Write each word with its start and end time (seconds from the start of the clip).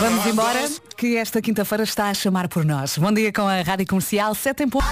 Vamos 0.00 0.26
embora, 0.26 0.68
que 0.96 1.16
esta 1.16 1.42
quinta-feira 1.42 1.84
está 1.84 2.08
a 2.08 2.14
chamar 2.14 2.48
por 2.48 2.64
nós. 2.64 2.96
Bom 2.96 3.12
dia 3.12 3.30
com 3.32 3.42
a 3.42 3.60
Rádio 3.60 3.86
Comercial 3.86 4.34
7 4.34 4.62
em 4.62 4.68
ponto. 4.68 4.86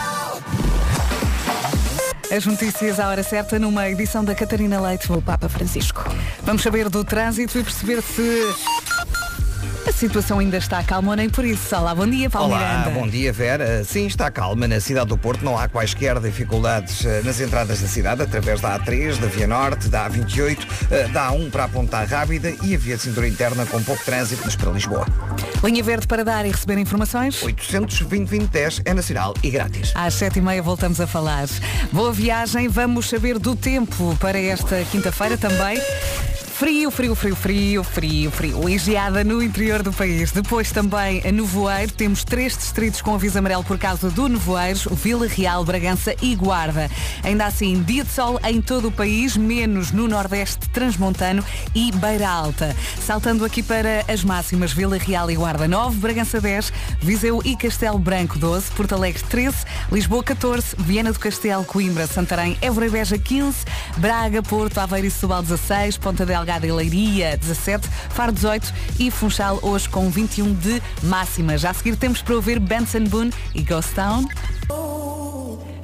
As 2.31 2.45
notícias 2.47 3.01
à 3.01 3.09
hora 3.09 3.23
certa 3.23 3.59
numa 3.59 3.89
edição 3.89 4.23
da 4.25 4.35
Catarina 4.35 4.81
Leite, 4.81 5.11
o 5.11 5.23
Papa 5.23 5.49
Francisco. 5.49 6.05
Vamos 6.43 6.63
saber 6.63 6.89
do 6.89 7.03
trânsito 7.03 7.59
e 7.59 7.65
perceber 7.65 8.03
se 8.03 8.55
a 9.87 9.93
situação 9.93 10.39
ainda 10.39 10.57
está 10.59 10.83
calma 10.83 11.11
ou 11.11 11.17
nem 11.17 11.29
por 11.29 11.45
isso. 11.45 11.75
Olá, 11.75 11.95
bom 11.95 12.07
dia, 12.07 12.29
Paulo 12.29 12.53
Olá, 12.53 12.59
Miranda. 12.59 12.91
bom 12.91 13.09
dia 13.09 13.33
Vera. 13.33 13.83
Sim, 13.85 14.07
está 14.07 14.31
calma 14.31 14.69
na 14.69 14.81
cidade 14.81 15.09
do 15.09 15.17
Porto. 15.19 15.45
Não 15.45 15.59
há 15.59 15.69
quaisquer 15.69 16.19
dificuldades 16.21 17.05
eh, 17.05 17.23
nas 17.25 17.41
entradas 17.41 17.81
da 17.81 17.89
cidade, 17.89 18.23
através 18.23 18.61
da 18.61 18.79
A3, 18.79 19.19
da 19.19 19.27
Via 19.27 19.47
Norte, 19.47 19.89
da 19.89 20.09
A28, 20.09 20.59
eh, 20.91 21.09
da 21.09 21.31
A1 21.31 21.51
para 21.51 21.65
a 21.65 21.69
Ponta 21.69 22.03
Rábida 22.05 22.53
e 22.63 22.75
a 22.75 22.79
via 22.79 22.97
de 22.97 23.03
cintura 23.03 23.27
interna 23.27 23.67
com 23.67 23.83
pouco 23.83 24.05
trânsito, 24.05 24.43
mas 24.45 24.55
para 24.55 24.71
Lisboa. 24.71 25.07
Linha 25.65 25.83
Verde 25.83 26.07
para 26.07 26.25
dar 26.25 26.47
e 26.47 26.51
receber 26.51 26.79
informações? 26.79 27.43
820 27.43 28.51
é 28.85 28.95
nacional 28.95 29.35
e 29.43 29.51
grátis. 29.51 29.93
Às 29.95 30.15
sete 30.15 30.39
e 30.39 30.43
meia 30.43 30.63
voltamos 30.63 31.01
a 31.01 31.07
falar. 31.07 31.49
Boa 31.93 32.13
viagem, 32.13 32.69
vamos 32.69 33.09
saber 33.09 33.39
do 33.39 33.57
tempo 33.57 34.17
para 34.21 34.39
esta 34.39 34.85
quinta-feira 34.91 35.37
também. 35.37 35.79
Frio, 36.61 36.91
frio, 36.91 37.15
frio, 37.15 37.35
frio, 37.35 37.83
frio, 37.83 38.31
frio. 38.31 38.69
E 38.69 38.77
geada 38.77 39.25
no 39.25 39.43
interior 39.43 39.83
do 39.83 39.95
país. 39.95 40.31
Depois 40.31 40.71
também 40.71 41.23
a 41.27 41.33
nevoeiro. 41.33 41.91
Temos 41.91 42.23
três 42.23 42.55
distritos 42.55 43.01
com 43.01 43.15
aviso 43.15 43.39
amarelo 43.39 43.65
por 43.65 43.79
causa 43.79 44.11
do 44.11 44.29
nevoeiro. 44.29 44.79
Vila 44.95 45.27
Real, 45.27 45.65
Bragança 45.65 46.15
e 46.21 46.35
Guarda. 46.35 46.91
Ainda 47.25 47.47
assim, 47.47 47.83
dia 47.83 48.05
de 48.05 48.11
sol 48.11 48.39
em 48.45 48.61
todo 48.61 48.89
o 48.89 48.93
país, 48.93 49.39
menos 49.39 49.91
no 49.91 50.07
Nordeste 50.07 50.69
Transmontano 50.69 51.43
e 51.75 51.91
Beira 51.93 52.29
Alta. 52.29 52.77
Saltando 53.01 53.43
aqui 53.47 53.63
para 53.63 54.05
as 54.07 54.23
máximas, 54.23 54.71
Vila 54.71 54.99
Real 54.99 55.31
e 55.31 55.37
Guarda 55.37 55.67
9, 55.67 55.97
Bragança 55.97 56.43
10, 56.43 56.75
Viseu 57.01 57.41
e 57.43 57.57
Castelo 57.57 57.99
Branco 57.99 58.39
12, 58.39 58.71
Porto 58.73 58.95
Alegre 58.95 59.23
13, 59.31 59.57
Lisboa 59.91 60.23
14, 60.23 60.77
Viana 60.77 61.11
do 61.11 61.19
Castelo, 61.19 61.65
Coimbra, 61.65 62.07
Santarém, 62.07 62.59
Évora 62.61 62.87
e 62.87 62.91
Beja 62.91 63.17
15, 63.17 63.65
Braga, 63.97 64.43
Porto, 64.43 64.77
Aveiro 64.77 65.07
e 65.07 65.11
Setúbal 65.11 65.41
16, 65.41 65.97
Ponta 65.97 66.27
Delgada 66.51 66.67
e 66.67 66.73
Leiria 66.73 67.37
17, 67.37 67.89
Faro 68.11 68.33
18 68.33 68.75
e 68.99 69.09
Funchal 69.09 69.61
hoje 69.63 69.89
com 69.89 70.11
21 70.11 70.53
de 70.55 70.83
máxima. 71.05 71.57
Já 71.57 71.71
a 71.71 71.75
seguir 71.75 71.95
temos 71.95 72.23
para 72.23 72.35
ouvir 72.35 72.59
Benson 72.59 73.05
Boone 73.05 73.33
e 73.55 73.63
Ghost 73.63 73.95
Town. 73.95 74.27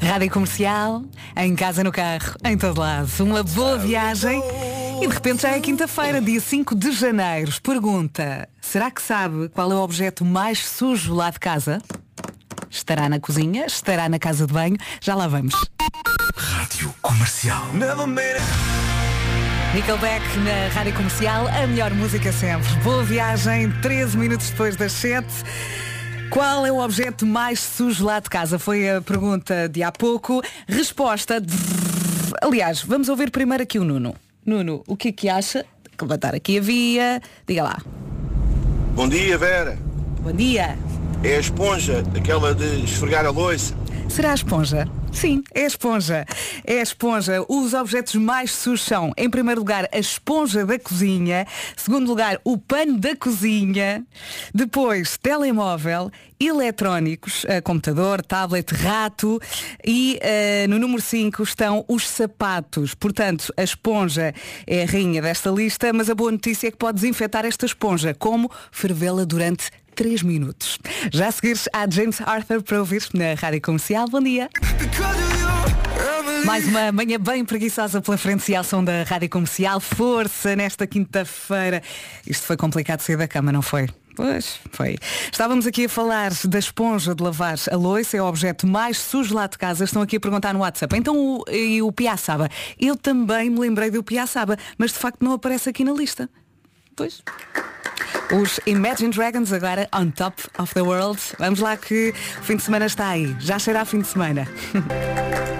Rádio 0.00 0.31
Comercial, 0.31 1.05
em 1.37 1.55
casa, 1.55 1.84
no 1.84 1.92
carro, 1.92 2.34
em 2.44 2.59
todo 2.59 2.81
lado. 2.81 3.09
Uma 3.20 3.44
boa 3.44 3.78
viagem. 3.78 4.42
E 5.00 5.06
de 5.06 5.14
repente 5.14 5.42
já 5.42 5.50
é 5.50 5.61
quinta-feira, 5.61 6.20
dia 6.20 6.41
5 6.41 6.75
de 6.75 6.91
janeiro. 6.91 7.53
Pergunta, 7.62 8.48
será 8.61 8.91
que 8.91 9.00
sabe 9.00 9.48
qual 9.50 9.70
é 9.70 9.75
o 9.75 9.83
objeto 9.83 10.25
mais 10.25 10.67
sujo 10.67 11.14
lá 11.14 11.31
de 11.31 11.39
casa? 11.39 11.81
Estará 12.69 13.09
na 13.09 13.20
cozinha? 13.20 13.67
Estará 13.67 14.09
na 14.09 14.19
casa 14.19 14.48
de 14.48 14.53
banho? 14.53 14.77
Já 15.00 15.14
lá 15.14 15.28
vamos. 15.28 15.55
Rádio 16.37 16.92
Comercial. 17.00 17.67
Nickelback 19.77 20.25
na 20.39 20.69
Rádio 20.73 20.95
Comercial, 20.95 21.49
a 21.49 21.67
melhor 21.67 21.93
música 21.93 22.33
sempre. 22.33 22.67
Boa 22.83 23.05
viagem, 23.05 23.71
13 23.83 24.17
minutos 24.17 24.49
depois 24.49 24.75
das 24.75 24.91
7. 24.93 25.27
Qual 26.31 26.65
é 26.65 26.73
o 26.73 26.79
objeto 26.79 27.27
mais 27.27 27.61
sujo 27.61 28.03
lá 28.03 28.19
de 28.19 28.31
casa? 28.31 28.59
Foi 28.59 28.89
a 28.89 29.03
pergunta 29.03 29.69
de 29.69 29.83
há 29.83 29.93
pouco. 29.93 30.43
Resposta. 30.67 31.43
Aliás, 32.41 32.81
vamos 32.81 33.11
ouvir 33.11 33.31
primeiro 33.31 33.65
aqui 33.65 33.79
o 33.79 33.85
Nuno. 33.85 34.17
Nuno, 34.47 34.83
o 34.87 34.97
que 34.97 35.09
é 35.09 35.13
que 35.13 35.29
acha? 35.29 35.63
Levantar 36.01 36.35
aqui 36.35 36.57
a 36.57 36.63
via. 36.63 37.21
Diga 37.47 37.63
lá. 37.63 37.79
Bom 38.95 39.07
dia, 39.07 39.37
Vera. 39.37 39.79
Bom 40.23 40.33
dia. 40.33 40.79
É 41.23 41.37
a 41.37 41.41
esponja, 41.41 42.03
aquela 42.17 42.55
de 42.55 42.83
esfregar 42.83 43.27
a 43.27 43.31
louça. 43.31 43.75
Será 44.09 44.31
a 44.31 44.35
esponja? 44.35 44.89
Sim, 45.12 45.43
é 45.55 45.65
a 45.65 45.67
esponja. 45.67 46.27
É 46.65 46.78
a 46.78 46.83
esponja. 46.83 47.44
Os 47.49 47.75
objetos 47.75 48.15
mais 48.15 48.50
sujos 48.50 48.83
são, 48.83 49.12
em 49.17 49.28
primeiro 49.28 49.61
lugar, 49.61 49.89
a 49.93 49.99
esponja 49.99 50.65
da 50.65 50.78
cozinha. 50.78 51.47
Segundo 51.77 52.06
lugar, 52.06 52.41
o 52.44 52.56
pano 52.56 52.99
da 52.99 53.15
cozinha. 53.15 54.05
Depois, 54.55 55.19
telemóvel, 55.19 56.11
eletrónicos, 56.41 57.44
eh, 57.47 57.61
computador, 57.61 58.22
tablet, 58.22 58.72
rato. 58.75 59.41
E 59.84 60.19
eh, 60.23 60.67
no 60.67 60.78
número 60.78 61.03
5 61.03 61.43
estão 61.43 61.84
os 61.87 62.09
sapatos. 62.09 62.94
Portanto, 62.94 63.53
a 63.56 63.62
esponja 63.62 64.34
é 64.67 64.83
a 64.83 64.87
rainha 64.87 65.21
desta 65.21 65.50
lista, 65.50 65.93
mas 65.93 66.09
a 66.09 66.15
boa 66.15 66.33
notícia 66.33 66.69
é 66.69 66.71
que 66.71 66.78
pode 66.78 67.00
desinfetar 67.00 67.44
esta 67.44 67.67
esponja. 67.67 68.15
Como 68.15 68.50
fervê-la 68.71 69.25
durante 69.25 69.71
3 69.97 70.23
minutos. 70.23 70.79
Já 71.11 71.29
a 71.29 71.33
seguir 71.33 71.57
James 71.91 72.21
Arthur 72.21 72.62
para 72.62 72.79
ouvir 72.79 73.03
na 73.15 73.34
Rádio 73.34 73.62
Comercial. 73.62 74.07
Bom 74.09 74.21
dia. 74.21 74.51
Mais 76.45 76.69
uma 76.69 76.93
manhã 76.93 77.19
bem 77.19 77.45
preguiçosa 77.45 78.01
pela 78.03 78.19
frente 78.19 78.53
e 78.53 78.55
ao 78.55 78.62
som 78.62 78.85
da 78.85 79.03
Rádio 79.05 79.31
Comercial. 79.31 79.81
Força 79.81 80.55
nesta 80.55 80.87
quinta-feira. 80.87 81.83
Isto 82.27 82.47
foi 82.47 82.56
complicado 82.56 83.01
sair 83.01 83.17
da 83.17 83.27
cama, 83.27 83.51
não 83.51 83.62
foi? 83.62 83.89
Pois, 84.15 84.61
foi. 84.71 84.97
Estávamos 85.33 85.67
aqui 85.67 85.87
a 85.87 85.89
falar 85.89 86.33
da 86.45 86.59
esponja 86.59 87.15
de 87.15 87.23
lavar 87.23 87.56
a 87.71 87.77
louça, 87.77 88.17
é 88.17 88.23
o 88.23 88.27
objeto 88.27 88.67
mais 88.67 88.99
sujo 88.99 89.35
lá 89.35 89.47
de 89.47 89.59
casa. 89.59 89.85
Estão 89.85 90.03
aqui 90.03 90.17
a 90.17 90.21
perguntar 90.21 90.53
no 90.53 90.61
WhatsApp. 90.61 90.97
Então 90.97 91.17
o, 91.17 91.45
e 91.51 91.83
o 91.83 91.91
Piaçaba? 91.91 92.49
Eu 92.79 92.97
também 92.97 93.51
me 93.51 93.59
lembrei 93.59 93.91
do 93.91 94.03
Piaçaba, 94.03 94.56
mas 94.79 94.93
de 94.93 94.99
facto 94.99 95.23
não 95.23 95.33
aparece 95.33 95.69
aqui 95.71 95.85
na 95.85 95.93
lista. 95.93 96.29
Pois. 96.95 97.23
Os 98.32 98.59
Imagine 98.66 99.10
Dragons 99.10 99.53
agora 99.53 99.88
on 99.92 100.10
top 100.10 100.42
of 100.59 100.75
the 100.75 100.82
world. 100.82 101.20
Vamos 101.38 101.60
lá 101.60 101.76
que 101.76 102.12
o 102.41 102.42
fim 102.42 102.56
de 102.56 102.62
semana 102.64 102.87
está 102.87 103.10
aí. 103.10 103.37
Já 103.38 103.56
a 103.56 103.84
fim 103.84 104.00
de 104.00 104.09
semana. 104.09 104.48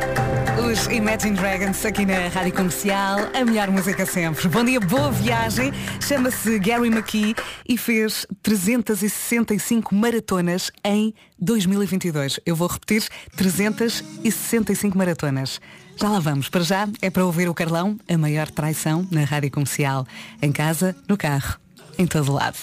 Os 0.59 0.87
Imagine 0.87 1.37
Dragons 1.37 1.84
aqui 1.84 2.04
na 2.04 2.27
Rádio 2.28 2.53
Comercial, 2.53 3.21
a 3.32 3.44
melhor 3.44 3.71
música 3.71 4.04
sempre. 4.04 4.49
Bom 4.49 4.65
dia, 4.65 4.81
boa 4.81 5.12
viagem. 5.12 5.72
Chama-se 6.00 6.59
Gary 6.59 6.88
McKee 6.88 7.37
e 7.69 7.78
fez 7.78 8.27
365 8.43 9.94
maratonas 9.94 10.72
em 10.84 11.15
2022. 11.38 12.41
Eu 12.44 12.56
vou 12.56 12.66
repetir, 12.66 13.06
365 13.37 14.98
maratonas. 14.98 15.60
Já 15.94 16.09
lá 16.09 16.19
vamos. 16.19 16.48
Para 16.48 16.62
já 16.62 16.88
é 17.00 17.10
para 17.10 17.25
ouvir 17.25 17.48
o 17.48 17.54
Carlão, 17.54 17.97
a 18.09 18.19
maior 18.19 18.50
traição 18.50 19.06
na 19.10 19.22
Rádio 19.22 19.53
Comercial. 19.53 20.04
Em 20.43 20.50
casa, 20.50 20.97
no 21.09 21.16
carro, 21.16 21.59
em 21.99 22.07
todo 22.07 22.33
lado. 22.33 22.57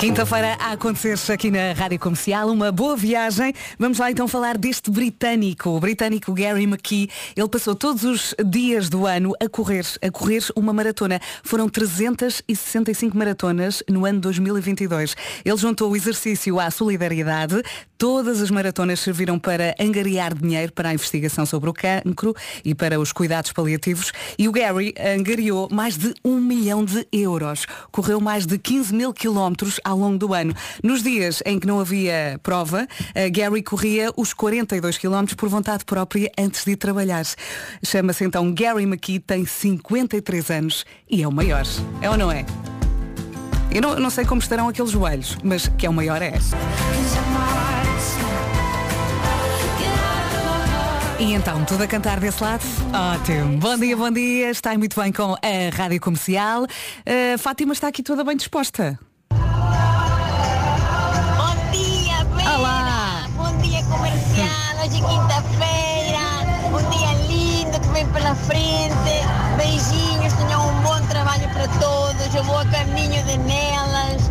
Quinta-feira 0.00 0.56
a 0.58 0.72
acontecer 0.72 1.30
aqui 1.30 1.50
na 1.50 1.74
Rádio 1.74 1.98
Comercial, 1.98 2.48
uma 2.48 2.72
boa 2.72 2.96
viagem. 2.96 3.52
Vamos 3.78 3.98
lá 3.98 4.10
então 4.10 4.26
falar 4.26 4.56
deste 4.56 4.90
britânico, 4.90 5.68
o 5.68 5.78
britânico 5.78 6.32
Gary 6.32 6.62
McKee. 6.62 7.10
Ele 7.36 7.48
passou 7.50 7.74
todos 7.74 8.02
os 8.04 8.34
dias 8.46 8.88
do 8.88 9.04
ano 9.04 9.34
a 9.38 9.46
correr, 9.46 9.84
a 10.00 10.10
correr 10.10 10.42
uma 10.56 10.72
maratona. 10.72 11.20
Foram 11.44 11.68
365 11.68 13.14
maratonas 13.14 13.82
no 13.90 14.06
ano 14.06 14.20
2022. 14.20 15.14
Ele 15.44 15.56
juntou 15.58 15.90
o 15.90 15.96
exercício 15.96 16.58
à 16.58 16.70
solidariedade. 16.70 17.62
Todas 17.98 18.40
as 18.40 18.50
maratonas 18.50 19.00
serviram 19.00 19.38
para 19.38 19.74
angariar 19.78 20.32
dinheiro 20.32 20.72
para 20.72 20.88
a 20.88 20.94
investigação 20.94 21.44
sobre 21.44 21.68
o 21.68 21.74
cancro 21.74 22.34
e 22.64 22.74
para 22.74 22.98
os 22.98 23.12
cuidados 23.12 23.52
paliativos. 23.52 24.10
E 24.38 24.48
o 24.48 24.52
Gary 24.52 24.94
angariou 24.98 25.68
mais 25.70 25.98
de 25.98 26.14
um 26.24 26.40
milhão 26.40 26.82
de 26.82 27.06
euros. 27.12 27.66
Correu 27.92 28.18
mais 28.18 28.46
de 28.46 28.58
15 28.58 28.94
mil 28.94 29.12
quilómetros 29.12 29.78
ao 29.90 29.98
longo 29.98 30.18
do 30.18 30.32
ano. 30.32 30.54
Nos 30.82 31.02
dias 31.02 31.42
em 31.44 31.58
que 31.58 31.66
não 31.66 31.80
havia 31.80 32.38
prova, 32.42 32.86
a 33.14 33.28
Gary 33.28 33.62
corria 33.62 34.10
os 34.16 34.32
42 34.32 34.98
quilómetros 34.98 35.34
por 35.34 35.48
vontade 35.48 35.84
própria 35.84 36.30
antes 36.38 36.64
de 36.64 36.72
ir 36.72 36.76
trabalhar. 36.76 37.24
Chama-se 37.84 38.24
então 38.24 38.52
Gary 38.54 38.84
McKee, 38.84 39.18
tem 39.18 39.44
53 39.44 40.50
anos 40.50 40.84
e 41.08 41.22
é 41.22 41.28
o 41.28 41.32
maior. 41.32 41.64
É 42.00 42.08
ou 42.08 42.16
não 42.16 42.30
é? 42.30 42.44
Eu 43.70 43.82
não, 43.82 44.00
não 44.00 44.10
sei 44.10 44.24
como 44.24 44.40
estarão 44.40 44.68
aqueles 44.68 44.90
joelhos, 44.90 45.36
mas 45.44 45.68
que 45.68 45.86
é 45.86 45.90
o 45.90 45.92
maior 45.92 46.20
é. 46.20 46.32
E 51.20 51.34
então, 51.34 51.64
tudo 51.66 51.82
a 51.84 51.86
cantar 51.86 52.18
desse 52.18 52.42
lado? 52.42 52.64
Ótimo. 52.94 53.58
Bom 53.58 53.78
dia, 53.78 53.96
bom 53.96 54.10
dia. 54.10 54.50
Está 54.50 54.76
muito 54.76 54.98
bem 54.98 55.12
com 55.12 55.34
a 55.34 55.76
Rádio 55.76 56.00
Comercial. 56.00 56.64
A 56.64 57.36
Fátima 57.36 57.74
está 57.74 57.88
aqui 57.88 58.02
toda 58.02 58.24
bem 58.24 58.36
disposta. 58.36 58.98
Comercial! 63.90 64.70
Hoje 64.82 64.96
é 64.96 65.08
quinta-feira, 65.08 66.24
um 66.68 66.90
dia 66.90 67.12
lindo 67.28 67.80
que 67.80 67.88
vem 67.88 68.06
pela 68.06 68.34
frente. 68.34 68.90
Beijinhos, 69.56 70.32
tenham 70.34 70.68
um 70.68 70.82
bom 70.82 71.00
trabalho 71.08 71.48
para 71.50 71.68
todos. 71.78 72.34
Eu 72.34 72.44
vou 72.44 72.58
a 72.58 72.64
caminho 72.66 73.22
de 73.24 73.36
nelas. 73.38 74.30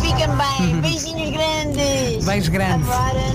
Fiquem 0.00 0.28
bem. 0.36 0.80
Beijinhos 0.80 1.30
grandes. 1.30 2.24
Beijo 2.24 2.50
grande. 2.50 2.84
Agora... 2.84 3.34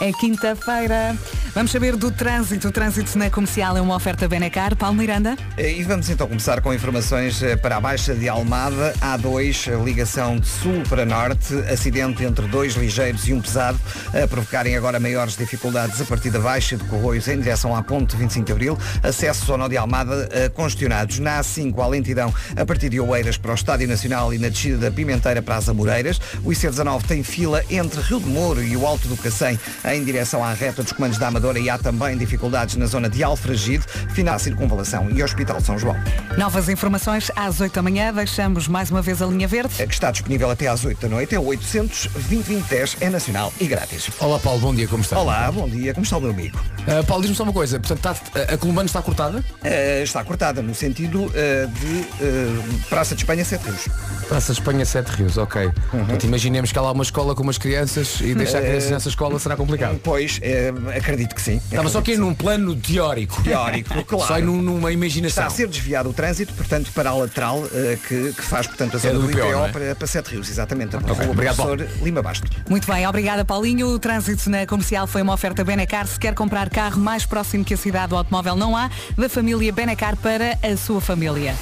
É 0.00 0.12
quinta-feira. 0.12 1.16
Vamos 1.52 1.72
saber 1.72 1.96
do 1.96 2.12
trânsito. 2.12 2.68
O 2.68 2.70
trânsito 2.72 3.18
na 3.18 3.28
comercial 3.28 3.76
é 3.76 3.80
uma 3.80 3.96
oferta 3.96 4.28
Benecar. 4.28 4.76
Paulo 4.76 4.96
Miranda. 4.96 5.36
Eh, 5.56 5.78
E 5.78 5.82
vamos 5.82 6.08
então 6.08 6.28
começar 6.28 6.60
com 6.60 6.72
informações 6.72 7.42
eh, 7.42 7.56
para 7.56 7.76
a 7.76 7.80
Baixa 7.80 8.14
de 8.14 8.28
Almada. 8.28 8.94
A2, 9.00 9.82
ligação 9.84 10.38
de 10.38 10.46
sul 10.46 10.82
para 10.88 11.04
norte. 11.04 11.52
Acidente 11.70 12.22
entre 12.22 12.46
dois 12.46 12.74
ligeiros 12.74 13.26
e 13.26 13.32
um 13.32 13.40
pesado, 13.40 13.80
a 14.08 14.28
provocarem 14.28 14.76
agora 14.76 15.00
maiores 15.00 15.36
dificuldades 15.36 16.00
a 16.00 16.04
partir 16.04 16.30
da 16.30 16.38
Baixa 16.38 16.76
de 16.76 16.84
Corroios 16.84 17.26
em 17.26 17.38
direção 17.40 17.74
à 17.74 17.82
ponte 17.82 18.16
25 18.16 18.46
de 18.46 18.52
Abril. 18.52 18.78
Acessos 19.02 19.50
ao 19.50 19.58
nó 19.58 19.66
de 19.66 19.76
Almada 19.76 20.28
eh, 20.30 20.48
congestionados. 20.48 21.18
Na 21.18 21.40
A5, 21.40 21.76
a 21.82 21.86
lentidão 21.88 22.32
a 22.56 22.64
partir 22.64 22.88
de 22.90 23.00
Oeiras 23.00 23.36
para 23.36 23.50
o 23.50 23.54
Estádio 23.54 23.88
Nacional 23.88 24.32
e 24.32 24.38
na 24.38 24.48
descida 24.48 24.78
da 24.78 24.90
Pimenteira 24.90 25.42
para 25.42 25.56
as 25.56 25.68
Amoreiras. 25.68 26.20
O 26.44 26.50
IC19 26.50 27.02
tem 27.06 27.24
fila 27.24 27.64
entre 27.68 28.00
Rio 28.02 28.20
de 28.20 28.28
Moro 28.28 28.62
e 28.62 28.76
o 28.76 28.86
Alto 28.86 29.08
do 29.08 29.16
Cacém 29.16 29.58
em 29.84 30.04
direção 30.04 30.44
à 30.44 30.52
reta 30.52 30.84
dos 30.84 30.92
comandos 30.92 31.18
da 31.18 31.39
Amadora 31.40 31.58
e 31.58 31.70
há 31.70 31.78
também 31.78 32.18
dificuldades 32.18 32.76
na 32.76 32.84
zona 32.84 33.08
de 33.08 33.24
Alfragide, 33.24 33.82
final 34.10 34.38
circunvalação 34.38 35.08
e 35.10 35.22
Hospital 35.22 35.58
São 35.58 35.78
João. 35.78 35.96
Novas 36.36 36.68
informações 36.68 37.32
às 37.34 37.62
8 37.62 37.72
da 37.72 37.80
manhã. 37.80 38.12
Deixamos 38.12 38.68
mais 38.68 38.90
uma 38.90 39.00
vez 39.00 39.22
a 39.22 39.26
linha 39.26 39.48
verde. 39.48 39.74
Que 39.74 39.82
está 39.84 40.10
disponível 40.10 40.50
até 40.50 40.68
às 40.68 40.84
8 40.84 41.00
da 41.00 41.08
noite, 41.08 41.34
é 41.34 41.38
o 41.38 41.46
800 41.46 42.08
2010 42.28 42.98
é 43.00 43.08
nacional 43.08 43.52
e 43.58 43.66
grátis. 43.66 44.10
Olá 44.20 44.38
Paulo, 44.38 44.60
bom 44.60 44.74
dia, 44.74 44.86
como 44.86 45.02
está? 45.02 45.18
Olá, 45.18 45.50
bom 45.50 45.66
dia, 45.66 45.94
como 45.94 46.04
está 46.04 46.18
o 46.18 46.20
meu 46.20 46.30
amigo? 46.30 46.60
Uh, 46.86 47.04
Paulo, 47.06 47.22
diz-me 47.22 47.36
só 47.36 47.42
uma 47.44 47.52
coisa, 47.52 47.78
portanto, 47.78 48.16
está- 48.16 48.54
a 48.54 48.56
Colomano 48.56 48.86
está 48.86 49.02
cortada? 49.02 49.44
Eh, 49.62 50.02
está 50.02 50.24
cortada 50.24 50.62
no 50.62 50.74
sentido 50.74 51.30
eh, 51.34 51.66
de 51.66 52.00
eh, 52.24 52.62
Praça 52.88 53.14
de 53.14 53.22
Espanha 53.22 53.44
Sete 53.44 53.64
Rios. 53.64 53.88
Praça 54.28 54.52
de 54.52 54.58
Espanha, 54.60 54.84
Sete 54.84 55.08
Rios, 55.10 55.36
ok. 55.36 55.66
Uhum. 55.66 55.72
Portanto, 55.90 56.24
imaginemos 56.24 56.72
que 56.72 56.78
há 56.78 56.82
lá 56.82 56.92
uma 56.92 57.02
escola 57.02 57.34
com 57.34 57.42
umas 57.42 57.58
crianças 57.58 58.20
e 58.20 58.34
deixar 58.34 58.58
Eh, 58.58 58.68
crianças 58.68 58.90
nessa 58.90 59.08
escola 59.08 59.38
será 59.38 59.56
complicado. 59.56 60.00
Pois, 60.02 60.38
eh, 60.42 60.72
acredito 60.96 61.34
que 61.34 61.42
sim. 61.42 61.56
Estava 61.56 61.88
só 61.88 61.98
aqui 61.98 62.12
Acredito 62.12 62.20
num 62.28 62.34
plano 62.34 62.74
teórico. 62.76 63.36
que. 63.42 63.50
Teórico, 63.50 64.02
claro. 64.04 64.26
Só 64.26 64.38
num- 64.40 64.62
numa 64.62 64.78
Está 64.88 64.92
imaginação. 64.92 65.46
a 65.46 65.50
ser 65.50 65.68
desviado 65.68 66.08
o 66.08 66.12
trânsito, 66.12 66.52
portanto, 66.54 66.90
para 66.94 67.10
a 67.10 67.14
lateral 67.14 67.62
eh, 67.72 67.98
que, 68.08 68.32
que 68.32 68.42
faz, 68.42 68.66
portanto, 68.66 68.94
a 68.94 68.96
É 68.96 69.00
zona 69.00 69.14
do 69.14 69.26
do 69.26 69.30
IPO, 69.30 69.64
é? 69.66 69.68
para, 69.72 69.94
para 69.94 70.06
Sete 70.06 70.30
Rios, 70.30 70.48
exatamente. 70.48 70.96
Ok, 70.96 71.26
O 71.26 71.30
obrigado, 71.30 71.56
professor 71.56 71.88
Lima 72.02 72.22
Basto. 72.22 72.46
Muito 72.68 72.86
bem, 72.90 73.06
obrigada 73.06 73.44
Paulinho. 73.44 73.88
O 73.88 73.98
trânsito 73.98 74.48
na 74.48 74.66
comercial 74.66 75.06
foi 75.06 75.22
uma 75.22 75.34
oferta 75.34 75.62
Benecar. 75.64 76.06
Se 76.06 76.18
quer 76.18 76.34
comprar 76.34 76.69
carro 76.70 77.00
mais 77.00 77.26
próximo 77.26 77.64
que 77.64 77.74
a 77.74 77.76
cidade 77.76 78.08
do 78.08 78.16
automóvel 78.16 78.56
não 78.56 78.76
há, 78.76 78.90
da 79.16 79.28
família 79.28 79.72
Benecar 79.72 80.16
para 80.16 80.58
a 80.62 80.76
sua 80.76 81.00
família. 81.00 81.54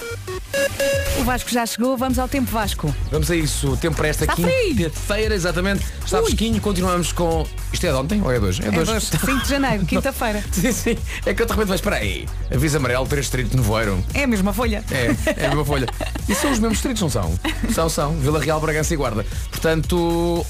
O 1.19 1.25
Vasco 1.25 1.51
já 1.51 1.67
chegou, 1.67 1.97
vamos 1.97 2.19
ao 2.19 2.29
tempo 2.29 2.51
Vasco. 2.51 2.95
Vamos 3.11 3.29
a 3.31 3.35
isso, 3.37 3.77
tempo 3.79 3.97
para 3.97 4.09
esta 4.09 4.25
Está 4.25 4.37
quinta-feira, 4.37 5.35
exatamente. 5.35 5.85
Está 6.05 6.19
Ui. 6.19 6.25
fresquinho, 6.27 6.61
continuamos 6.61 7.13
com. 7.13 7.45
Isto 7.73 7.87
é 7.87 7.91
de 7.91 7.97
ontem 7.97 8.23
ou 8.23 8.31
é 8.31 8.39
de 8.39 8.47
hoje? 8.47 8.63
É 8.65 8.69
hoje, 8.71 9.07
5 9.07 9.43
de 9.43 9.49
janeiro, 9.49 9.85
quinta-feira. 9.87 10.43
Sim, 10.53 10.73
sim. 10.73 10.99
É 11.27 11.35
que 11.35 11.43
eu 11.43 11.47
de 11.47 11.53
repente, 11.53 11.69
mas 11.69 11.81
espera 11.81 11.97
aí. 11.97 12.27
Aviso 12.55 12.77
amarelo, 12.77 13.07
três 13.07 13.27
distritos 13.27 13.51
de 13.51 13.57
nevoeiro. 13.57 14.03
É 14.15 14.23
a 14.23 14.27
mesma 14.27 14.53
folha. 14.53 14.85
É, 14.91 15.43
é 15.43 15.47
a 15.47 15.49
mesma 15.49 15.65
folha. 15.65 15.87
E 16.29 16.35
são 16.35 16.51
os 16.51 16.59
mesmos 16.59 16.77
distritos, 16.77 17.01
não 17.01 17.09
são? 17.09 17.41
São, 17.73 17.89
são. 17.89 18.13
Vila 18.19 18.39
Real, 18.39 18.61
Bragança 18.61 18.93
e 18.93 18.97
Guarda. 18.99 19.25
Portanto, 19.51 20.45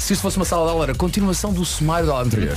se 0.00 0.14
isto 0.14 0.22
fosse 0.22 0.38
uma 0.38 0.46
sala 0.46 0.64
de 0.64 0.70
aula, 0.70 0.84
era 0.84 0.94
continuação 0.94 1.52
do 1.52 1.64
sumário 1.64 2.06
da 2.06 2.12
aula 2.14 2.24
anterior. 2.24 2.56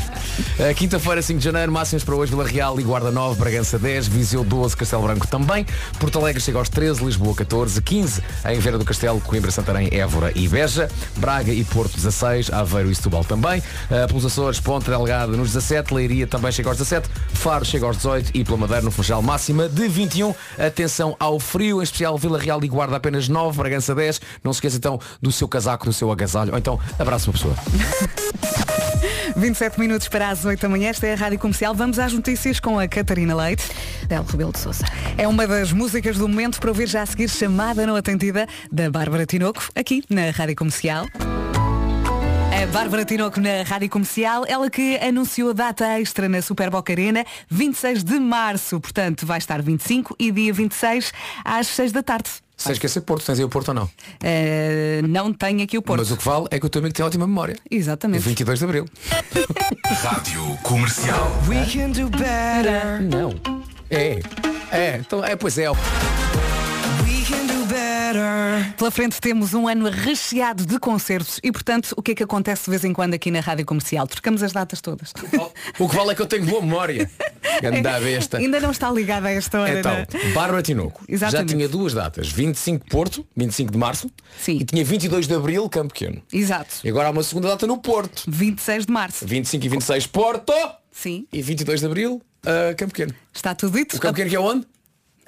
Quinta-feira, 0.77 1.21
5 1.21 1.39
de 1.39 1.45
janeiro, 1.45 1.71
máximos 1.71 2.03
para 2.03 2.15
hoje, 2.15 2.31
Vila 2.31 2.47
Real 2.47 2.79
e 2.79 2.83
Guarda 2.83 3.11
9, 3.11 3.37
Bragança 3.37 3.77
10, 3.77 4.07
Viseu 4.07 4.43
12, 4.43 4.77
Castelo 4.77 5.03
Branco 5.03 5.27
também. 5.27 5.65
Porto 5.99 6.19
Alegre 6.19 6.41
chega 6.41 6.57
aos 6.57 6.69
13, 6.69 7.03
Lisboa 7.03 7.35
14, 7.35 7.81
15 7.81 8.23
em 8.49 8.59
Vera 8.59 8.77
do 8.77 8.85
Castelo, 8.85 9.19
Coimbra, 9.19 9.51
Santarém, 9.51 9.89
Évora 9.91 10.31
e 10.35 10.47
Beja, 10.47 10.89
Braga 11.17 11.51
e 11.51 11.63
Porto 11.65 11.95
16, 11.95 12.51
Aveiro 12.51 12.89
e 12.89 12.95
Setúbal 12.95 13.25
também. 13.25 13.59
Uh, 13.59 14.07
pelos 14.07 14.25
Açores, 14.25 14.59
Ponta 14.61 14.89
Delgada 14.89 15.35
nos 15.35 15.51
17, 15.51 15.93
Leiria 15.93 16.25
também 16.25 16.51
chega 16.51 16.69
aos 16.69 16.77
17, 16.77 17.09
Faro 17.33 17.65
chega 17.65 17.85
aos 17.85 17.97
18 17.97 18.31
e 18.33 18.43
pela 18.45 18.57
Madeira 18.57 18.81
no 18.83 18.91
Funchal 18.91 19.21
máxima 19.21 19.67
de 19.67 19.87
21. 19.89 20.33
Atenção 20.57 21.15
ao 21.19 21.39
frio, 21.39 21.81
em 21.81 21.83
especial 21.83 22.17
Vila 22.17 22.39
Real 22.39 22.63
e 22.63 22.67
Guarda 22.69 22.95
apenas 22.95 23.27
9, 23.27 23.57
Bragança 23.57 23.93
10. 23.93 24.21
Não 24.43 24.53
se 24.53 24.57
esqueça 24.57 24.77
então 24.77 24.99
do 25.21 25.31
seu 25.31 25.47
casaco, 25.47 25.85
do 25.85 25.93
seu 25.93 26.09
agasalho, 26.09 26.53
ou 26.53 26.57
então 26.57 26.79
abraça 26.97 27.32
uma 27.33 27.53
pessoa. 27.53 27.55
27 29.35 29.79
minutos 29.79 30.07
para 30.07 30.29
as 30.29 30.45
8 30.45 30.61
da 30.61 30.69
manhã, 30.69 30.89
esta 30.89 31.07
é 31.07 31.13
a 31.13 31.15
Rádio 31.15 31.39
Comercial. 31.39 31.73
Vamos 31.73 31.97
às 31.97 32.13
notícias 32.13 32.59
com 32.59 32.79
a 32.79 32.87
Catarina 32.87 33.35
Leite. 33.35 33.63
Del 34.07 34.23
Rebelo 34.23 34.51
de 34.51 34.59
Sousa. 34.59 34.85
É 35.17 35.27
uma 35.27 35.47
das 35.47 35.71
músicas 35.71 36.17
do 36.17 36.29
momento 36.29 36.59
para 36.59 36.69
ouvir 36.69 36.87
já 36.87 37.01
a 37.01 37.05
seguir 37.05 37.29
chamada 37.29 37.85
não 37.85 37.95
atendida 37.95 38.47
da 38.71 38.89
Bárbara 38.89 39.25
Tinoco, 39.25 39.63
aqui 39.75 40.03
na 40.09 40.29
Rádio 40.29 40.55
Comercial. 40.55 41.07
A 42.61 42.65
Bárbara 42.67 43.03
Tinoco 43.03 43.39
na 43.41 43.63
Rádio 43.65 43.89
Comercial, 43.89 44.45
ela 44.47 44.69
que 44.69 44.97
anunciou 44.97 45.49
a 45.49 45.53
data 45.53 45.99
extra 45.99 46.29
na 46.29 46.41
Super 46.41 46.69
Boca 46.69 46.93
Arena, 46.93 47.25
26 47.49 48.03
de 48.03 48.19
março, 48.19 48.79
portanto 48.79 49.25
vai 49.25 49.39
estar 49.39 49.61
25 49.61 50.15
e 50.19 50.31
dia 50.31 50.53
26 50.53 51.11
às 51.43 51.67
6 51.67 51.91
da 51.91 52.03
tarde. 52.03 52.29
Se 52.63 52.71
esquecer 52.73 53.01
Porto, 53.01 53.25
tens 53.25 53.39
aí 53.39 53.45
o 53.45 53.49
Porto 53.49 53.69
ou 53.69 53.73
não? 53.73 53.89
Eh, 54.23 55.01
não 55.07 55.33
tenho 55.33 55.63
aqui 55.63 55.77
o 55.77 55.81
Porto. 55.81 55.99
Mas 55.99 56.11
o 56.11 56.17
que 56.17 56.23
vale 56.23 56.47
é 56.49 56.59
que 56.59 56.65
o 56.65 56.69
teu 56.69 56.79
amigo 56.79 56.95
tem 56.95 57.05
ótima 57.05 57.27
memória. 57.27 57.57
Exatamente. 57.69 58.23
22 58.23 58.59
de 58.59 58.65
Abril. 58.65 58.85
Rádio 60.01 60.57
Comercial. 60.63 61.31
Não. 63.01 63.33
É. 63.89 64.19
É. 64.71 64.97
Então, 64.97 65.23
é, 65.23 65.35
pois 65.35 65.57
é. 65.57 65.65
Pela 68.77 68.91
frente 68.91 69.19
temos 69.19 69.53
um 69.53 69.67
ano 69.67 69.89
recheado 69.89 70.65
de 70.65 70.79
concertos 70.79 71.39
e, 71.43 71.51
portanto, 71.51 71.93
o 71.97 72.01
que 72.01 72.11
é 72.11 72.15
que 72.15 72.23
acontece 72.23 72.65
de 72.65 72.69
vez 72.71 72.83
em 72.83 72.93
quando 72.93 73.13
aqui 73.13 73.31
na 73.31 73.39
Rádio 73.39 73.65
Comercial? 73.65 74.07
Trocamos 74.07 74.43
as 74.43 74.51
datas 74.51 74.81
todas. 74.81 75.13
O 75.79 75.87
que 75.87 75.95
vale 75.95 76.11
é 76.11 76.15
que 76.15 76.21
eu 76.21 76.27
tenho 76.27 76.45
boa 76.45 76.61
memória. 76.61 77.09
Besta. 78.03 78.37
Ainda 78.37 78.59
não 78.59 78.71
está 78.71 78.91
ligada 78.91 79.27
a 79.27 79.31
esta 79.31 79.59
hora. 79.59 79.79
Então, 79.79 79.93
não? 79.93 80.33
Bárbara 80.33 80.61
Tinoco 80.61 81.03
já 81.07 81.27
Exatamente. 81.27 81.55
tinha 81.55 81.67
duas 81.69 81.93
datas, 81.93 82.29
25 82.31 82.85
Porto, 82.87 83.25
25 83.35 83.71
de 83.71 83.77
Março, 83.77 84.11
Sim. 84.39 84.57
e 84.61 84.65
tinha 84.65 84.83
22 84.83 85.27
de 85.27 85.33
Abril, 85.33 85.69
Campo 85.69 85.93
Pequeno. 85.93 86.21
Exato. 86.31 86.75
E 86.83 86.89
agora 86.89 87.07
há 87.07 87.11
uma 87.11 87.23
segunda 87.23 87.49
data 87.49 87.67
no 87.67 87.77
Porto, 87.77 88.23
26 88.27 88.85
de 88.85 88.91
março. 88.91 89.25
25 89.25 89.65
e 89.65 89.69
26 89.69 90.07
Porto, 90.07 90.53
Sim, 90.91 91.27
e 91.31 91.41
22 91.41 91.79
de 91.79 91.85
Abril, 91.85 92.15
uh, 92.45 92.75
Campo 92.77 92.93
Pequeno. 92.93 93.13
está 93.33 93.53
tudo 93.55 93.77
dito. 93.77 93.97
O 93.97 93.99
Campo 93.99 94.15
Pequeno 94.15 94.29
que 94.29 94.35
é 94.35 94.39
onde? 94.39 94.65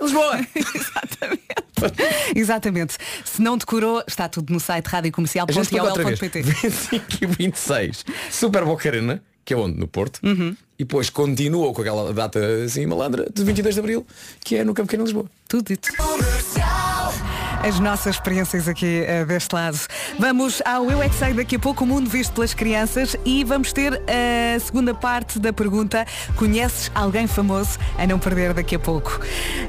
Lisboa! 0.02 0.40
Exatamente. 2.36 2.98
Se 3.24 3.42
não 3.42 3.58
decorou, 3.58 4.04
está 4.08 4.28
tudo 4.28 4.52
no 4.54 4.60
site 4.60 4.86
radiocomercial.pt. 4.88 6.42
25 6.42 7.06
e 7.22 7.26
26, 7.26 8.06
Super 8.32 8.66
Boca 8.66 8.88
Arena, 8.90 9.22
que 9.44 9.54
é 9.54 9.58
onde? 9.58 9.78
No 9.80 9.88
Porto. 9.88 10.20
Uhum. 10.24 10.56
E 10.78 10.84
depois 10.84 11.10
continua 11.10 11.74
com 11.74 11.82
aquela 11.82 12.14
data 12.14 12.40
assim 12.66 12.86
malandra 12.86 13.28
de 13.34 13.44
22 13.44 13.76
de 13.76 13.80
Abril, 13.80 14.06
que 14.44 14.56
é 14.56 14.64
no 14.64 14.74
Campo 14.74 14.88
Pequeno 14.88 15.04
Lisboa. 15.04 15.26
Tudo 15.48 15.68
dito. 15.68 15.90
As 17.66 17.80
nossas 17.80 18.16
experiências 18.16 18.68
aqui 18.68 19.04
eh, 19.08 19.26
deste 19.26 19.56
lado. 19.56 19.80
Vamos 20.20 20.62
ao 20.64 20.92
Eu 20.92 21.02
é 21.02 21.10
que 21.10 21.16
Sei 21.16 21.34
daqui 21.34 21.56
a 21.56 21.60
pouco, 21.60 21.84
o 21.84 21.88
mundo 21.88 22.08
visto 22.08 22.34
pelas 22.34 22.54
crianças 22.54 23.16
e 23.26 23.44
vamos 23.44 23.74
ter 23.74 24.00
a 24.08 24.60
segunda 24.60 24.94
parte 24.94 25.40
da 25.40 25.52
pergunta 25.52 26.06
Conheces 26.36 26.92
alguém 26.94 27.26
famoso 27.26 27.80
a 27.98 28.06
não 28.06 28.20
perder 28.20 28.54
daqui 28.54 28.76
a 28.76 28.80
pouco? 28.80 29.20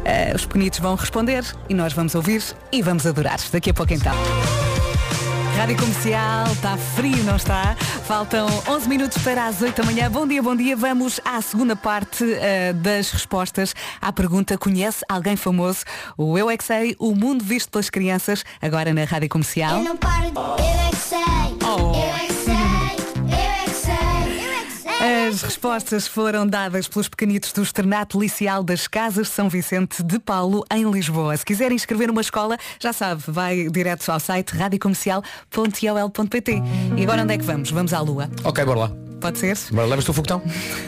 Eh, 0.04 0.32
os 0.34 0.44
pequenitos 0.44 0.78
vão 0.78 0.94
responder 0.94 1.42
e 1.70 1.74
nós 1.74 1.94
vamos 1.94 2.14
ouvir 2.14 2.42
e 2.70 2.82
vamos 2.82 3.06
adorar. 3.06 3.38
Daqui 3.50 3.70
a 3.70 3.74
pouco 3.74 3.94
então. 3.94 4.14
Rádio 5.56 5.78
Comercial, 5.78 6.52
está 6.52 6.76
frio, 6.76 7.24
não 7.24 7.36
está? 7.36 7.74
Faltam 8.04 8.46
11 8.68 8.88
minutos 8.90 9.16
para 9.22 9.46
as 9.46 9.62
8 9.62 9.74
da 9.74 9.84
manhã. 9.84 10.10
Bom 10.10 10.26
dia, 10.26 10.42
bom 10.42 10.54
dia. 10.54 10.76
Vamos 10.76 11.18
à 11.24 11.40
segunda 11.40 11.74
parte 11.74 12.24
eh, 12.24 12.74
das 12.74 13.10
respostas 13.10 13.74
à 13.98 14.12
pergunta 14.12 14.58
Conhece 14.58 15.02
alguém 15.08 15.34
famoso? 15.34 15.80
O 16.16 16.36
Eu 16.36 16.50
é 16.50 16.58
que 16.58 16.64
sei, 16.64 16.94
o 16.98 17.14
mundo 17.14 17.42
visto 17.42 17.70
pelas 17.70 17.88
crianças, 17.88 18.44
agora 18.60 18.92
na 18.92 19.04
Rádio 19.04 19.30
Comercial. 19.30 19.78
Eu 19.78 19.84
não 19.84 19.96
paro, 19.96 20.26
eu 20.26 20.64
é 20.64 20.90
que 20.90 20.96
sei. 20.96 21.18
Oh. 21.64 21.94
Eu 21.94 22.02
é 22.02 22.18
que 22.18 22.26
sei. 22.26 22.35
As 25.06 25.42
respostas 25.42 26.08
foram 26.08 26.46
dadas 26.46 26.88
pelos 26.88 27.08
pequenitos 27.08 27.52
do 27.52 27.62
Externato 27.62 28.18
Licial 28.18 28.64
das 28.64 28.88
Casas 28.88 29.28
de 29.28 29.32
São 29.32 29.48
Vicente 29.48 30.02
de 30.02 30.18
Paulo, 30.18 30.64
em 30.72 30.90
Lisboa. 30.90 31.36
Se 31.36 31.44
quiserem 31.44 31.76
inscrever 31.76 32.10
uma 32.10 32.20
escola, 32.20 32.58
já 32.80 32.92
sabe, 32.92 33.22
vai 33.28 33.68
direto 33.68 34.10
ao 34.10 34.18
site 34.18 34.56
radiocomercial.ol.pt. 34.56 36.62
E 36.96 37.02
agora 37.02 37.22
onde 37.22 37.34
é 37.34 37.38
que 37.38 37.44
vamos? 37.44 37.70
Vamos 37.70 37.92
à 37.92 38.00
Lua. 38.00 38.28
Ok, 38.42 38.64
bora 38.64 38.80
lá. 38.80 38.90
Pode 39.20 39.38
ser? 39.38 39.56
Bora, 39.70 39.86
levas-te 39.86 40.10
o 40.10 40.14
foguetão? 40.14 40.42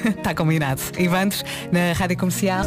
Está 0.05 0.35
combinado. 0.35 0.83
E 0.99 1.07
vamos 1.07 1.45
na 1.71 1.93
Rádio 1.93 2.19
Comercial. 2.19 2.65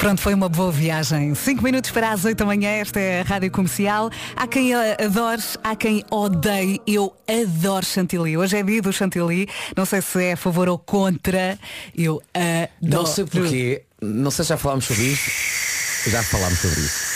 Pronto, 0.00 0.22
foi 0.22 0.32
uma 0.32 0.48
boa 0.48 0.72
viagem. 0.72 1.34
5 1.34 1.62
minutos 1.62 1.90
para 1.90 2.10
as 2.10 2.24
8 2.24 2.38
da 2.38 2.46
manhã, 2.46 2.70
esta 2.70 2.98
é 2.98 3.20
a 3.20 3.22
Rádio 3.22 3.50
Comercial. 3.50 4.10
Há 4.34 4.46
quem 4.46 4.72
adore, 4.74 5.42
há 5.62 5.76
quem 5.76 6.02
odeie. 6.10 6.80
Eu 6.86 7.14
adoro 7.28 7.84
chantilly. 7.84 8.34
Hoje 8.34 8.56
é 8.56 8.62
dia 8.62 8.80
do 8.80 8.90
chantilly. 8.94 9.46
Não 9.76 9.84
sei 9.84 10.00
se 10.00 10.24
é 10.24 10.32
a 10.32 10.36
favor 10.38 10.70
ou 10.70 10.78
contra. 10.78 11.58
Eu 11.94 12.22
adoro. 12.32 12.70
Não 12.80 13.04
sei 13.04 13.26
porquê, 13.26 13.82
não 14.00 14.30
sei 14.30 14.46
se 14.46 14.48
já 14.48 14.56
falámos 14.56 14.86
sobre 14.86 15.02
isso. 15.02 16.10
Já 16.10 16.22
falámos 16.22 16.58
sobre 16.58 16.80
isso. 16.80 17.10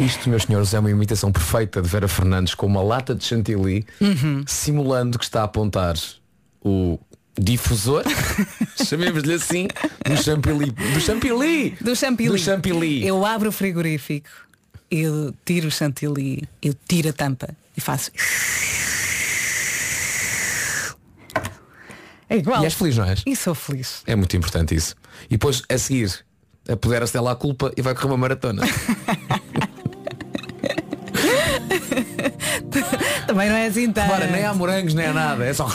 Isto, 0.00 0.28
meus 0.28 0.42
senhores, 0.42 0.74
é 0.74 0.80
uma 0.80 0.90
imitação 0.90 1.30
perfeita 1.30 1.80
de 1.80 1.88
Vera 1.88 2.08
Fernandes 2.08 2.52
com 2.52 2.66
uma 2.66 2.82
lata 2.82 3.14
de 3.14 3.24
chantilly 3.24 3.86
simulando 4.44 5.20
que 5.20 5.24
está 5.24 5.42
a 5.42 5.44
apontar 5.44 5.94
o 6.60 6.98
difusor, 7.38 8.04
chamemos-lhe 8.86 9.34
assim, 9.34 9.68
do 10.08 10.16
chantilly. 10.22 10.70
Do 10.70 11.00
chantilly! 11.00 11.76
Do 11.80 11.96
chantilly. 11.96 12.30
Do 12.30 12.38
chantilly. 12.38 13.06
Eu 13.06 13.24
abro 13.26 13.48
o 13.48 13.52
frigorífico, 13.52 14.28
eu 14.90 15.34
tiro 15.44 15.68
o 15.68 15.70
chantilly, 15.70 16.48
eu 16.62 16.74
tiro 16.88 17.08
a 17.08 17.12
tampa 17.12 17.48
e 17.76 17.80
faço. 17.80 18.10
É 22.28 22.36
igual. 22.38 22.62
E 22.62 22.64
és 22.64 22.74
feliz, 22.74 22.96
não 22.96 23.04
és? 23.04 23.22
E 23.26 23.36
sou 23.36 23.54
feliz. 23.54 24.02
É 24.06 24.16
muito 24.16 24.36
importante 24.36 24.74
isso. 24.74 24.94
E 25.26 25.30
depois, 25.30 25.62
a 25.68 25.76
seguir, 25.78 26.24
apodera-se 26.68 27.12
dela 27.12 27.32
a 27.32 27.36
culpa 27.36 27.72
e 27.76 27.82
vai 27.82 27.94
correr 27.94 28.06
uma 28.06 28.16
maratona. 28.16 28.62
Também 33.26 33.48
não 33.48 33.56
é 33.56 33.66
assim 33.66 33.90
tão. 33.92 34.08
Ora, 34.08 34.26
nem 34.26 34.44
há 34.44 34.54
morangos, 34.54 34.94
nem 34.94 35.06
há 35.06 35.12
nada. 35.12 35.44
É 35.44 35.52
só 35.52 35.68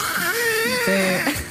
É. 0.87 1.48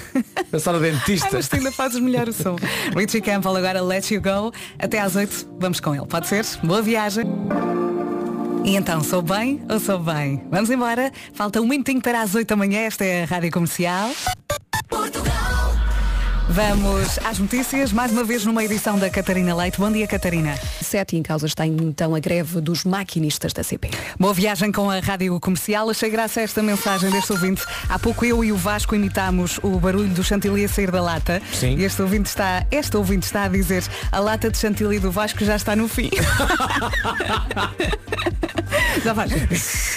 pensar 0.51 0.73
no 0.73 0.83
Ai, 0.83 0.91
dentista. 0.91 1.29
mas 1.33 1.49
tu 1.49 1.57
ainda 1.57 1.73
fazes 1.73 2.01
melhor 2.01 2.29
o 2.29 2.33
som. 2.33 2.57
Richie 2.97 3.21
Campbell 3.21 3.57
agora 3.57 3.81
Let 3.83 4.11
You 4.11 4.21
Go. 4.21 4.53
Até 4.79 5.01
às 5.01 5.17
8 5.17 5.49
vamos 5.59 5.81
com 5.81 5.95
ele. 5.95 6.07
Pode 6.07 6.27
ser? 6.27 6.45
Boa 6.63 6.83
viagem. 6.83 7.25
E 8.65 8.77
então, 8.77 9.03
sou 9.03 9.23
bem 9.23 9.63
ou 9.71 9.79
sou 9.81 9.99
bem? 9.99 10.43
Vamos 10.51 10.69
embora. 10.71 11.13
Falta 11.33 11.61
um 11.61 11.67
minutinho 11.67 12.03
para 12.03 12.21
as 12.21 12.35
8 12.35 12.49
da 12.49 12.57
manhã. 12.57 12.81
Esta 12.81 13.05
é 13.05 13.23
a 13.23 13.27
Rádio 13.27 13.51
Comercial. 13.51 14.11
Vamos 16.59 17.21
às 17.25 17.39
notícias, 17.39 17.93
mais 17.93 18.11
uma 18.11 18.25
vez 18.25 18.45
numa 18.45 18.65
edição 18.65 18.99
da 18.99 19.09
Catarina 19.09 19.55
Leite. 19.55 19.79
Bom 19.79 19.93
dia, 19.93 20.09
Catarina. 20.09 20.59
Sete 20.83 21.17
em 21.17 21.23
causa 21.23 21.47
está 21.47 21.65
então 21.65 22.17
a 22.17 22.19
greve 22.19 22.61
dos 22.61 22.83
maquinistas 22.83 23.53
da 23.53 23.63
CP. 23.63 23.89
Boa 24.19 24.35
viagem 24.35 24.73
com 24.73 24.91
a 24.91 24.99
Rádio 24.99 25.39
Comercial. 25.39 25.89
Achei 25.89 26.11
graça 26.11 26.41
a 26.41 26.43
esta 26.43 26.61
mensagem 26.61 27.13
deste 27.13 27.31
ouvinte. 27.33 27.63
Há 27.89 27.97
pouco 27.97 28.25
eu 28.25 28.43
e 28.43 28.51
o 28.51 28.57
Vasco 28.57 28.97
imitámos 28.97 29.61
o 29.63 29.79
barulho 29.79 30.09
do 30.09 30.25
chantilly 30.25 30.65
a 30.65 30.69
sair 30.69 30.91
da 30.91 31.01
lata. 31.01 31.41
Sim. 31.53 31.77
E 31.77 31.85
este 31.85 32.03
ouvinte 32.03 32.29
está, 32.29 32.67
este 32.73 32.97
ouvinte 32.97 33.25
está 33.27 33.45
a 33.45 33.49
dizer 33.49 33.85
a 34.11 34.19
lata 34.19 34.51
de 34.51 34.59
chantilly 34.59 34.99
do 34.99 35.13
Vasco 35.13 35.45
já 35.45 35.55
está 35.55 35.77
no 35.77 35.87
fim. 35.87 36.11
já 39.05 39.15
faz. 39.15 39.31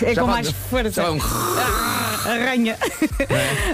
É 0.03 0.13
Já 0.13 0.22
com 0.22 0.27
vai- 0.27 0.44
mais 0.44 0.51
força. 0.70 1.10
um- 1.12 1.20
Ah, 2.24 2.34
arranha. 2.34 2.77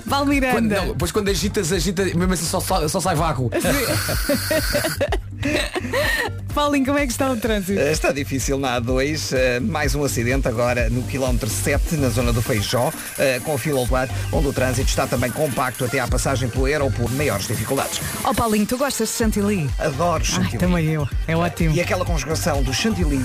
Paulo 0.09 0.25
Quando, 0.27 0.29
Miranda. 0.29 0.75
não, 0.81 0.87
depois 0.93 1.11
quando 1.11 1.27
agitas, 1.29 1.73
agita, 1.73 2.05
mesmo 2.05 2.31
assim 2.33 2.45
só, 2.45 2.61
só, 2.61 2.76
só 2.87 2.99
sai 2.99 3.15
vácuo. 3.15 3.49
Paulinho, 6.53 6.85
como 6.87 6.97
é 6.97 7.05
que 7.05 7.11
está 7.11 7.29
o 7.31 7.37
trânsito? 7.37 7.79
Eh, 7.79 7.91
Está 7.91 8.11
difícil 8.11 8.57
na 8.57 8.81
A2, 8.81 9.33
eh, 9.35 9.59
mais 9.59 9.93
um 9.93 10.03
acidente 10.03 10.47
agora 10.47 10.89
no 10.89 11.03
quilómetro 11.03 11.47
7, 11.47 11.95
na 11.97 12.09
zona 12.09 12.33
do 12.33 12.41
Feijó, 12.41 12.91
eh, 13.19 13.39
com 13.43 13.53
a 13.53 13.57
fila 13.59 13.79
autuar, 13.79 14.09
onde 14.31 14.47
o 14.47 14.53
trânsito 14.53 14.89
está 14.89 15.05
também 15.05 15.29
compacto 15.29 15.85
até 15.85 15.99
à 15.99 16.07
passagem 16.07 16.49
pelo 16.49 16.67
Euro 16.67 16.89
por 16.91 17.11
maiores 17.11 17.47
dificuldades. 17.47 18.01
Ó 18.23 18.33
Paulinho, 18.33 18.65
tu 18.65 18.77
gostas 18.77 19.09
de 19.09 19.15
chantilly? 19.15 19.69
Adoro 19.77 20.23
Ai, 20.23 20.25
chantilly. 20.25 20.57
também 20.57 20.87
eu. 20.87 21.07
É 21.27 21.35
ótimo. 21.37 21.75
E 21.75 21.81
aquela 21.81 22.03
conjugação 22.03 22.63
do 22.63 22.73
chantilly 22.73 23.23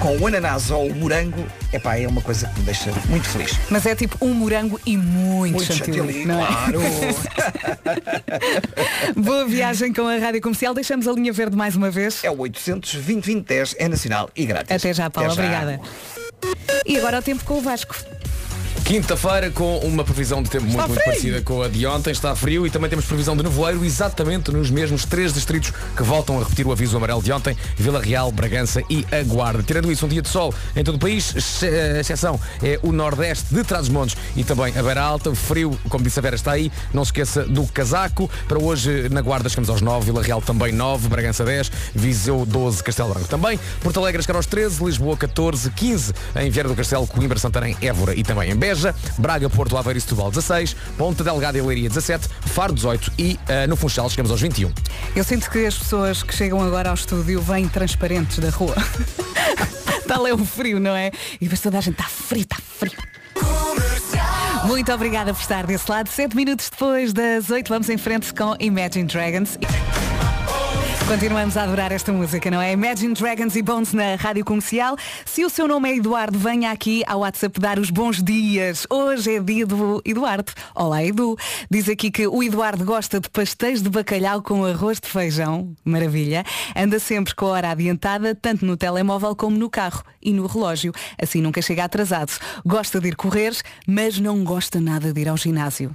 com 0.00 0.16
o 0.16 0.26
ananás 0.26 0.70
ou 0.70 0.86
o 0.86 0.94
morango, 0.94 1.46
epá, 1.72 1.96
é 1.98 2.08
uma 2.08 2.22
coisa 2.22 2.48
que 2.48 2.58
me 2.60 2.64
deixa 2.64 2.90
muito 3.08 3.28
feliz. 3.28 3.58
Mas 3.68 3.84
é 3.84 3.94
tipo 3.94 4.16
um 4.24 4.32
morango 4.32 4.80
e 4.86 4.96
muito, 4.96 5.56
Muito 5.56 5.72
chantilly, 5.72 5.96
chantilly, 5.98 6.24
não 6.24 6.42
é? 6.42 6.46
claro. 6.46 6.80
Boa 9.22 9.46
viagem 9.46 9.92
com 9.92 10.08
a 10.08 10.16
Rádio 10.16 10.40
Comercial. 10.40 10.72
Deixamos 10.72 11.06
a 11.06 11.12
linha 11.12 11.32
verde 11.32 11.54
mais 11.54 11.76
uma 11.76 11.90
vez. 11.90 12.24
É 12.24 12.30
o 12.30 12.38
800 12.38 12.94
2010 12.94 13.76
é 13.78 13.88
nacional 13.88 14.30
e 14.34 14.46
grátis. 14.46 14.74
Até 14.74 14.94
já, 14.94 15.10
Paula. 15.10 15.32
Até 15.32 15.42
já. 15.42 15.48
Obrigada. 15.48 15.80
E 16.86 16.96
agora 16.96 17.18
o 17.18 17.22
tempo 17.22 17.44
com 17.44 17.58
o 17.58 17.60
Vasco. 17.60 17.94
Quinta-feira 18.90 19.52
com 19.52 19.78
uma 19.78 20.02
previsão 20.02 20.42
de 20.42 20.50
tempo 20.50 20.64
muito, 20.64 20.88
muito 20.88 21.04
parecida 21.04 21.40
com 21.42 21.62
a 21.62 21.68
de 21.68 21.86
ontem, 21.86 22.10
está 22.10 22.34
frio 22.34 22.66
e 22.66 22.70
também 22.70 22.90
temos 22.90 23.04
previsão 23.04 23.36
de 23.36 23.44
nevoeiro 23.44 23.84
exatamente 23.84 24.50
nos 24.50 24.68
mesmos 24.68 25.04
três 25.04 25.32
distritos 25.32 25.72
que 25.96 26.02
voltam 26.02 26.40
a 26.40 26.42
repetir 26.42 26.66
o 26.66 26.72
aviso 26.72 26.96
amarelo 26.96 27.22
de 27.22 27.30
ontem, 27.30 27.56
Vila 27.76 28.02
Real, 28.02 28.32
Bragança 28.32 28.82
e 28.90 29.06
a 29.12 29.22
Guarda. 29.22 29.62
Tirando 29.62 29.92
isso, 29.92 30.06
um 30.06 30.08
dia 30.08 30.20
de 30.20 30.28
sol 30.28 30.52
em 30.74 30.82
todo 30.82 30.96
o 30.96 30.98
país, 30.98 31.32
a 31.62 32.00
exceção 32.00 32.40
é 32.60 32.80
o 32.82 32.90
nordeste 32.90 33.54
de 33.54 33.62
Trás-os-Montes 33.62 34.16
e 34.34 34.42
também 34.42 34.76
a 34.76 34.82
Beira 34.82 35.02
Alta, 35.02 35.32
frio, 35.36 35.78
como 35.88 36.02
disse 36.02 36.18
a 36.18 36.22
Vera, 36.22 36.34
está 36.34 36.50
aí, 36.50 36.72
não 36.92 37.04
se 37.04 37.10
esqueça 37.10 37.44
do 37.44 37.64
casaco. 37.68 38.28
Para 38.48 38.58
hoje, 38.58 39.08
na 39.08 39.20
Guarda, 39.20 39.48
chegamos 39.48 39.70
aos 39.70 39.80
9, 39.80 40.06
Vila 40.06 40.20
Real 40.20 40.42
também 40.42 40.72
9, 40.72 41.08
Bragança 41.08 41.44
10, 41.44 41.70
Viseu 41.94 42.44
12, 42.44 42.82
Castelo 42.82 43.14
Branco 43.14 43.28
também, 43.28 43.56
Porto 43.84 44.00
Alegre 44.00 44.20
chegar 44.20 44.34
aos 44.34 44.46
13, 44.46 44.84
Lisboa 44.84 45.16
14, 45.16 45.70
15 45.70 46.12
em 46.40 46.50
Vieira 46.50 46.68
do 46.68 46.74
Castelo, 46.74 47.06
Coimbra, 47.06 47.38
Santarém, 47.38 47.76
Évora 47.80 48.16
e 48.16 48.24
também 48.24 48.50
em 48.50 48.56
Beja, 48.56 48.79
Braga, 49.18 49.48
Porto, 49.50 49.76
Aveiro 49.76 49.98
e 49.98 50.00
Setúbal 50.00 50.30
16, 50.30 50.76
Ponta 50.96 51.22
Delgada 51.22 51.58
e 51.58 51.60
Leiria 51.60 51.88
17, 51.88 52.28
Faro 52.46 52.72
18 52.72 53.12
e 53.18 53.38
eh, 53.48 53.66
no 53.66 53.76
Funchal 53.76 54.08
chegamos 54.08 54.30
aos 54.30 54.40
21. 54.40 54.72
Eu 55.14 55.24
sinto 55.24 55.50
que 55.50 55.66
as 55.66 55.76
pessoas 55.76 56.22
que 56.22 56.34
chegam 56.34 56.62
agora 56.62 56.88
ao 56.88 56.94
estúdio 56.94 57.40
vêm 57.40 57.68
transparentes 57.68 58.38
da 58.38 58.50
rua. 58.50 58.74
Tal 60.06 60.26
é 60.26 60.34
o 60.34 60.44
frio, 60.44 60.80
não 60.80 60.94
é? 60.94 61.10
E 61.40 61.44
depois 61.44 61.60
toda 61.60 61.78
a 61.78 61.80
gente 61.80 61.94
está 61.94 62.08
frio, 62.08 62.42
está 62.42 62.56
frio. 62.56 62.92
Muito 64.64 64.92
obrigada 64.92 65.32
por 65.32 65.40
estar 65.40 65.66
desse 65.66 65.90
lado. 65.90 66.08
Sete 66.08 66.36
minutos 66.36 66.68
depois 66.70 67.12
das 67.12 67.50
oito, 67.50 67.68
vamos 67.68 67.88
em 67.88 67.96
frente 67.96 68.32
com 68.34 68.56
Imagine 68.60 69.04
Dragons. 69.04 69.58
Continuamos 71.10 71.56
a 71.56 71.64
adorar 71.64 71.90
esta 71.90 72.12
música, 72.12 72.52
não 72.52 72.62
é? 72.62 72.70
Imagine 72.70 73.14
Dragons 73.14 73.56
e 73.56 73.62
Bones 73.62 73.92
na 73.92 74.14
Rádio 74.14 74.44
Comercial. 74.44 74.96
Se 75.26 75.44
o 75.44 75.50
seu 75.50 75.66
nome 75.66 75.90
é 75.90 75.96
Eduardo, 75.96 76.38
venha 76.38 76.70
aqui 76.70 77.02
ao 77.04 77.22
WhatsApp 77.22 77.58
dar 77.58 77.80
os 77.80 77.90
bons 77.90 78.22
dias. 78.22 78.86
Hoje 78.88 79.34
é 79.34 79.40
dia 79.40 79.66
do 79.66 80.00
Eduardo. 80.04 80.52
Olá, 80.72 81.02
Edu. 81.02 81.36
Diz 81.68 81.88
aqui 81.88 82.12
que 82.12 82.28
o 82.28 82.40
Eduardo 82.44 82.84
gosta 82.84 83.18
de 83.18 83.28
pastéis 83.28 83.82
de 83.82 83.90
bacalhau 83.90 84.40
com 84.40 84.64
arroz 84.64 85.00
de 85.00 85.08
feijão. 85.08 85.74
Maravilha. 85.84 86.44
Anda 86.76 87.00
sempre 87.00 87.34
com 87.34 87.46
a 87.46 87.50
hora 87.50 87.70
adiantada, 87.70 88.32
tanto 88.32 88.64
no 88.64 88.76
telemóvel 88.76 89.34
como 89.34 89.58
no 89.58 89.68
carro 89.68 90.04
e 90.22 90.32
no 90.32 90.46
relógio. 90.46 90.92
Assim 91.20 91.42
nunca 91.42 91.60
chega 91.60 91.82
atrasado. 91.82 92.30
Gosta 92.64 93.00
de 93.00 93.08
ir 93.08 93.16
correr, 93.16 93.52
mas 93.84 94.20
não 94.20 94.44
gosta 94.44 94.80
nada 94.80 95.12
de 95.12 95.20
ir 95.20 95.28
ao 95.28 95.36
ginásio. 95.36 95.92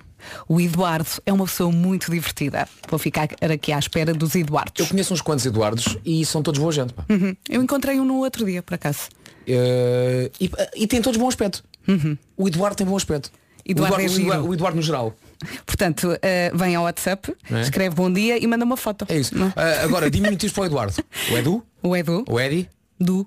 O 0.47 0.59
Eduardo 0.61 1.09
é 1.25 1.31
uma 1.33 1.45
pessoa 1.45 1.71
muito 1.71 2.11
divertida. 2.11 2.67
Vou 2.89 2.99
ficar 2.99 3.27
aqui 3.41 3.71
à 3.71 3.79
espera 3.79 4.13
dos 4.13 4.35
Eduardos. 4.35 4.73
Eu 4.79 4.87
conheço 4.87 5.13
uns 5.13 5.21
quantos 5.21 5.45
Eduardos 5.45 5.97
e 6.05 6.25
são 6.25 6.41
todos 6.43 6.59
boa 6.59 6.71
gente. 6.71 6.93
pá. 6.93 7.05
Uhum. 7.09 7.35
Eu 7.49 7.61
encontrei 7.63 7.99
um 7.99 8.05
no 8.05 8.17
outro 8.19 8.45
dia, 8.45 8.61
por 8.63 8.73
acaso. 8.75 9.09
Eh, 9.47 10.31
e, 10.39 10.49
e 10.75 10.87
têm 10.87 11.01
todos 11.01 11.19
bom 11.19 11.27
aspecto. 11.27 11.63
O 12.37 12.47
Eduardo 12.47 12.75
tem 12.75 12.85
bom 12.85 12.95
aspecto. 12.97 13.31
Eduardo 13.67 13.95
o, 13.97 13.99
é 13.99 14.03
Eduardo, 14.05 14.13
o, 14.13 14.15
giro. 14.15 14.27
Eduardo, 14.27 14.49
o 14.49 14.53
Eduardo 14.53 14.75
no 14.77 14.81
geral. 14.81 15.15
Portanto, 15.65 16.17
eh, 16.21 16.51
vem 16.53 16.75
ao 16.75 16.83
WhatsApp, 16.83 17.35
É? 17.51 17.61
escreve 17.61 17.95
bom 17.95 18.11
dia 18.11 18.41
e 18.41 18.47
manda 18.47 18.63
uma 18.63 18.77
foto. 18.77 19.05
É 19.09 19.17
isso. 19.17 19.37
Não? 19.37 19.51
Eh, 19.55 19.81
agora, 19.83 20.09
diminutivos 20.09 20.53
para 20.53 20.63
o 20.63 20.65
Eduardo. 20.65 20.93
O 21.31 21.37
Edu, 21.37 21.63
O 21.83 21.95
Edu, 21.95 22.25
o 22.29 22.39
Edi, 22.39 22.69
Du, 22.99 23.25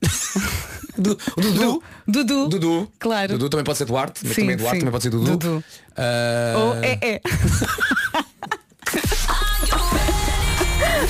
Du- 0.98 1.16
Dudu. 1.36 1.82
Dudu, 2.08 2.48
Dudu. 2.48 2.92
Claro. 2.98 3.32
Dudu 3.34 3.48
também 3.50 3.64
pode 3.64 3.78
ser 3.78 3.84
Duarte, 3.84 4.20
mas 4.24 4.34
Sim, 4.34 4.42
também 4.42 4.54
Eduardo 4.54 4.74
sim. 4.76 4.80
também 4.80 4.92
pode 4.92 5.02
ser 5.04 5.10
Dudu. 5.10 5.30
Dudu. 5.36 5.64
Eh, 5.96 6.54
ou 6.56 6.74
é 6.82 6.98
é. 7.00 7.20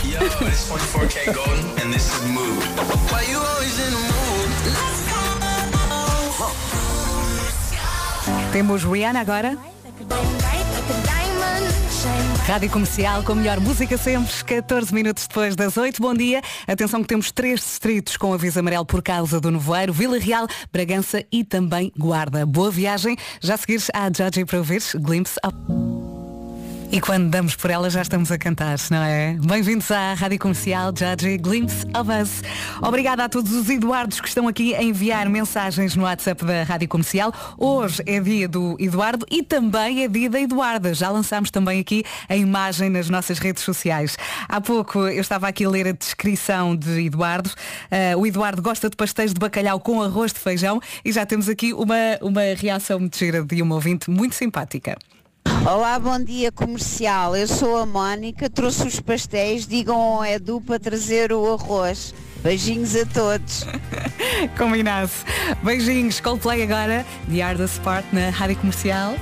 Yo, 0.05 0.21
it's 0.47 0.65
24K 0.69 1.33
Golden, 1.33 1.67
and 1.83 1.93
this 1.93 2.07
is 2.13 2.23
Mood. 2.31 2.63
Why 3.11 3.23
you 3.31 3.39
always 3.39 3.79
in 3.79 3.91
the 3.91 4.01
mood? 4.13 4.51
Temos 8.53 8.83
Rihanna 8.85 9.21
agora. 9.21 9.57
Rádio 12.47 12.71
Comercial 12.71 13.23
com 13.23 13.33
a 13.33 13.35
melhor 13.35 13.61
música 13.61 13.97
sempre, 13.99 14.33
14 14.45 14.95
minutos 14.95 15.27
depois 15.27 15.57
das 15.57 15.77
8. 15.77 16.01
Bom 16.01 16.15
dia. 16.15 16.41
Atenção 16.67 17.03
que 17.03 17.09
temos 17.09 17.33
três 17.33 17.61
distritos 17.61 18.17
com 18.17 18.33
aviso 18.33 18.59
amarelo 18.59 18.87
por 18.87 19.03
causa 19.03 19.41
do 19.41 19.51
nevoeiro, 19.51 19.93
Vila 19.93 20.19
Real, 20.19 20.47
Bragança 20.73 21.25
e 21.33 21.45
também 21.45 21.93
Guarda. 21.99 22.47
Boa 22.47 22.71
viagem. 22.71 23.17
Já 23.41 23.55
a 23.55 23.57
seguires 23.57 23.89
à 23.93 24.07
Judge 24.07 24.45
para 24.45 24.59
ouvir 24.59 24.83
Glimpse 24.97 25.39
Up. 25.45 25.78
E 26.91 27.03
quando 27.03 27.29
damos 27.29 27.55
por 27.55 27.71
ela 27.71 27.91
já 27.91 28.01
estamos 28.01 28.33
a 28.33 28.39
cantar, 28.39 28.79
não 28.91 29.03
é? 29.03 29.37
Bem-vindos 29.45 29.91
à 29.91 30.15
Rádio 30.15 30.39
Comercial 30.39 30.91
Judge 30.97 31.37
Glimpse 31.37 31.85
of 31.95 32.11
Us. 32.11 32.43
Obrigada 32.81 33.25
a 33.25 33.29
todos 33.29 33.53
os 33.53 33.69
Eduardos 33.69 34.23
que 34.23 34.29
estão 34.29 34.49
aqui 34.49 34.75
a 34.75 34.83
enviar 34.83 35.29
mensagens 35.29 35.95
no 35.95 36.05
WhatsApp 36.05 36.47
da 36.47 36.63
Rádio 36.63 36.89
Comercial. 36.89 37.31
Hoje 37.59 38.03
é 38.07 38.19
dia 38.19 38.49
do 38.49 38.75
Eduardo 38.81 39.27
e 39.31 39.43
também 39.43 40.03
é 40.03 40.09
dia 40.09 40.31
da 40.31 40.41
Eduarda. 40.41 40.95
Já 40.95 41.11
lançámos 41.11 41.51
também 41.51 41.79
aqui 41.79 42.05
a 42.27 42.35
imagem 42.35 42.89
nas 42.89 43.11
nossas 43.11 43.39
redes 43.39 43.63
sociais. 43.63 44.17
Há 44.49 44.59
pouco 44.59 45.01
eu 45.01 45.21
estava 45.21 45.47
aqui 45.47 45.67
a 45.67 45.69
ler 45.69 45.89
a 45.89 45.93
descrição 45.93 46.75
de 46.75 47.05
Eduardo. 47.05 47.51
Ah, 47.91 48.17
o 48.17 48.27
Eduardo 48.27 48.63
gosta 48.63 48.89
de 48.89 48.97
pastéis 48.97 49.35
de 49.35 49.39
bacalhau 49.39 49.79
com 49.79 50.01
arroz 50.01 50.33
de 50.33 50.39
feijão 50.39 50.81
e 51.05 51.13
já 51.13 51.27
temos 51.27 51.51
aqui 51.51 51.75
uma, 51.75 51.95
uma 52.23 52.43
reação 52.57 52.99
muito 52.99 53.19
gira 53.19 53.45
de 53.45 53.61
uma 53.61 53.75
ouvinte 53.75 54.11
muito 54.11 54.35
simpática. 54.35 54.97
Olá, 55.67 55.99
bom 55.99 56.23
dia 56.23 56.51
comercial. 56.53 57.37
Eu 57.37 57.47
sou 57.47 57.77
a 57.77 57.85
Mónica, 57.85 58.49
trouxe 58.49 58.87
os 58.87 59.01
pastéis, 59.01 59.67
digam 59.67 59.97
ao 59.97 60.25
Edu 60.25 60.61
para 60.61 60.79
trazer 60.79 61.33
o 61.33 61.53
arroz. 61.53 62.15
Beijinhos 62.43 62.95
a 62.97 63.05
todos. 63.05 63.65
Combinado. 64.57 65.11
Beijinhos, 65.63 66.21
Coldplay 66.21 66.63
agora, 66.63 67.05
The 67.31 67.43
Hardest 67.43 67.81
Part 67.81 68.07
na 68.13 68.31
Rádio 68.31 68.57
Comercial. 68.57 69.15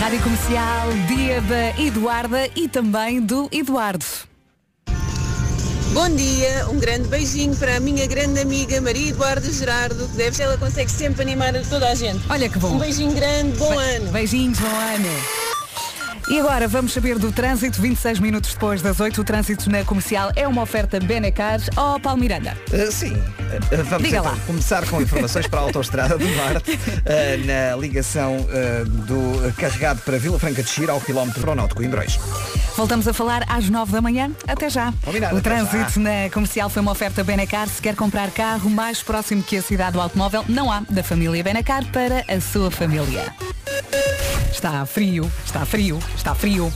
Rádio 0.00 0.22
Comercial, 0.22 0.88
dia 1.08 1.40
da 1.42 1.80
Eduarda 1.80 2.50
e 2.54 2.68
também 2.68 3.20
do 3.20 3.48
Eduardo. 3.50 4.04
Bom 5.96 6.10
dia, 6.14 6.68
um 6.68 6.78
grande 6.78 7.08
beijinho 7.08 7.56
para 7.56 7.78
a 7.78 7.80
minha 7.80 8.06
grande 8.06 8.38
amiga 8.38 8.78
Maria 8.82 9.08
Eduardo 9.08 9.50
Gerardo, 9.50 10.06
que 10.08 10.14
deve 10.14 10.36
ser, 10.36 10.42
ela 10.42 10.58
consegue 10.58 10.90
sempre 10.90 11.22
animar 11.22 11.54
toda 11.70 11.88
a 11.88 11.94
gente. 11.94 12.22
Olha 12.28 12.50
que 12.50 12.58
bom. 12.58 12.74
Um 12.74 12.78
beijinho 12.78 13.14
grande, 13.14 13.56
bom 13.56 13.78
ano. 13.78 14.12
Beijinhos, 14.12 14.58
bom 14.58 14.66
ano. 14.66 15.08
E 16.28 16.40
agora 16.40 16.66
vamos 16.66 16.92
saber 16.92 17.20
do 17.20 17.30
trânsito, 17.30 17.80
26 17.80 18.18
minutos 18.18 18.52
depois 18.52 18.82
das 18.82 18.98
8. 18.98 19.20
O 19.20 19.24
trânsito 19.24 19.70
na 19.70 19.84
comercial 19.84 20.32
é 20.34 20.46
uma 20.48 20.60
oferta 20.62 20.98
Benecar 20.98 21.60
ao 21.76 22.00
Paulo 22.00 22.18
Miranda. 22.18 22.56
Uh, 22.72 22.90
sim, 22.90 23.16
Uh, 23.46 23.84
vamos 23.84 24.08
então 24.08 24.24
lá. 24.24 24.36
começar 24.44 24.84
com 24.88 25.00
informações 25.00 25.46
para 25.46 25.60
a 25.60 25.62
Autostrada 25.62 26.18
do 26.18 26.26
Norte, 26.34 26.72
uh, 26.72 27.46
na 27.46 27.76
ligação 27.80 28.38
do 29.06 29.52
carregado 29.54 30.00
para 30.02 30.18
Vila 30.18 30.36
Franca 30.36 30.64
de 30.64 30.68
Xira 30.68 30.92
ao 30.92 31.00
quilómetro 31.00 31.40
aeronáutico 31.42 31.80
Indróis. 31.80 32.18
Voltamos 32.76 33.06
a 33.06 33.12
falar 33.14 33.44
às 33.48 33.70
9 33.70 33.92
da 33.92 34.00
manhã. 34.00 34.32
Até 34.48 34.68
já. 34.68 34.92
Combinado, 35.04 35.36
o 35.36 35.40
trânsito 35.40 36.00
na 36.00 36.28
comercial 36.32 36.68
foi 36.68 36.82
uma 36.82 36.90
oferta 36.90 37.22
Benacar. 37.22 37.68
Se 37.68 37.80
quer 37.80 37.94
comprar 37.94 38.32
carro 38.32 38.68
mais 38.68 39.00
próximo 39.00 39.44
que 39.44 39.56
a 39.56 39.62
cidade 39.62 39.92
do 39.92 40.00
automóvel, 40.00 40.44
não 40.48 40.70
há 40.72 40.80
da 40.90 41.04
família 41.04 41.42
Benacar 41.44 41.84
para 41.92 42.24
a 42.28 42.40
sua 42.40 42.68
família. 42.68 43.32
Está 44.50 44.84
frio, 44.86 45.30
está 45.44 45.64
frio, 45.66 45.98
está 46.16 46.34
frio. 46.34 46.72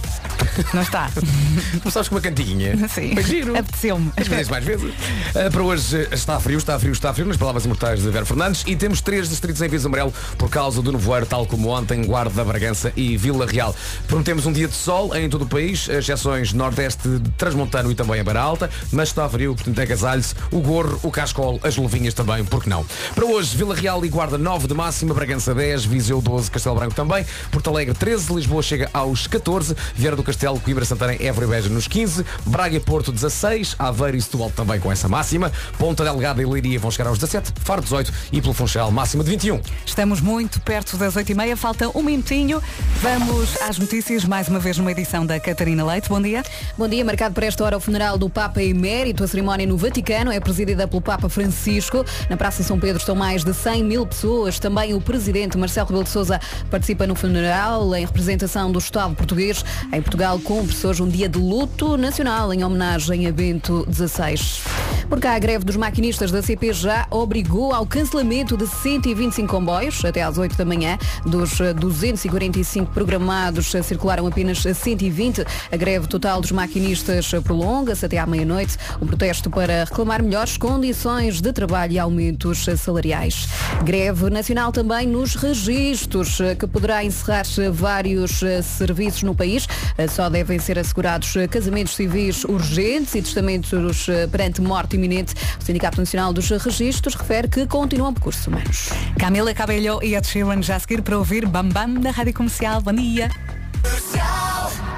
Não 0.74 0.82
está? 0.82 1.10
Começaste 1.82 2.08
com 2.08 2.16
uma 2.16 2.20
cantinha. 2.20 2.76
Sim. 2.88 3.14
Foi 3.14 3.22
giro. 3.22 3.56
Apeteceu-me. 3.56 4.12
Isso 4.20 4.50
mais 4.50 4.64
vezes. 4.64 4.90
Uh, 4.90 5.50
para 5.50 5.62
hoje 5.62 5.96
uh, 5.96 6.14
está 6.14 6.40
frio, 6.40 6.58
está 6.58 6.78
frio, 6.78 6.92
está 6.92 7.14
frio, 7.14 7.26
nas 7.26 7.36
palavras 7.36 7.64
imortais 7.64 8.00
de 8.00 8.10
Vera 8.10 8.24
Fernandes. 8.24 8.64
E 8.66 8.76
temos 8.76 9.00
três 9.00 9.28
distritos 9.28 9.60
em 9.62 9.66
aviso 9.66 9.88
amarelo 9.88 10.12
por 10.38 10.48
causa 10.48 10.82
do 10.82 10.92
nevoeiro, 10.92 11.26
tal 11.26 11.46
como 11.46 11.68
ontem, 11.68 12.04
Guarda, 12.04 12.44
Bragança 12.44 12.92
e 12.96 13.16
Vila 13.16 13.46
Real. 13.46 13.74
Prometemos 14.06 14.46
um 14.46 14.52
dia 14.52 14.68
de 14.68 14.74
sol 14.74 15.14
em 15.14 15.28
todo 15.28 15.42
o 15.42 15.46
país, 15.46 15.88
exceções 15.88 16.52
Nordeste, 16.52 17.08
Transmontano 17.36 17.90
e 17.90 17.94
também 17.94 18.20
a 18.20 18.24
Beira 18.24 18.40
Alta, 18.40 18.70
mas 18.92 19.08
está 19.08 19.28
frio, 19.28 19.54
portanto 19.54 19.80
agasalhe-se, 19.80 20.34
o 20.50 20.60
gorro, 20.60 20.98
o 21.02 21.10
cascol, 21.10 21.60
as 21.62 21.76
luvinhas 21.76 22.14
também, 22.14 22.44
porque 22.44 22.68
não? 22.68 22.84
Para 23.14 23.26
hoje, 23.26 23.56
Vila 23.56 23.74
Real 23.74 24.04
e 24.04 24.08
Guarda 24.08 24.38
9 24.38 24.68
de 24.68 24.74
máxima, 24.74 25.14
Bragança 25.14 25.54
10, 25.54 25.84
Viseu 25.84 26.20
12, 26.20 26.50
Castelo 26.50 26.76
Branco 26.76 26.94
também, 26.94 27.24
Porto 27.61 27.69
Alegre 27.73 27.93
13, 27.93 28.33
Lisboa 28.33 28.62
chega 28.62 28.88
aos 28.90 29.26
14, 29.26 29.76
Vieira 29.95 30.17
do 30.17 30.23
Castelo, 30.23 30.59
Coimbra, 30.59 30.83
Santarém, 30.83 31.19
Évora 31.21 31.45
e 31.45 31.49
Beja 31.50 31.69
nos 31.69 31.87
15, 31.87 32.25
Braga 32.47 32.75
e 32.75 32.81
Porto 32.81 33.12
16, 33.12 33.76
Aveiro 33.79 34.17
e 34.17 34.23
Setúbal 34.23 34.50
também 34.50 34.81
com 34.81 34.90
essa 34.90 35.11
máxima, 35.11 35.52
Ponta 35.76 36.02
Delgada 36.02 36.40
e 36.40 36.47
Leiria 36.47 36.79
vão 36.79 36.90
chegar 36.90 37.11
aos 37.11 37.19
17, 37.19 37.52
Faro 37.62 37.83
18 37.83 38.11
e 38.33 38.40
pelo 38.40 38.55
Funchal 38.55 38.90
máxima 38.90 39.23
de 39.23 39.29
21. 39.29 39.61
Estamos 39.85 40.23
muito 40.23 40.59
perto 40.61 40.97
das 40.97 41.14
8h30, 41.17 41.55
falta 41.55 41.90
um 41.95 42.02
minutinho. 42.02 42.62
Vamos 43.02 43.61
às 43.61 43.76
notícias, 43.76 44.25
mais 44.25 44.49
uma 44.49 44.59
vez 44.59 44.79
numa 44.79 44.93
edição 44.93 45.26
da 45.26 45.38
Catarina 45.38 45.85
Leite. 45.85 46.09
Bom 46.09 46.23
dia. 46.23 46.43
Bom 46.79 46.88
dia, 46.88 47.05
marcado 47.05 47.35
para 47.35 47.45
esta 47.45 47.62
hora 47.62 47.76
o 47.76 47.81
funeral 47.81 48.17
do 48.17 48.31
Papa 48.31 48.62
Emérito. 48.62 49.23
A 49.23 49.29
cerimónia 49.29 49.67
no 49.67 49.76
Vaticano 49.76 50.33
é 50.33 50.40
presidida 50.40 50.88
pelo 50.88 51.02
Papa 51.02 51.29
Francisco. 51.29 52.07
Na 52.31 52.38
Praça 52.38 52.62
São 52.62 52.81
Pedro 52.81 52.97
estão 52.97 53.14
mais 53.14 53.45
de 53.45 53.52
100 53.52 53.85
mil 53.85 54.07
pessoas. 54.07 54.59
Também 54.59 54.95
o 54.95 55.00
presidente 55.00 55.59
Marcelo 55.59 55.88
Rebelo 55.88 56.05
de 56.05 56.11
Sousa 56.11 56.40
participa 56.71 57.07
no 57.07 57.14
funeral 57.14 57.50
em 57.97 58.07
representação 58.07 58.71
do 58.71 58.78
Estado 58.78 59.14
português. 59.16 59.64
Em 59.92 60.00
Portugal 60.00 60.38
cumpre-se 60.38 60.87
hoje 60.87 61.02
um 61.02 61.09
dia 61.09 61.28
de 61.28 61.38
luto 61.38 61.97
nacional 61.97 62.54
em 62.54 62.62
homenagem 62.62 63.26
a 63.26 63.33
Bento 63.33 63.85
XVI. 63.92 64.89
Por 65.11 65.19
cá, 65.19 65.35
a 65.35 65.38
greve 65.40 65.64
dos 65.64 65.75
maquinistas 65.75 66.31
da 66.31 66.40
CP 66.40 66.73
já 66.73 67.05
obrigou 67.11 67.75
ao 67.75 67.85
cancelamento 67.85 68.57
de 68.57 68.64
125 68.64 69.49
comboios 69.49 70.05
até 70.05 70.23
às 70.23 70.38
8 70.38 70.57
da 70.57 70.64
manhã. 70.64 70.97
Dos 71.26 71.61
eh, 71.61 71.75
245 71.75 72.93
programados, 72.93 73.75
eh, 73.75 73.83
circularam 73.83 74.25
apenas 74.29 74.62
120. 74.62 75.45
A 75.73 75.76
greve 75.76 76.07
total 76.07 76.40
dos 76.40 76.52
maquinistas 76.52 77.33
eh, 77.35 77.40
prolonga-se 77.40 78.07
até 78.07 78.19
à 78.19 78.26
meia-noite. 78.26 78.79
O 79.00 79.05
protesto 79.07 79.51
para 79.51 79.83
reclamar 79.83 80.23
melhores 80.23 80.57
condições 80.57 81.40
de 81.40 81.53
trabalho 81.53 81.92
e 81.92 81.99
aumentos 81.99 82.68
eh, 82.68 82.77
salariais. 82.77 83.49
Greve 83.83 84.31
nacional 84.31 84.70
também 84.70 85.09
nos 85.09 85.35
registros, 85.35 86.38
eh, 86.38 86.55
que 86.55 86.68
poderá 86.68 87.05
encerrar 87.05 87.44
eh, 87.59 87.68
vários 87.68 88.44
eh, 88.44 88.62
serviços 88.62 89.25
no 89.25 89.35
país. 89.35 89.66
Eh, 89.99 90.07
Só 90.07 90.31
devem 90.31 90.61
ser 90.61 90.79
assegurados 90.79 91.35
eh, 91.35 91.49
casamentos 91.49 91.96
civis 91.96 92.44
urgentes 92.44 93.16
e 93.16 93.23
testamentos 93.23 94.09
eh, 94.09 94.29
perante 94.29 94.61
morte 94.61 94.99
iminente. 95.00 95.34
O 95.60 95.64
Sindicato 95.64 95.98
Nacional 95.98 96.32
dos 96.32 96.48
Registros 96.50 97.14
refere 97.14 97.48
que 97.48 97.66
continuam 97.66 98.12
percursos 98.12 98.46
humanos. 98.46 98.90
Camila 99.18 99.52
Cabello 99.54 100.00
e 100.02 100.14
Ed 100.14 100.26
Sheeran 100.26 100.62
já 100.62 100.76
a 100.76 100.80
seguir 100.80 101.02
para 101.02 101.18
ouvir 101.18 101.46
Bam 101.46 101.68
Bam 101.68 101.88
na 101.88 102.10
Rádio 102.10 102.34
Comercial. 102.34 102.80
Bom 102.80 102.92
dia. 102.92 103.30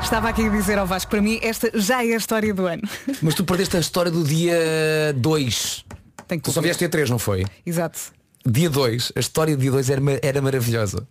Estava 0.03 0.29
aqui 0.29 0.47
a 0.47 0.49
dizer 0.51 0.79
ao 0.79 0.87
Vasco, 0.87 1.11
para 1.11 1.23
mim, 1.23 1.39
esta 1.43 1.71
já 1.75 2.05
é 2.05 2.13
a 2.13 2.17
história 2.17 2.53
do 2.53 2.67
ano. 2.67 2.83
Mas 3.23 3.35
tu 3.35 3.45
perdeste 3.45 3.77
a 3.77 3.81
história 3.81 4.11
do 4.11 4.25
dia 4.25 4.55
2. 5.17 5.85
Tem 6.29 6.39
que 6.39 6.45
Tu 6.45 6.53
só 6.53 6.61
vieste 6.61 6.81
dia 6.81 6.89
3, 6.89 7.09
não 7.09 7.19
foi? 7.19 7.47
Exato. 7.65 7.99
Dia 8.45 8.69
2, 8.69 9.13
a 9.15 9.21
história 9.21 9.55
de 9.57 9.63
dia 9.63 9.71
2 9.71 9.89
era, 9.91 10.03
era 10.21 10.43
maravilhosa. 10.43 11.07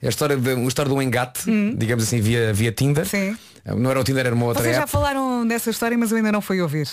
É 0.00 0.06
a 0.06 0.10
história 0.10 0.36
de, 0.36 0.54
uma 0.54 0.68
história 0.68 0.88
de 0.88 0.96
um 0.96 1.02
engate, 1.02 1.40
digamos 1.76 2.04
assim, 2.04 2.20
via, 2.20 2.52
via 2.52 2.70
Tinder. 2.70 3.04
Sim. 3.04 3.36
Não 3.76 3.90
era 3.90 4.00
o 4.00 4.04
Tinder, 4.04 4.24
era 4.24 4.34
uma 4.34 4.46
outra 4.46 4.62
Vocês 4.62 4.76
já 4.76 4.82
app. 4.82 4.92
falaram 4.92 5.46
dessa 5.46 5.70
história, 5.70 5.98
mas 5.98 6.10
eu 6.12 6.16
ainda 6.16 6.30
não 6.30 6.40
fui 6.40 6.62
ouvir. 6.62 6.88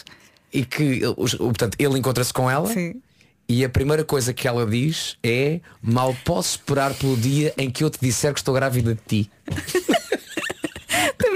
E 0.53 0.63
que, 0.65 1.01
portanto, 1.37 1.75
ele 1.77 1.99
encontra-se 1.99 2.33
com 2.33 2.49
ela. 2.49 2.67
Sim. 2.67 3.01
E 3.47 3.63
a 3.63 3.69
primeira 3.69 4.03
coisa 4.03 4.33
que 4.33 4.47
ela 4.47 4.65
diz 4.65 5.17
é 5.23 5.59
Mal 5.81 6.15
posso 6.25 6.57
esperar 6.57 6.93
pelo 6.95 7.15
dia 7.15 7.53
em 7.57 7.69
que 7.69 7.83
eu 7.83 7.89
te 7.91 7.99
disser 8.01 8.33
que 8.33 8.39
estou 8.39 8.53
grávida 8.53 8.95
de 8.95 9.01
ti. 9.05 9.31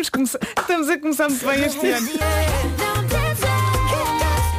Estamos, 0.02 0.36
estamos 0.58 0.90
a 0.90 0.98
começar 0.98 1.30
muito 1.30 1.46
bem 1.46 1.66
este 1.66 1.88
ano. 1.92 2.08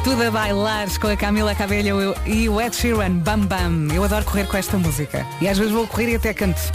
Tudo 0.03 0.23
a 0.23 0.31
bailar 0.31 0.87
com 0.99 1.07
a 1.07 1.15
Camila 1.17 1.55
Cabello 1.55 2.15
e 2.25 2.47
o 2.47 2.61
Ed 2.61 2.75
Sheeran, 2.75 3.17
Bam 3.17 3.39
Bam. 3.39 3.87
Eu 3.93 4.03
adoro 4.03 4.25
correr 4.25 4.45
com 4.47 4.57
esta 4.57 4.77
música. 4.77 5.25
E 5.39 5.47
às 5.47 5.57
vezes 5.57 5.73
vou 5.73 5.87
correr 5.87 6.11
e 6.11 6.15
até 6.15 6.33
canto. 6.33 6.59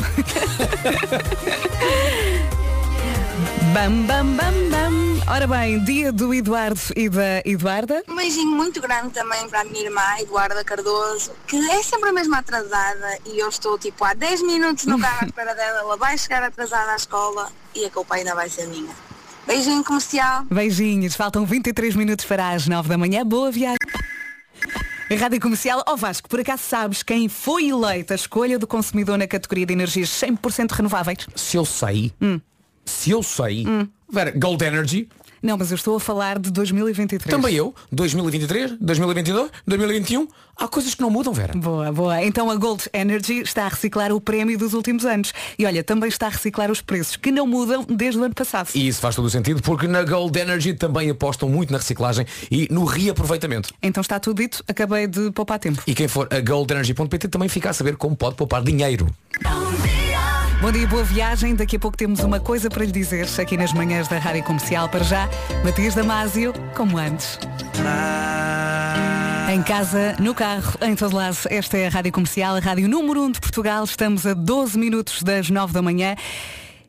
bam, 3.73 4.03
bam, 4.07 4.27
bam, 4.37 4.71
bam. 4.71 5.06
Ora 5.29 5.47
bem, 5.47 5.83
dia 5.83 6.13
do 6.13 6.33
Eduardo 6.33 6.81
e 6.95 7.09
da 7.09 7.43
Eduarda. 7.45 8.03
Um 8.09 8.15
beijinho 8.15 8.53
muito 8.53 8.81
grande 8.81 9.11
também 9.11 9.49
para 9.49 9.63
a 9.63 9.65
minha 9.65 9.85
irmã, 9.85 10.01
Eduarda 10.21 10.63
Cardoso, 10.63 11.33
que 11.49 11.57
é 11.71 11.83
sempre 11.83 12.11
a 12.11 12.13
mesma 12.13 12.39
atrasada 12.39 13.19
e 13.27 13.39
eu 13.41 13.49
estou 13.49 13.77
tipo 13.77 14.05
há 14.05 14.15
10 14.15 14.43
minutos 14.43 14.87
no 14.87 14.99
carro 15.01 15.19
à 15.23 15.27
espera 15.27 15.53
dela, 15.55 15.81
ela 15.81 15.97
vai 15.97 16.17
chegar 16.17 16.43
atrasada 16.45 16.93
à 16.93 16.97
escola 16.97 17.51
e 17.75 17.85
a 17.85 17.91
culpa 17.91 18.15
ainda 18.15 18.35
vai 18.37 18.49
ser 18.49 18.67
minha. 18.69 18.95
Beijinho 19.47 19.83
comercial. 19.83 20.45
Beijinhos, 20.51 21.17
faltam 21.17 21.45
23 21.45 21.97
minutos 21.97 22.25
para 22.25 22.51
as 22.51 22.67
9 22.69 22.89
da 22.89 22.97
manhã. 22.99 23.25
Boa 23.25 23.51
viagem. 23.51 23.77
Rádio 25.21 25.41
Comercial, 25.41 25.85
ó 25.87 25.95
Vasco, 25.95 26.29
por 26.29 26.41
acaso 26.41 26.65
sabes 26.65 27.01
quem 27.05 27.29
foi 27.29 27.69
eleita 27.69 28.13
a 28.15 28.17
escolha 28.17 28.59
do 28.59 28.67
consumidor 28.67 29.17
na 29.17 29.27
categoria 29.29 29.65
de 29.65 29.73
energias 29.73 30.09
100% 30.09 30.73
renováveis? 30.73 31.29
Se 31.37 31.57
eu 31.57 31.65
sei, 31.65 32.13
Hum. 32.21 32.41
se 32.85 33.11
eu 33.13 33.23
sei, 33.23 33.65
Vera, 34.11 34.33
Gold 34.37 34.65
Energy, 34.65 35.09
Não, 35.43 35.57
mas 35.59 35.71
eu 35.71 35.75
estou 35.77 35.97
a 35.97 36.01
falar 36.01 36.39
de 36.39 36.51
2023. 36.51 37.31
também 37.31 37.55
eu, 37.55 37.75
2023, 37.93 38.73
2022, 38.81 39.51
2021, 39.67 40.27
há 40.57 40.67
coisas 40.67 40.95
que 40.95 41.03
não 41.03 41.11
mudam, 41.11 41.33
Vera. 41.33 41.53
Boa, 41.55 41.93
boa. 41.93 42.25
Então 42.25 42.51
a 42.51 42.57
Gold 42.57 42.85
Energy 42.93 43.43
está 43.43 43.67
a 43.67 43.69
reciclar 43.69 44.13
o 44.13 44.21
prémio 44.21 44.59
dos 44.59 44.73
últimos 44.75 45.05
anos. 45.05 45.33
E 45.59 45.67
olha, 45.67 45.85
também 45.85 46.09
está 46.09 46.27
a 46.27 46.31
reciclar 46.31 46.71
os 46.71 46.81
preços, 46.81 47.17
que 47.17 47.31
não 47.31 47.47
mudam 47.47 47.85
desde 47.89 48.19
o 48.19 48.25
ano 48.25 48.35
passado. 48.35 48.71
E 48.75 48.89
isso 48.89 49.01
faz 49.01 49.15
todo 49.15 49.27
o 49.27 49.31
sentido 49.31 49.63
porque 49.63 49.87
na 49.87 50.03
Gold 50.03 50.37
Energy 50.39 50.73
também 50.75 51.11
apostam 51.11 51.49
muito 51.49 51.71
na 51.71 51.79
reciclagem 51.79 52.27
e 52.51 52.67
no 52.71 52.85
reaproveitamento. 52.85 53.73
Então 53.83 54.01
está 54.01 54.19
tudo 54.19 54.41
dito, 54.43 54.65
acabei 54.67 55.07
de 55.07 55.31
poupar 55.33 55.59
tempo. 55.59 55.83
E 55.87 55.95
quem 55.95 56.09
for 56.09 56.27
a 56.33 56.41
goldenergy.pt 56.41 57.29
também 57.29 57.49
fica 57.49 57.71
a 57.71 57.73
saber 57.73 57.97
como 57.97 58.17
pode 58.17 58.37
poupar 58.37 58.63
dinheiro. 58.65 59.07
Bom 60.61 60.73
dia, 60.73 60.87
boa 60.87 61.05
viagem. 61.05 61.55
Daqui 61.55 61.77
a 61.77 61.79
pouco 61.79 61.97
temos 61.99 62.21
uma 62.21 62.41
coisa 62.41 62.71
para 62.71 62.83
lhe 62.83 62.91
dizer 62.91 63.29
aqui 63.39 63.59
nas 63.59 63.75
manhãs 63.75 64.09
da 64.09 64.19
Rádio 64.19 64.43
Comercial. 64.43 64.89
Para 64.89 65.05
já, 65.05 65.29
Matias 65.63 65.95
Damasio, 65.95 66.55
como 66.75 66.97
antes. 66.97 67.39
Em 69.53 69.63
casa, 69.63 70.17
no 70.19 70.35
carro, 70.35 70.73
em 70.81 70.97
todo 70.97 71.15
lado, 71.15 71.37
esta 71.51 71.77
é 71.77 71.87
a 71.87 71.91
Rádio 71.91 72.11
Comercial, 72.11 72.57
a 72.57 72.59
Rádio 72.59 72.89
número 72.89 73.23
1 73.25 73.33
de 73.33 73.41
Portugal. 73.41 73.85
Estamos 73.85 74.27
a 74.27 74.33
12 74.33 74.79
minutos 74.79 75.23
das 75.23 75.51
9 75.51 75.75
da 75.75 75.83
manhã. 75.83 76.17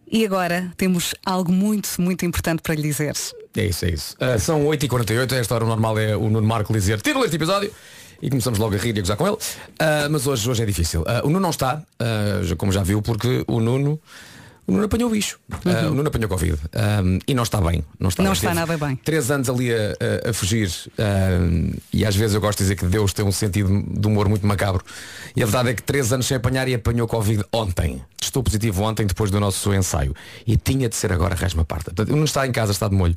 E 0.09 0.25
agora 0.25 0.71
temos 0.77 1.13
algo 1.25 1.51
muito, 1.51 1.89
muito 1.99 2.25
importante 2.25 2.61
para 2.61 2.73
lhe 2.73 2.81
dizer. 2.81 3.13
É 3.55 3.65
isso, 3.65 3.85
é 3.85 3.89
isso. 3.89 4.15
Ah, 4.17 4.39
são 4.39 4.63
8h48, 4.65 5.33
a 5.33 5.35
esta 5.35 5.55
hora 5.55 5.65
normal 5.65 5.99
é 5.99 6.15
o 6.15 6.29
Nuno 6.29 6.47
Marco 6.47 6.71
dizer 6.71 7.01
título 7.01 7.23
deste 7.23 7.35
episódio 7.35 7.71
e 8.21 8.29
começamos 8.29 8.59
logo 8.59 8.75
a 8.75 8.77
rir 8.77 8.95
e 8.95 8.99
a 8.99 9.01
gozar 9.01 9.17
com 9.17 9.27
ele. 9.27 9.37
Ah, 9.79 10.07
mas 10.09 10.25
hoje, 10.27 10.49
hoje 10.49 10.63
é 10.63 10.65
difícil. 10.65 11.03
Ah, 11.07 11.21
o 11.23 11.27
Nuno 11.27 11.39
não 11.39 11.49
está, 11.51 11.81
já- 12.43 12.55
como 12.55 12.71
já 12.71 12.83
viu, 12.83 13.01
porque 13.01 13.43
o 13.47 13.59
Nuno 13.59 13.99
O 14.69 14.73
Nuno 14.73 14.83
apanhou 14.83 15.07
o 15.09 15.13
bicho. 15.13 15.39
Ah, 15.63 15.87
o 15.89 15.93
Nuno 15.93 16.09
apanhou 16.09 16.27
Covid. 16.27 16.57
E 17.25 17.33
não 17.33 17.43
está 17.43 17.61
bem. 17.61 17.85
Não 17.97 18.09
está, 18.09 18.21
Não 18.21 18.33
está 18.33 18.53
nada 18.53 18.77
bem. 18.77 18.97
Três 18.97 19.31
anos 19.31 19.47
ali 19.49 19.71
a, 19.73 19.77
a- 20.25 20.29
a 20.29 20.33
fugir. 20.33 20.69
e 21.93 22.05
às 22.05 22.13
vezes 22.13 22.35
eu 22.35 22.41
gosto 22.41 22.57
de 22.57 22.65
dizer 22.65 22.75
que 22.75 22.85
Deus 22.85 23.13
tem 23.13 23.23
um 23.23 23.31
sentido 23.31 23.69
de 23.87 24.07
humor 24.07 24.27
muito 24.27 24.45
macabro. 24.45 24.83
E 25.35 25.41
a 25.41 25.45
verdade 25.45 25.69
é 25.69 25.73
que 25.73 25.81
três 25.81 26.11
anos 26.11 26.25
sem 26.27 26.35
apanhar 26.35 26.67
e 26.67 26.73
apanhou 26.73 27.07
Covid 27.07 27.45
ontem. 27.53 28.01
Estou 28.21 28.43
positivo 28.43 28.83
ontem 28.83 29.05
depois 29.05 29.31
do 29.31 29.39
nosso 29.39 29.73
ensaio. 29.73 30.13
E 30.45 30.57
tinha 30.57 30.89
de 30.89 30.97
ser 30.97 31.13
agora 31.13 31.33
resma 31.33 31.63
parta. 31.63 31.85
Portanto, 31.93 32.09
o 32.09 32.11
Nuno 32.13 32.25
está 32.25 32.45
em 32.45 32.51
casa, 32.51 32.73
está 32.73 32.89
de 32.89 32.95
molho. 32.95 33.15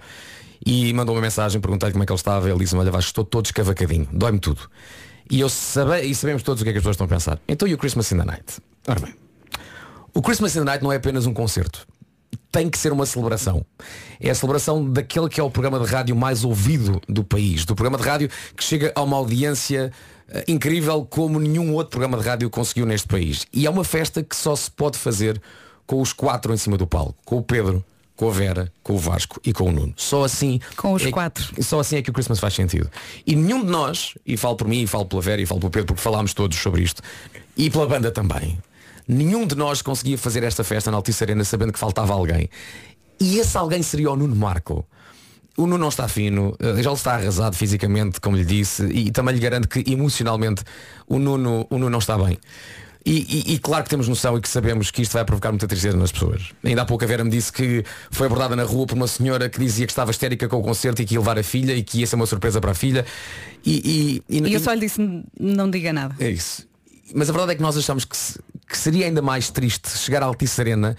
E 0.64 0.92
mandou 0.92 1.14
uma 1.14 1.22
mensagem, 1.22 1.60
perguntei 1.60 1.90
como 1.90 2.02
é 2.02 2.06
que 2.06 2.12
ele 2.12 2.18
estava. 2.18 2.48
Ele 2.48 2.58
disse, 2.58 2.76
olha, 2.76 2.90
Vasco, 2.90 3.08
estou 3.08 3.24
todo 3.24 3.46
escavacadinho. 3.46 4.08
Dói-me 4.12 4.38
tudo. 4.38 4.60
E, 5.30 5.40
eu 5.40 5.48
sabe, 5.48 6.02
e 6.02 6.14
sabemos 6.14 6.42
todos 6.42 6.60
o 6.60 6.64
que 6.64 6.70
é 6.70 6.72
que 6.72 6.78
as 6.78 6.82
pessoas 6.82 6.94
estão 6.94 7.06
a 7.06 7.08
pensar. 7.08 7.40
Então 7.48 7.66
e 7.66 7.72
o 7.72 7.78
Christmas 7.78 8.10
in 8.12 8.18
the 8.18 8.24
Night? 8.24 8.58
Ora 8.86 9.00
bem. 9.00 9.14
O 10.12 10.20
Christmas 10.20 10.56
in 10.56 10.60
the 10.60 10.64
Night 10.64 10.82
não 10.82 10.92
é 10.92 10.96
apenas 10.96 11.24
um 11.24 11.32
concerto. 11.32 11.86
Tem 12.50 12.68
que 12.68 12.76
ser 12.76 12.92
uma 12.92 13.06
celebração. 13.06 13.64
É 14.18 14.28
a 14.28 14.34
celebração 14.34 14.84
daquele 14.84 15.28
que 15.28 15.40
é 15.40 15.42
o 15.42 15.50
programa 15.50 15.78
de 15.78 15.86
rádio 15.86 16.16
mais 16.16 16.44
ouvido 16.44 17.00
do 17.08 17.22
país. 17.22 17.64
Do 17.64 17.76
programa 17.76 17.96
de 17.96 18.08
rádio 18.08 18.28
que 18.56 18.64
chega 18.64 18.92
a 18.96 19.02
uma 19.02 19.16
audiência 19.16 19.92
eh, 20.28 20.44
incrível 20.48 21.04
como 21.04 21.38
nenhum 21.38 21.72
outro 21.74 21.90
programa 21.90 22.18
de 22.18 22.28
rádio 22.28 22.50
conseguiu 22.50 22.86
neste 22.86 23.06
país. 23.06 23.46
E 23.52 23.66
é 23.66 23.70
uma 23.70 23.84
festa 23.84 24.22
que 24.22 24.34
só 24.34 24.56
se 24.56 24.68
pode 24.68 24.98
fazer 24.98 25.40
com 25.86 26.00
os 26.00 26.12
quatro 26.12 26.52
em 26.52 26.56
cima 26.56 26.76
do 26.76 26.88
palco. 26.88 27.16
Com 27.24 27.36
o 27.36 27.42
Pedro, 27.42 27.84
com 28.20 28.28
a 28.28 28.32
Vera, 28.32 28.70
com 28.82 28.92
o 28.92 28.98
Vasco 28.98 29.40
e 29.42 29.50
com 29.50 29.70
o 29.70 29.72
Nuno. 29.72 29.94
Só 29.96 30.24
assim. 30.24 30.60
Com 30.76 30.92
os 30.92 31.06
é- 31.06 31.10
quatro. 31.10 31.42
Só 31.62 31.80
assim 31.80 31.96
é 31.96 32.02
que 32.02 32.10
o 32.10 32.12
Christmas 32.12 32.38
faz 32.38 32.52
sentido. 32.52 32.90
E 33.26 33.34
nenhum 33.34 33.64
de 33.64 33.70
nós, 33.70 34.12
e 34.26 34.36
falo 34.36 34.56
por 34.56 34.68
mim, 34.68 34.82
e 34.82 34.86
falo 34.86 35.06
pela 35.06 35.22
Vera, 35.22 35.40
e 35.40 35.46
falo 35.46 35.58
pelo 35.58 35.70
Pedro, 35.70 35.86
porque 35.86 36.02
falámos 36.02 36.34
todos 36.34 36.58
sobre 36.58 36.82
isto, 36.82 37.00
e 37.56 37.70
pela 37.70 37.86
banda 37.86 38.10
também, 38.10 38.58
nenhum 39.08 39.46
de 39.46 39.54
nós 39.54 39.80
conseguia 39.80 40.18
fazer 40.18 40.42
esta 40.42 40.62
festa 40.62 40.90
na 40.90 40.98
Altice 40.98 41.24
Arena 41.24 41.42
sabendo 41.44 41.72
que 41.72 41.78
faltava 41.78 42.12
alguém. 42.12 42.50
E 43.18 43.38
esse 43.38 43.56
alguém 43.56 43.82
seria 43.82 44.10
o 44.10 44.16
Nuno 44.16 44.36
Marco. 44.36 44.86
O 45.56 45.62
Nuno 45.62 45.78
não 45.78 45.88
está 45.88 46.06
fino, 46.06 46.54
eh, 46.60 46.82
já 46.82 46.92
está 46.92 47.14
arrasado 47.14 47.56
fisicamente, 47.56 48.20
como 48.20 48.36
lhe 48.36 48.44
disse, 48.44 48.84
e 48.84 49.10
também 49.10 49.34
lhe 49.34 49.40
garanto 49.40 49.66
que 49.66 49.82
emocionalmente 49.90 50.62
o 51.08 51.18
Nuno, 51.18 51.66
o 51.70 51.78
Nuno 51.78 51.88
não 51.88 52.00
está 52.00 52.18
bem. 52.18 52.36
E, 53.04 53.46
e- 53.50 53.54
e 53.54 53.58
claro 53.58 53.82
que 53.84 53.88
temos 53.90 54.06
noção 54.08 54.36
e 54.36 54.40
que 54.42 54.48
sabemos 54.48 54.90
que 54.90 55.00
isto 55.00 55.12
vai 55.12 55.24
provocar 55.24 55.50
muita 55.50 55.66
tristeza 55.66 55.96
nas 55.96 56.12
pessoas. 56.12 56.50
Ainda 56.62 56.82
há 56.82 56.84
pouco 56.84 57.02
a 57.02 57.06
Vera 57.06 57.24
me 57.24 57.30
disse 57.30 57.50
que 57.50 57.82
foi 58.10 58.26
abordada 58.26 58.54
na 58.54 58.62
rua 58.64 58.86
por 58.86 58.94
uma 58.94 59.06
senhora 59.08 59.48
que 59.48 59.58
dizia 59.58 59.86
que 59.86 59.92
estava 59.92 60.10
histérica 60.10 60.46
com 60.48 60.58
o 60.58 60.62
concerto 60.62 61.00
e 61.00 61.06
que 61.06 61.14
ia 61.14 61.20
levar 61.20 61.38
a 61.38 61.42
filha 61.42 61.72
e 61.74 61.82
que 61.82 62.00
ia 62.00 62.06
ser 62.06 62.16
uma 62.16 62.26
surpresa 62.26 62.60
para 62.60 62.72
a 62.72 62.74
filha. 62.74 63.06
E, 63.64 64.22
e, 64.28 64.38
E 64.38 64.52
eu 64.52 64.60
só 64.60 64.72
lhe 64.74 64.80
disse, 64.80 65.00
não 65.38 65.70
diga 65.70 65.92
nada. 65.92 66.14
é 66.18 66.28
isso. 66.30 66.68
Mas 67.14 67.28
a 67.28 67.32
verdade 67.32 67.52
é 67.52 67.54
que 67.56 67.62
nós 67.62 67.76
achamos 67.76 68.04
que, 68.04 68.16
se- 68.16 68.38
que 68.68 68.76
seria 68.78 69.06
ainda 69.06 69.20
mais 69.22 69.50
triste 69.50 69.88
chegar 69.98 70.22
à 70.22 70.26
Altice 70.26 70.60
Arena 70.60 70.96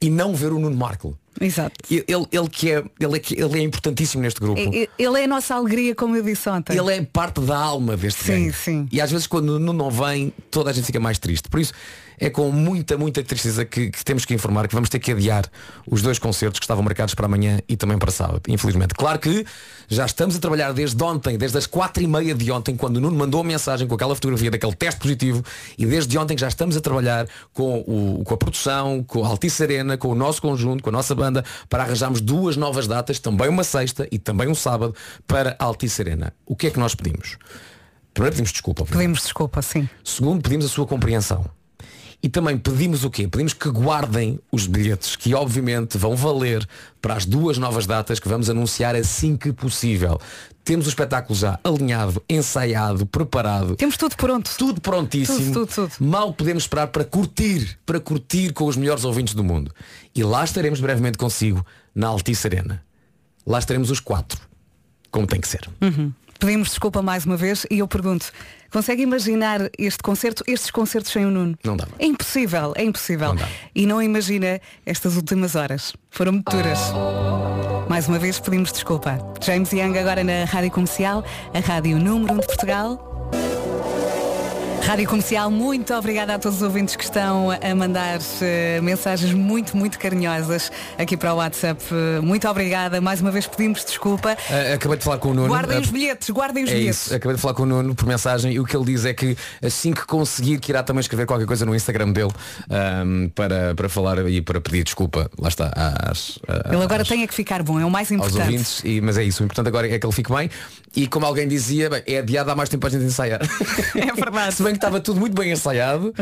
e 0.00 0.10
não 0.10 0.34
ver 0.34 0.52
o 0.52 0.58
Nuno 0.58 0.76
Marco. 0.76 1.16
Exato. 1.40 1.74
Ele, 1.90 2.04
ele 2.30 2.48
que 2.48 2.70
é, 2.70 2.84
ele, 3.00 3.16
é, 3.16 3.22
ele 3.44 3.58
é 3.58 3.62
importantíssimo 3.62 4.22
neste 4.22 4.38
grupo. 4.40 4.60
E- 4.60 4.84
e- 4.84 4.88
Ele 5.02 5.20
é 5.20 5.24
a 5.24 5.28
nossa 5.28 5.54
alegria, 5.56 5.94
como 5.94 6.14
eu 6.16 6.22
disse 6.22 6.48
ontem. 6.48 6.76
Ele 6.76 6.92
é 6.94 7.02
parte 7.02 7.40
da 7.40 7.58
alma 7.58 7.96
deste 7.96 8.22
Sim, 8.22 8.32
gangue. 8.44 8.52
sim. 8.52 8.88
E 8.92 9.00
às 9.00 9.10
vezes 9.10 9.26
quando 9.26 9.48
o 9.50 9.58
Nuno 9.58 9.72
não 9.72 9.90
vem, 9.90 10.32
toda 10.50 10.70
a 10.70 10.72
gente 10.72 10.84
fica 10.84 11.00
mais 11.00 11.18
triste. 11.18 11.48
Por 11.48 11.58
isso 11.58 11.72
é 12.18 12.30
com 12.30 12.50
muita, 12.50 12.96
muita 12.96 13.22
tristeza 13.22 13.64
que, 13.64 13.90
que 13.90 14.04
temos 14.04 14.24
que 14.24 14.34
informar 14.34 14.68
que 14.68 14.74
vamos 14.74 14.88
ter 14.88 14.98
que 14.98 15.12
adiar 15.12 15.44
os 15.86 16.02
dois 16.02 16.18
concertos 16.18 16.58
que 16.58 16.64
estavam 16.64 16.82
marcados 16.82 17.14
para 17.14 17.26
amanhã 17.26 17.60
e 17.68 17.76
também 17.76 17.98
para 17.98 18.10
sábado, 18.10 18.42
infelizmente. 18.48 18.94
Claro 18.94 19.18
que 19.18 19.44
já 19.88 20.06
estamos 20.06 20.36
a 20.36 20.38
trabalhar 20.38 20.72
desde 20.72 21.02
ontem, 21.02 21.36
desde 21.36 21.58
as 21.58 21.66
quatro 21.66 22.02
e 22.02 22.06
meia 22.06 22.34
de 22.34 22.50
ontem, 22.50 22.76
quando 22.76 22.96
o 22.96 23.00
Nuno 23.00 23.16
mandou 23.16 23.40
a 23.40 23.44
mensagem 23.44 23.86
com 23.86 23.94
aquela 23.94 24.14
fotografia 24.14 24.50
daquele 24.50 24.74
teste 24.74 25.00
positivo, 25.00 25.44
e 25.76 25.86
desde 25.86 26.16
ontem 26.16 26.36
já 26.36 26.48
estamos 26.48 26.76
a 26.76 26.80
trabalhar 26.80 27.26
com, 27.52 27.80
o, 27.86 28.22
com 28.24 28.34
a 28.34 28.36
produção, 28.36 29.02
com 29.04 29.24
a 29.24 29.28
Altice 29.28 29.62
Arena, 29.62 29.96
com 29.96 30.08
o 30.08 30.14
nosso 30.14 30.40
conjunto, 30.40 30.82
com 30.82 30.90
a 30.90 30.92
nossa 30.92 31.14
banda, 31.14 31.44
para 31.68 31.82
arranjarmos 31.82 32.20
duas 32.20 32.56
novas 32.56 32.86
datas, 32.86 33.18
também 33.18 33.48
uma 33.48 33.64
sexta 33.64 34.08
e 34.10 34.18
também 34.18 34.48
um 34.48 34.54
sábado, 34.54 34.94
para 35.26 35.56
a 35.58 35.64
Altice 35.64 36.02
Arena. 36.02 36.32
O 36.46 36.56
que 36.56 36.68
é 36.68 36.70
que 36.70 36.78
nós 36.78 36.94
pedimos? 36.94 37.36
Primeiro 38.12 38.34
pedimos 38.34 38.52
desculpa. 38.52 38.84
Pedimos 38.84 39.22
desculpa, 39.22 39.60
sim. 39.60 39.88
Segundo, 40.04 40.40
pedimos 40.40 40.66
a 40.66 40.68
sua 40.68 40.86
compreensão. 40.86 41.44
E 42.24 42.28
também 42.30 42.56
pedimos 42.56 43.04
o 43.04 43.10
quê? 43.10 43.28
Pedimos 43.28 43.52
que 43.52 43.68
guardem 43.68 44.40
os 44.50 44.66
bilhetes, 44.66 45.14
que 45.14 45.34
obviamente 45.34 45.98
vão 45.98 46.16
valer 46.16 46.66
para 46.98 47.12
as 47.12 47.26
duas 47.26 47.58
novas 47.58 47.84
datas 47.84 48.18
que 48.18 48.26
vamos 48.26 48.48
anunciar 48.48 48.96
assim 48.96 49.36
que 49.36 49.52
possível. 49.52 50.18
Temos 50.64 50.86
o 50.86 50.88
espetáculo 50.88 51.38
já 51.38 51.60
alinhado, 51.62 52.24
ensaiado, 52.26 53.04
preparado. 53.04 53.76
Temos 53.76 53.98
tudo 53.98 54.16
pronto. 54.16 54.50
Tudo 54.56 54.80
prontíssimo. 54.80 55.52
Tudo, 55.52 55.66
tudo, 55.66 55.92
Mal 56.00 56.32
podemos 56.32 56.62
esperar 56.62 56.86
para 56.86 57.04
curtir, 57.04 57.78
para 57.84 58.00
curtir 58.00 58.54
com 58.54 58.64
os 58.64 58.76
melhores 58.78 59.04
ouvintes 59.04 59.34
do 59.34 59.44
mundo. 59.44 59.70
E 60.14 60.22
lá 60.22 60.44
estaremos 60.44 60.80
brevemente 60.80 61.18
consigo, 61.18 61.62
na 61.94 62.06
Altice 62.06 62.46
Arena. 62.46 62.82
Lá 63.46 63.58
estaremos 63.58 63.90
os 63.90 64.00
quatro, 64.00 64.40
como 65.10 65.26
tem 65.26 65.42
que 65.42 65.48
ser. 65.48 65.68
Uhum. 65.78 66.10
Pedimos 66.38 66.68
desculpa 66.68 67.00
mais 67.00 67.24
uma 67.24 67.36
vez 67.36 67.66
e 67.70 67.78
eu 67.78 67.88
pergunto, 67.88 68.30
consegue 68.70 69.02
imaginar 69.02 69.70
este 69.78 70.02
concerto, 70.02 70.44
estes 70.46 70.70
concertos 70.70 71.12
sem 71.12 71.24
o 71.24 71.30
Nuno? 71.30 71.56
Não 71.64 71.76
dava. 71.76 71.92
É 71.98 72.06
impossível, 72.06 72.72
é 72.76 72.82
impossível. 72.82 73.34
E 73.74 73.86
não 73.86 74.02
imagina 74.02 74.60
estas 74.84 75.16
últimas 75.16 75.54
horas. 75.54 75.94
Foram 76.10 76.32
muito 76.32 76.50
duras. 76.50 76.78
Mais 77.88 78.08
uma 78.08 78.18
vez 78.18 78.38
pedimos 78.40 78.72
desculpa. 78.72 79.18
James 79.42 79.72
Young 79.72 79.96
agora 79.98 80.24
na 80.24 80.44
Rádio 80.44 80.70
Comercial, 80.70 81.24
a 81.52 81.60
Rádio 81.60 81.98
Número 81.98 82.34
1 82.34 82.38
de 82.40 82.46
Portugal. 82.46 83.13
Rádio 84.86 85.08
Comercial, 85.08 85.50
muito 85.50 85.94
obrigada 85.94 86.34
a 86.34 86.38
todos 86.38 86.58
os 86.58 86.62
ouvintes 86.62 86.94
que 86.94 87.04
estão 87.04 87.48
a 87.50 87.74
mandar 87.74 88.18
eh, 88.42 88.80
mensagens 88.82 89.32
muito, 89.32 89.74
muito 89.74 89.98
carinhosas 89.98 90.70
aqui 90.98 91.16
para 91.16 91.32
o 91.32 91.38
WhatsApp. 91.38 91.82
Eh, 91.90 92.20
Muito 92.20 92.46
obrigada. 92.46 93.00
Mais 93.00 93.18
uma 93.22 93.30
vez 93.30 93.46
pedimos 93.46 93.82
desculpa. 93.82 94.36
Ah, 94.50 94.74
acabei 94.74 94.98
de 94.98 95.04
falar 95.04 95.16
com 95.18 95.30
o 95.30 95.34
Nuno. 95.34 95.48
Guardem 95.48 95.78
Ah, 95.78 95.80
os 95.80 95.88
bilhetes, 95.88 96.28
guardem 96.28 96.64
os 96.64 96.70
É 96.70 96.74
bilhetes. 96.74 97.06
isso, 97.06 97.14
acabei 97.14 97.34
de 97.34 97.40
falar 97.40 97.54
com 97.54 97.62
o 97.62 97.66
Nuno 97.66 97.94
por 97.94 98.06
mensagem 98.06 98.52
e 98.52 98.60
o 98.60 98.64
que 98.64 98.76
ele 98.76 98.84
diz 98.84 99.06
é 99.06 99.14
que 99.14 99.34
assim 99.64 99.92
que 99.94 100.04
conseguir 100.06 100.58
que 100.60 100.70
irá 100.70 100.82
também 100.82 101.00
escrever 101.00 101.24
qualquer 101.24 101.46
coisa 101.46 101.64
no 101.64 101.74
Instagram 101.74 102.12
dele 102.12 102.32
ahm, 102.68 103.28
para, 103.34 103.74
para 103.74 103.88
falar 103.88 104.28
e 104.28 104.42
para 104.42 104.60
pedir 104.60 104.84
desculpa, 104.84 105.30
lá 105.38 105.48
está, 105.48 105.72
às, 106.10 106.38
Ele 106.70 106.82
agora 106.82 107.02
às- 107.02 107.08
tem 107.08 107.22
é 107.22 107.26
que 107.26 107.34
ficar 107.34 107.62
bom, 107.62 107.80
é 107.80 107.86
o 107.86 107.90
mais 107.90 108.10
importante. 108.10 108.42
ouvintes, 108.42 108.82
e, 108.84 109.00
mas 109.00 109.16
é 109.16 109.24
isso, 109.24 109.42
o 109.42 109.46
importante 109.46 109.66
agora 109.68 109.88
é 109.90 109.98
que 109.98 110.04
ele 110.06 110.12
fique 110.12 110.30
bem 110.32 110.50
e 110.96 111.06
como 111.06 111.26
alguém 111.26 111.48
dizia, 111.48 111.90
bem, 111.90 112.02
é 112.06 112.18
adiado 112.18 112.50
há 112.50 112.56
mais 112.56 112.68
tempo 112.68 112.86
a 112.86 112.90
gente 112.90 113.04
ensaiar. 113.04 113.40
É 113.94 114.12
verdade. 114.12 114.54
Se 114.54 114.62
bem 114.62 114.72
que 114.72 114.78
estava 114.78 115.00
tudo 115.00 115.18
muito 115.18 115.34
bem 115.34 115.52
ensaiado. 115.52 116.12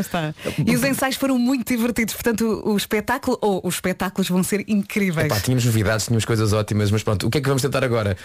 E 0.65 0.75
os 0.75 0.83
ensaios 0.83 1.15
foram 1.15 1.37
muito 1.37 1.67
divertidos, 1.67 2.13
portanto 2.13 2.61
o, 2.65 2.73
o 2.73 2.77
espetáculo 2.77 3.37
ou 3.41 3.61
os 3.63 3.75
espetáculos 3.75 4.29
vão 4.29 4.43
ser 4.43 4.63
incríveis. 4.67 5.27
Pá, 5.27 5.39
tínhamos 5.39 5.65
novidades, 5.65 6.05
tínhamos 6.05 6.25
coisas 6.25 6.53
ótimas, 6.53 6.91
mas 6.91 7.03
pronto, 7.03 7.27
o 7.27 7.29
que 7.29 7.37
é 7.37 7.41
que 7.41 7.47
vamos 7.47 7.61
tentar 7.61 7.83
agora? 7.83 8.17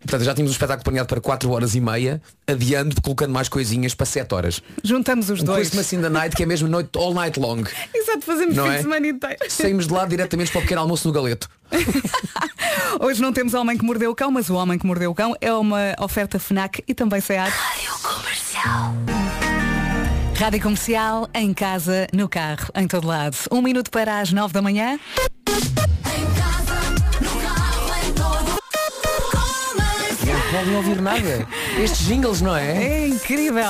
Portanto, 0.00 0.24
já 0.24 0.34
tínhamos 0.34 0.50
um 0.50 0.54
espetáculo 0.54 0.84
planeado 0.84 1.08
para 1.08 1.20
4 1.20 1.50
horas 1.50 1.74
e 1.74 1.80
meia, 1.80 2.20
adiando, 2.46 3.00
colocando 3.02 3.32
mais 3.32 3.48
coisinhas 3.48 3.94
para 3.94 4.06
7 4.06 4.34
horas. 4.34 4.62
Juntamos 4.84 5.30
os 5.30 5.40
Um 5.40 5.44
dois. 5.44 5.68
Christmas 5.68 5.92
in 5.92 6.00
the 6.02 6.08
night, 6.08 6.36
que 6.36 6.42
é 6.42 6.46
mesmo 6.46 6.68
noite 6.68 6.90
all 6.96 7.12
night 7.14 7.38
long. 7.40 7.62
Exato, 7.94 8.22
fazemos 8.22 8.54
Não 8.56 8.64
fim 8.64 8.70
é? 8.70 8.76
de 8.76 8.82
semana 8.82 9.06
inteiro. 9.06 9.36
Saímos 9.48 9.86
de 9.86 9.92
lá 9.92 10.06
diretamente 10.06 10.50
para 10.52 10.58
o 10.58 10.62
pequeno 10.62 10.80
almoço 10.82 11.06
no 11.08 11.12
galeto. 11.14 11.48
Hoje 13.00 13.20
não 13.20 13.32
temos 13.32 13.52
o 13.54 13.60
Homem 13.60 13.76
que 13.76 13.84
Mordeu 13.84 14.10
o 14.10 14.14
Cão, 14.14 14.30
mas 14.30 14.48
o 14.48 14.54
Homem 14.54 14.78
que 14.78 14.86
Mordeu 14.86 15.10
o 15.10 15.14
Cão 15.14 15.34
é 15.40 15.52
uma 15.52 15.94
oferta 16.00 16.38
FNAC 16.38 16.82
e 16.86 16.94
também 16.94 17.20
SEAT. 17.20 17.50
Rádio 17.50 17.92
Comercial. 18.02 18.94
Rádio 20.38 20.60
Comercial, 20.62 21.28
em 21.34 21.52
casa, 21.54 22.06
no 22.12 22.28
carro, 22.28 22.68
em 22.74 22.86
todo 22.86 23.06
lado. 23.06 23.36
Um 23.50 23.62
minuto 23.62 23.90
para 23.90 24.20
as 24.20 24.32
nove 24.32 24.52
da 24.52 24.62
manhã. 24.62 24.98
Não 30.56 30.62
podem 30.62 30.76
ouvir 30.76 31.02
nada. 31.02 31.46
Estes 31.78 32.06
jingles, 32.06 32.40
não 32.40 32.56
é? 32.56 32.84
É 33.02 33.08
incrível. 33.08 33.62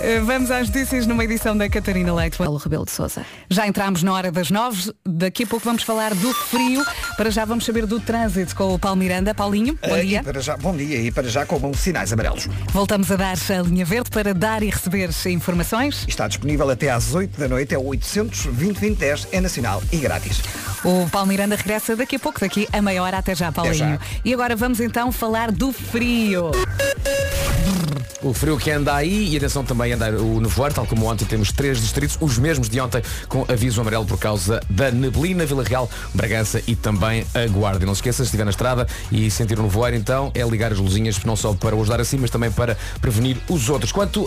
Eh, 0.00 0.20
Vamos 0.20 0.50
às 0.50 0.68
notícias 0.68 1.06
numa 1.06 1.24
edição 1.24 1.56
da 1.56 1.68
Catarina 1.68 2.14
Leite. 2.14 2.38
Paulo 2.38 2.56
Rebelo 2.56 2.84
de 2.84 2.92
Sousa. 2.92 3.26
Já 3.50 3.66
entramos 3.66 4.02
na 4.04 4.12
hora 4.12 4.30
das 4.30 4.48
nove. 4.50 4.92
Daqui 5.04 5.42
a 5.42 5.46
pouco 5.46 5.64
vamos 5.64 5.82
falar 5.82 6.14
do 6.14 6.32
frio. 6.32 6.84
Para 7.16 7.28
já 7.30 7.44
vamos 7.44 7.64
saber 7.64 7.84
do 7.84 7.98
trânsito 7.98 8.54
com 8.54 8.72
o 8.74 8.78
Paulo 8.78 8.96
Miranda. 8.96 9.34
Paulinho, 9.34 9.76
bom 9.86 9.96
Eh, 9.96 10.02
dia. 10.02 10.20
E 10.20 10.22
para 10.22 10.40
já, 10.40 10.56
bom 10.56 10.76
dia 10.76 10.98
e 11.00 11.10
para 11.10 11.28
já 11.28 11.44
com 11.44 11.74
sinais 11.74 12.12
amarelos. 12.12 12.48
Voltamos 12.72 13.10
a 13.10 13.16
dar 13.16 13.34
a 13.36 13.62
linha 13.62 13.84
verde 13.84 14.08
para 14.10 14.32
dar 14.32 14.62
e 14.62 14.70
receber 14.70 15.10
informações. 15.26 16.04
Está 16.06 16.28
disponível 16.28 16.70
até 16.70 16.90
às 16.90 17.12
8 17.14 17.38
da 17.40 17.48
noite, 17.48 17.74
é 17.74 17.78
o 17.78 17.84
800 17.86 18.44
2010 18.46 19.28
é 19.32 19.40
nacional 19.40 19.82
e 19.90 19.96
grátis. 19.96 20.40
O 20.84 21.08
Paulo 21.10 21.26
Miranda 21.28 21.56
regressa 21.56 21.96
daqui 21.96 22.16
a 22.16 22.18
pouco, 22.20 22.38
daqui 22.38 22.68
a 22.72 22.80
meia 22.80 23.02
hora. 23.02 23.18
Até 23.18 23.34
já, 23.34 23.50
Paulinho. 23.50 23.74
já. 23.76 23.98
E 24.24 24.32
agora 24.32 24.54
vamos 24.54 24.78
então 24.78 25.10
falar 25.10 25.50
do 25.50 25.72
frio. 25.72 26.52
O 28.22 28.34
frio 28.34 28.56
que 28.58 28.70
anda 28.72 28.92
aí 28.92 29.28
e 29.28 29.36
atenção 29.36 29.64
também 29.64 29.92
anda 29.92 30.10
o 30.20 30.40
nevoeiro, 30.40 30.74
tal 30.74 30.86
como 30.86 31.06
ontem 31.06 31.24
temos 31.24 31.52
três 31.52 31.80
distritos, 31.80 32.18
os 32.20 32.38
mesmos 32.38 32.68
de 32.68 32.80
ontem, 32.80 33.00
com 33.28 33.44
aviso 33.48 33.80
amarelo 33.80 34.04
por 34.04 34.18
causa 34.18 34.60
da 34.68 34.90
neblina, 34.90 35.46
Vila 35.46 35.62
Real, 35.62 35.88
Bragança 36.12 36.60
e 36.66 36.74
também 36.74 37.24
a 37.32 37.46
Guarda. 37.46 37.84
E 37.84 37.86
não 37.86 37.94
se 37.94 37.98
esqueça, 37.98 38.24
se 38.24 38.28
estiver 38.28 38.42
na 38.42 38.50
estrada 38.50 38.88
e 39.12 39.30
sentir 39.30 39.56
o 39.60 39.62
nevoeiro, 39.62 39.96
então 39.96 40.32
é 40.34 40.42
ligar 40.42 40.72
as 40.72 40.78
luzinhas, 40.78 41.22
não 41.24 41.36
só 41.36 41.54
para 41.54 41.76
o 41.76 41.80
ajudar 41.82 42.00
assim, 42.00 42.16
mas 42.16 42.30
também 42.30 42.50
para 42.50 42.76
prevenir 43.00 43.36
os 43.48 43.68
outros. 43.68 43.92
Quanto 43.92 44.26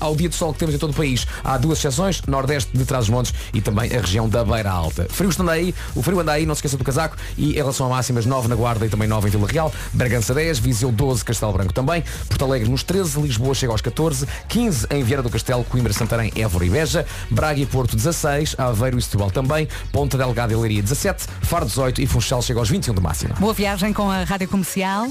ao 0.00 0.16
dia 0.16 0.30
de 0.30 0.34
sol 0.34 0.54
que 0.54 0.60
temos 0.60 0.74
em 0.74 0.78
todo 0.78 0.90
o 0.90 0.94
país, 0.94 1.26
há 1.44 1.58
duas 1.58 1.78
exceções, 1.78 2.22
Nordeste 2.26 2.74
de 2.74 2.86
Trás-os-Montes 2.86 3.34
e 3.52 3.60
também 3.60 3.94
a 3.94 4.00
região 4.00 4.30
da 4.30 4.44
Beira 4.44 4.70
Alta. 4.70 5.08
Frio 5.10 5.30
anda 5.38 5.52
aí, 5.52 5.74
o 5.94 6.02
frio 6.02 6.20
anda 6.20 6.32
aí, 6.32 6.46
não 6.46 6.54
se 6.54 6.60
esqueça 6.60 6.78
do 6.78 6.84
casaco 6.84 7.16
e 7.36 7.50
em 7.50 7.56
relação 7.56 7.84
a 7.86 7.90
máximas 7.90 8.24
9 8.24 8.48
na 8.48 8.54
Guarda 8.54 8.86
e 8.86 8.88
também 8.88 9.08
9 9.08 9.28
em 9.28 9.30
Vila 9.32 9.48
Real, 9.48 9.70
Bragança 9.92 10.32
10, 10.32 10.58
Viseu 10.58 10.90
12, 10.90 11.22
Castelo 11.22 11.52
Branco 11.52 11.74
também, 11.74 12.02
Porto 12.28 12.44
Alegre 12.44 12.68
nos 12.68 12.82
13, 12.82 13.20
Lisboa 13.20 13.54
chega 13.54 13.72
aos 13.72 13.80
14, 13.80 14.26
15 14.48 14.86
em 14.90 15.02
Vieira 15.02 15.22
do 15.22 15.30
Castelo, 15.30 15.64
Coimbra, 15.64 15.92
Santarém, 15.92 16.32
Évora 16.36 16.64
e 16.64 16.70
Beja, 16.70 17.06
Braga 17.30 17.60
e 17.60 17.66
Porto 17.66 17.96
16, 17.96 18.56
Aveiro 18.58 18.98
e 18.98 19.02
Setúbal 19.02 19.30
também, 19.30 19.68
Ponta 19.92 20.16
Delgada 20.16 20.52
e 20.52 20.56
Leiria 20.56 20.82
17, 20.82 21.26
Faro 21.42 21.66
18 21.66 22.00
e 22.00 22.06
Funchal 22.06 22.42
chega 22.42 22.60
aos 22.60 22.68
21 22.68 22.94
de 22.94 23.00
máxima. 23.00 23.34
Boa 23.38 23.54
viagem 23.54 23.92
com 23.92 24.10
a 24.10 24.24
Rádio 24.24 24.48
Comercial. 24.48 25.08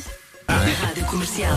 Rádio 0.47 1.05
Comercial. 1.05 1.55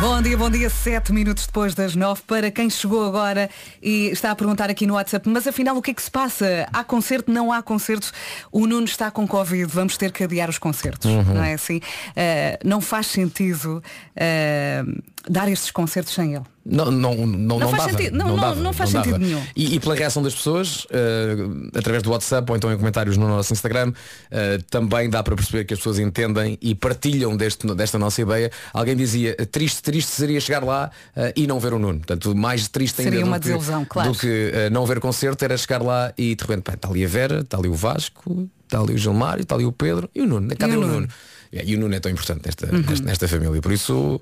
Bom 0.00 0.20
dia, 0.20 0.36
bom 0.36 0.50
dia, 0.50 0.68
sete 0.68 1.12
minutos 1.12 1.46
depois 1.46 1.74
das 1.74 1.94
nove 1.94 2.22
para 2.26 2.50
quem 2.50 2.68
chegou 2.68 3.06
agora 3.06 3.48
e 3.82 4.08
está 4.08 4.30
a 4.32 4.34
perguntar 4.36 4.68
aqui 4.68 4.86
no 4.86 4.94
WhatsApp, 4.94 5.28
mas 5.28 5.46
afinal 5.46 5.76
o 5.76 5.82
que 5.82 5.92
é 5.92 5.94
que 5.94 6.02
se 6.02 6.10
passa? 6.10 6.66
Há 6.72 6.82
concerto, 6.82 7.30
não 7.30 7.52
há 7.52 7.62
concerto? 7.62 8.10
O 8.50 8.66
Nuno 8.66 8.84
está 8.84 9.10
com 9.10 9.26
Covid, 9.26 9.66
vamos 9.72 9.96
ter 9.96 10.10
que 10.12 10.24
adiar 10.24 10.50
os 10.50 10.58
concertos, 10.58 11.08
Uhum. 11.10 11.22
não 11.34 11.44
é 11.44 11.54
assim? 11.54 11.80
Ah, 12.16 12.58
não 12.64 12.80
faz 12.80 13.06
sentido 13.06 13.82
ah, 14.16 14.84
dar 15.30 15.48
estes 15.48 15.70
concertos 15.70 16.12
sem 16.12 16.34
ele. 16.34 16.44
Não, 16.66 16.90
não, 16.90 17.14
não, 17.14 17.26
Não 17.26 17.58
não 17.58 17.68
faz 17.68 17.84
dava, 17.84 17.90
sentido. 17.98 18.16
Não, 18.16 18.28
não- 18.28 18.36
dava, 18.36 18.54
não 18.60 18.72
faz 18.72 18.90
dava. 18.92 19.04
sentido 19.04 19.20
nenhum. 19.22 19.42
E, 19.54 19.74
e 19.74 19.80
pela 19.80 19.94
reação 19.94 20.22
das 20.22 20.34
pessoas, 20.34 20.86
eh, 20.90 21.36
através 21.76 22.02
do 22.02 22.10
WhatsApp 22.10 22.50
ou 22.50 22.56
então 22.56 22.72
em 22.72 22.76
comentários 22.78 23.18
no 23.18 23.28
nosso 23.28 23.52
Instagram, 23.52 23.92
eh, 24.30 24.58
também 24.70 25.10
dá 25.10 25.22
para 25.22 25.36
perceber 25.36 25.64
que 25.64 25.74
as 25.74 25.80
pessoas 25.80 25.98
entendem 25.98 26.56
e 26.62 26.74
partilham 26.74 27.36
deste, 27.36 27.66
desta 27.74 27.98
nossa 27.98 28.22
ideia. 28.22 28.50
Alguém 28.72 28.96
dizia, 28.96 29.34
triste, 29.50 29.82
triste 29.82 30.10
seria 30.12 30.40
chegar 30.40 30.64
lá 30.64 30.90
eh, 31.14 31.34
e 31.36 31.46
não 31.46 31.60
ver 31.60 31.74
o 31.74 31.78
Nuno. 31.78 31.98
Portanto, 31.98 32.34
mais 32.34 32.66
triste 32.68 33.00
ainda 33.02 33.10
Seria 33.10 33.24
do 33.24 33.28
uma 33.28 33.38
que, 33.38 33.44
desilusão, 33.44 33.84
claro. 33.84 34.12
do 34.12 34.18
que 34.18 34.52
não 34.72 34.86
ver 34.86 35.00
concerto 35.00 35.44
era 35.44 35.56
chegar 35.58 35.82
lá 35.82 36.14
e 36.16 36.34
de 36.34 36.42
repente, 36.42 36.62
pá, 36.62 36.72
está 36.74 36.88
ali 36.88 37.04
a 37.04 37.08
Vera, 37.08 37.40
está 37.40 37.58
ali 37.58 37.68
o 37.68 37.74
Vasco, 37.74 38.48
está 38.64 38.80
ali 38.80 38.94
o 38.94 38.98
Gilmário, 38.98 39.42
está 39.42 39.54
ali 39.54 39.66
o 39.66 39.72
Pedro 39.72 40.08
e 40.14 40.22
o 40.22 40.26
Nuno. 40.26 40.48
Cadê 40.56 40.72
E 40.72 40.76
o 40.76 40.78
o 40.78 40.82
Nuno? 40.82 40.94
Nuno? 40.94 41.08
E 41.52 41.76
o 41.76 41.78
Nuno 41.78 41.94
é 41.94 42.00
tão 42.00 42.10
importante 42.10 42.40
nesta, 42.46 42.66
Uhum. 42.74 42.80
nesta, 42.88 43.04
nesta 43.04 43.28
família. 43.28 43.60
Por 43.60 43.70
isso, 43.72 44.18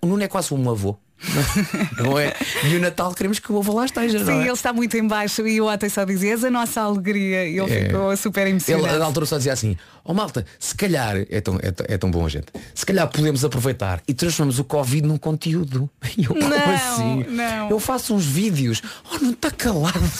o 0.00 0.06
Nuno 0.06 0.22
é 0.22 0.28
quase 0.28 0.54
um 0.54 0.70
avô. 0.70 0.96
não 2.02 2.18
é? 2.18 2.34
E 2.64 2.76
o 2.76 2.80
Natal 2.80 3.12
queremos 3.14 3.38
que 3.38 3.50
o 3.50 3.58
avô 3.58 3.74
lá 3.74 3.84
esteja. 3.86 4.24
Sim, 4.24 4.38
é? 4.40 4.42
ele 4.42 4.52
está 4.52 4.72
muito 4.72 4.96
em 4.96 5.06
baixo 5.06 5.46
e 5.46 5.60
o 5.60 5.66
ontem 5.66 5.88
só 5.88 6.04
dizia, 6.04 6.32
és 6.32 6.44
a 6.44 6.50
nossa 6.50 6.80
alegria 6.82 7.46
e 7.48 7.58
ele 7.58 7.72
É. 7.72 7.84
ficou 7.86 8.16
super 8.16 8.42
Ele 8.42 8.50
emocionado. 8.50 8.98
na 8.98 9.04
altura 9.04 9.26
só 9.26 9.36
dizia 9.36 9.52
assim, 9.52 9.76
ó 10.06 10.14
malta, 10.14 10.44
se 10.58 10.74
calhar, 10.74 11.16
é 11.30 11.40
tão, 11.40 11.58
é, 11.62 11.70
tão- 11.70 11.86
é 11.88 11.98
tão 11.98 12.10
bom 12.10 12.24
a 12.24 12.28
gente, 12.28 12.46
se 12.74 12.84
calhar 12.86 13.06
podemos 13.08 13.44
aproveitar 13.44 14.00
e 14.08 14.14
transformamos 14.14 14.58
o 14.58 14.64
Covid 14.64 15.06
num 15.06 15.18
conteúdo. 15.18 15.88
E 16.16 16.22
eu, 16.24 16.28
como 16.28 16.48
Não, 16.48 16.56
assim? 16.74 17.24
não. 17.28 17.68
Eu 17.70 17.78
faço 17.78 18.14
uns 18.14 18.24
vídeos, 18.24 18.80
oh 19.12 19.18
não 19.22 19.32
está 19.32 19.50
calado. 19.50 20.00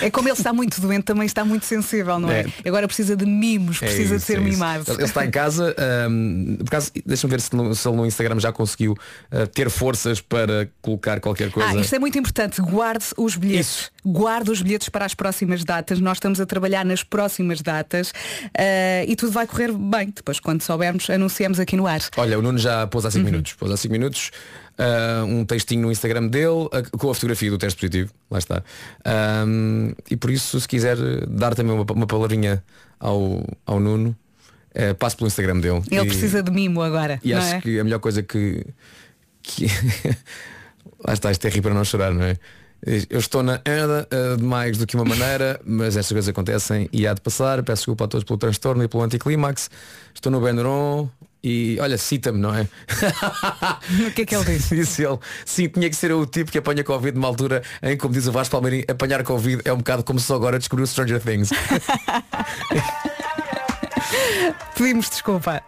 É 0.00 0.10
como 0.10 0.28
ele 0.28 0.36
está 0.36 0.52
muito 0.52 0.80
doente, 0.80 1.04
também 1.04 1.24
está 1.24 1.44
muito 1.44 1.64
sensível, 1.66 2.18
não 2.18 2.30
é? 2.30 2.44
Agora 2.66 2.86
precisa 2.86 3.16
de 3.16 3.24
mimos, 3.24 3.76
É 3.80 3.86
precisa 3.86 4.10
de 4.10 4.16
isso, 4.16 4.26
ser 4.26 4.38
é 4.38 4.40
isso. 4.40 4.50
mimado. 4.50 4.84
Ele 4.92 5.04
está 5.04 5.24
em 5.24 5.30
casa, 5.30 5.74
hum, 6.10 6.56
por 6.58 6.66
acaso, 6.66 6.90
deixa-me 7.06 7.30
ver 7.30 7.40
se, 7.40 7.54
no- 7.54 7.74
se 7.74 7.88
ele 7.88 7.96
no 7.96 8.04
Instagram 8.06 8.38
já 8.40 8.52
conseguiu 8.52 8.92
uh, 8.92 9.46
ter 9.46 9.70
forças 9.70 10.20
para 10.20 10.68
colocar 10.82 11.20
qualquer 11.20 11.50
coisa. 11.50 11.70
Ah, 11.70 11.76
isto 11.76 11.94
é 11.94 11.98
muito 11.98 12.18
importante. 12.18 12.60
Guarde 12.60 13.04
os 13.16 13.36
bilhetes. 13.36 13.90
Guarde 14.04 14.50
os 14.50 14.60
bilhetes 14.60 14.88
para 14.88 15.04
as 15.06 15.14
próximas 15.14 15.64
datas. 15.64 16.00
Nós 16.00 16.16
estamos 16.18 16.40
a 16.40 16.44
trabalhar 16.46 16.84
nas 16.84 17.02
próximas 17.04 17.62
datas 17.62 18.12
eh, 18.52 19.04
e 19.14 19.16
tudo 19.16 19.30
vai 19.32 19.46
correr 19.46 19.70
bem. 19.72 20.10
Depois, 20.14 20.40
quando 20.40 20.60
soubermos, 20.60 21.08
anunciamos 21.08 21.60
aqui 21.60 21.76
no 21.76 21.86
ar. 21.86 22.00
Olha, 22.16 22.36
o 22.36 22.42
Nuno 22.42 22.58
já 22.58 22.84
pôs 22.86 23.04
há 23.04 23.08
Uhum. 23.08 23.12
5 23.12 23.24
minutos. 23.24 23.52
Pôs 23.54 23.70
há 23.70 23.76
5 23.76 23.92
minutos 23.92 24.30
ah, 24.76 25.24
um 25.24 25.44
textinho 25.44 25.82
no 25.82 25.92
Instagram 25.92 26.26
dele 26.26 26.68
ah, 26.72 26.82
com 26.98 27.08
a 27.10 27.14
fotografia 27.14 27.48
do 27.50 27.56
teste 27.56 27.78
positivo. 27.78 28.12
Lá 28.30 28.38
está. 28.38 28.62
Ahm, 29.04 29.92
e 30.10 30.16
por 30.16 30.30
isso, 30.30 30.60
se 30.60 30.66
quiser 30.66 30.96
dar 31.28 31.54
também 31.54 31.72
uma, 31.74 31.84
uma 31.92 32.06
palavrinha 32.06 32.62
ao, 32.98 33.46
ao 33.64 33.78
Nuno, 33.78 34.16
passe 34.98 35.16
pelo 35.16 35.28
Instagram 35.28 35.60
dele. 35.60 35.82
Ele 35.90 36.00
E- 36.02 36.06
precisa 36.08 36.42
de 36.42 36.50
mimo 36.50 36.82
agora. 36.82 37.20
E 37.22 37.32
acho 37.32 37.54
é? 37.54 37.60
que 37.60 37.78
a 37.78 37.84
melhor 37.84 38.00
coisa 38.00 38.22
que. 38.22 38.66
que 39.42 39.66
Lá 41.06 41.12
está, 41.12 41.30
isto 41.30 41.46
é 41.46 41.50
rir 41.50 41.60
para 41.62 41.74
não 41.74 41.84
chorar, 41.84 42.12
não 42.12 42.24
é? 42.24 42.36
Eu 43.08 43.18
estou 43.18 43.42
na 43.42 43.54
anda 43.66 44.06
eh, 44.10 44.36
de 44.36 44.42
mais 44.42 44.76
do 44.76 44.86
que 44.86 44.94
uma 44.94 45.04
maneira, 45.04 45.58
mas 45.64 45.96
estas 45.96 46.12
coisas 46.12 46.28
acontecem 46.28 46.88
e 46.92 47.06
há 47.06 47.14
de 47.14 47.20
passar. 47.20 47.62
Peço 47.62 47.80
desculpa 47.80 48.04
a 48.04 48.08
todos 48.08 48.24
pelo 48.24 48.38
transtorno 48.38 48.84
e 48.84 48.88
pelo 48.88 49.02
anticlímax. 49.02 49.70
Estou 50.14 50.30
no 50.30 50.40
Benuron 50.40 51.08
e 51.42 51.78
olha, 51.80 51.96
cita-me, 51.98 52.38
não 52.38 52.54
é? 52.54 52.68
O 54.08 54.10
que 54.12 54.22
é 54.22 54.26
que 54.26 54.34
ele 54.34 54.44
disse? 54.44 54.74
Disse 54.76 55.04
ele, 55.04 55.18
sim, 55.44 55.68
tinha 55.68 55.88
que 55.90 55.96
ser 55.96 56.10
eu 56.10 56.20
o 56.20 56.26
tipo 56.26 56.50
que 56.50 56.58
apanha 56.58 56.82
Covid 56.82 57.14
numa 57.14 57.28
altura 57.28 57.62
em 57.82 57.96
como 57.96 58.12
diz 58.14 58.26
o 58.26 58.32
Vasco 58.32 58.52
Palmeirinho, 58.52 58.84
apanhar 58.88 59.22
Covid 59.22 59.62
é 59.64 59.72
um 59.72 59.78
bocado 59.78 60.02
como 60.04 60.18
se 60.18 60.26
só 60.26 60.36
agora 60.36 60.58
descobriu 60.58 60.86
Stranger 60.86 61.20
Things. 61.20 61.50
Pedimos 64.76 65.08
desculpa. 65.10 65.62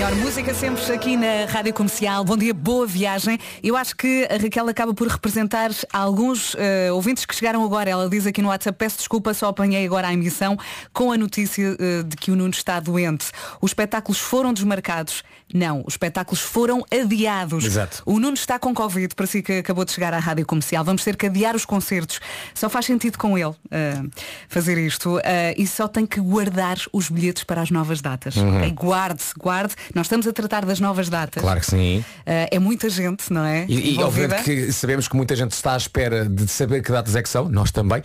Melhor 0.00 0.16
música 0.16 0.54
sempre 0.54 0.82
aqui 0.94 1.14
na 1.14 1.44
Rádio 1.44 1.74
Comercial. 1.74 2.24
Bom 2.24 2.34
dia, 2.34 2.54
boa 2.54 2.86
viagem. 2.86 3.38
Eu 3.62 3.76
acho 3.76 3.94
que 3.94 4.26
a 4.30 4.38
Raquel 4.38 4.66
acaba 4.66 4.94
por 4.94 5.06
representar 5.06 5.70
alguns 5.92 6.56
eh, 6.58 6.90
ouvintes 6.90 7.26
que 7.26 7.34
chegaram 7.34 7.62
agora. 7.62 7.90
Ela 7.90 8.08
diz 8.08 8.26
aqui 8.26 8.40
no 8.40 8.48
WhatsApp, 8.48 8.78
peço 8.78 8.96
desculpa, 8.96 9.34
só 9.34 9.48
apanhei 9.48 9.84
agora 9.84 10.08
a 10.08 10.12
emissão 10.14 10.56
com 10.94 11.12
a 11.12 11.18
notícia 11.18 11.76
eh, 11.78 12.02
de 12.02 12.16
que 12.16 12.30
o 12.30 12.34
Nuno 12.34 12.48
está 12.48 12.80
doente. 12.80 13.30
Os 13.60 13.72
espetáculos 13.72 14.18
foram 14.18 14.54
desmarcados. 14.54 15.22
Não, 15.52 15.82
os 15.86 15.94
espetáculos 15.94 16.40
foram 16.40 16.84
adiados. 16.92 17.64
Exato. 17.64 18.02
O 18.06 18.18
Nuno 18.20 18.34
está 18.34 18.58
com 18.58 18.72
Covid, 18.74 19.14
para 19.14 19.26
si 19.26 19.42
que 19.42 19.54
acabou 19.58 19.84
de 19.84 19.92
chegar 19.92 20.12
à 20.14 20.18
Rádio 20.18 20.46
Comercial. 20.46 20.84
Vamos 20.84 21.02
ter 21.04 21.16
que 21.16 21.26
adiar 21.26 21.54
os 21.56 21.64
concertos. 21.64 22.20
Só 22.54 22.68
faz 22.68 22.86
sentido 22.86 23.18
com 23.18 23.36
ele 23.36 23.54
eh, 23.70 24.00
fazer 24.48 24.78
isto. 24.78 25.20
eh, 25.24 25.54
e 25.56 25.66
só 25.66 25.88
tem 25.88 26.06
que 26.06 26.20
guardar 26.20 26.76
os 26.92 27.08
bilhetes 27.08 27.44
para 27.44 27.60
as 27.62 27.70
novas 27.70 28.00
datas. 28.00 28.36
Uhum. 28.36 28.68
Guarde-se, 28.74 29.32
guarde. 29.38 29.74
Nós 29.94 30.06
estamos 30.06 30.26
a 30.26 30.32
tratar 30.32 30.64
das 30.64 30.80
novas 30.80 31.08
datas. 31.08 31.42
Claro 31.42 31.60
que 31.60 31.66
sim. 31.66 32.04
Eh, 32.26 32.48
é 32.52 32.58
muita 32.58 32.88
gente, 32.88 33.32
não 33.32 33.44
é? 33.44 33.64
E, 33.68 33.94
e 33.96 34.02
obviamente 34.02 34.44
que 34.44 34.72
sabemos 34.72 35.08
que 35.08 35.16
muita 35.16 35.34
gente 35.36 35.52
está 35.52 35.74
à 35.74 35.76
espera 35.76 36.24
de 36.28 36.46
saber 36.48 36.82
que 36.82 36.90
datas 36.92 37.16
é 37.16 37.22
que 37.22 37.28
são, 37.28 37.48
nós 37.48 37.70
também, 37.70 38.02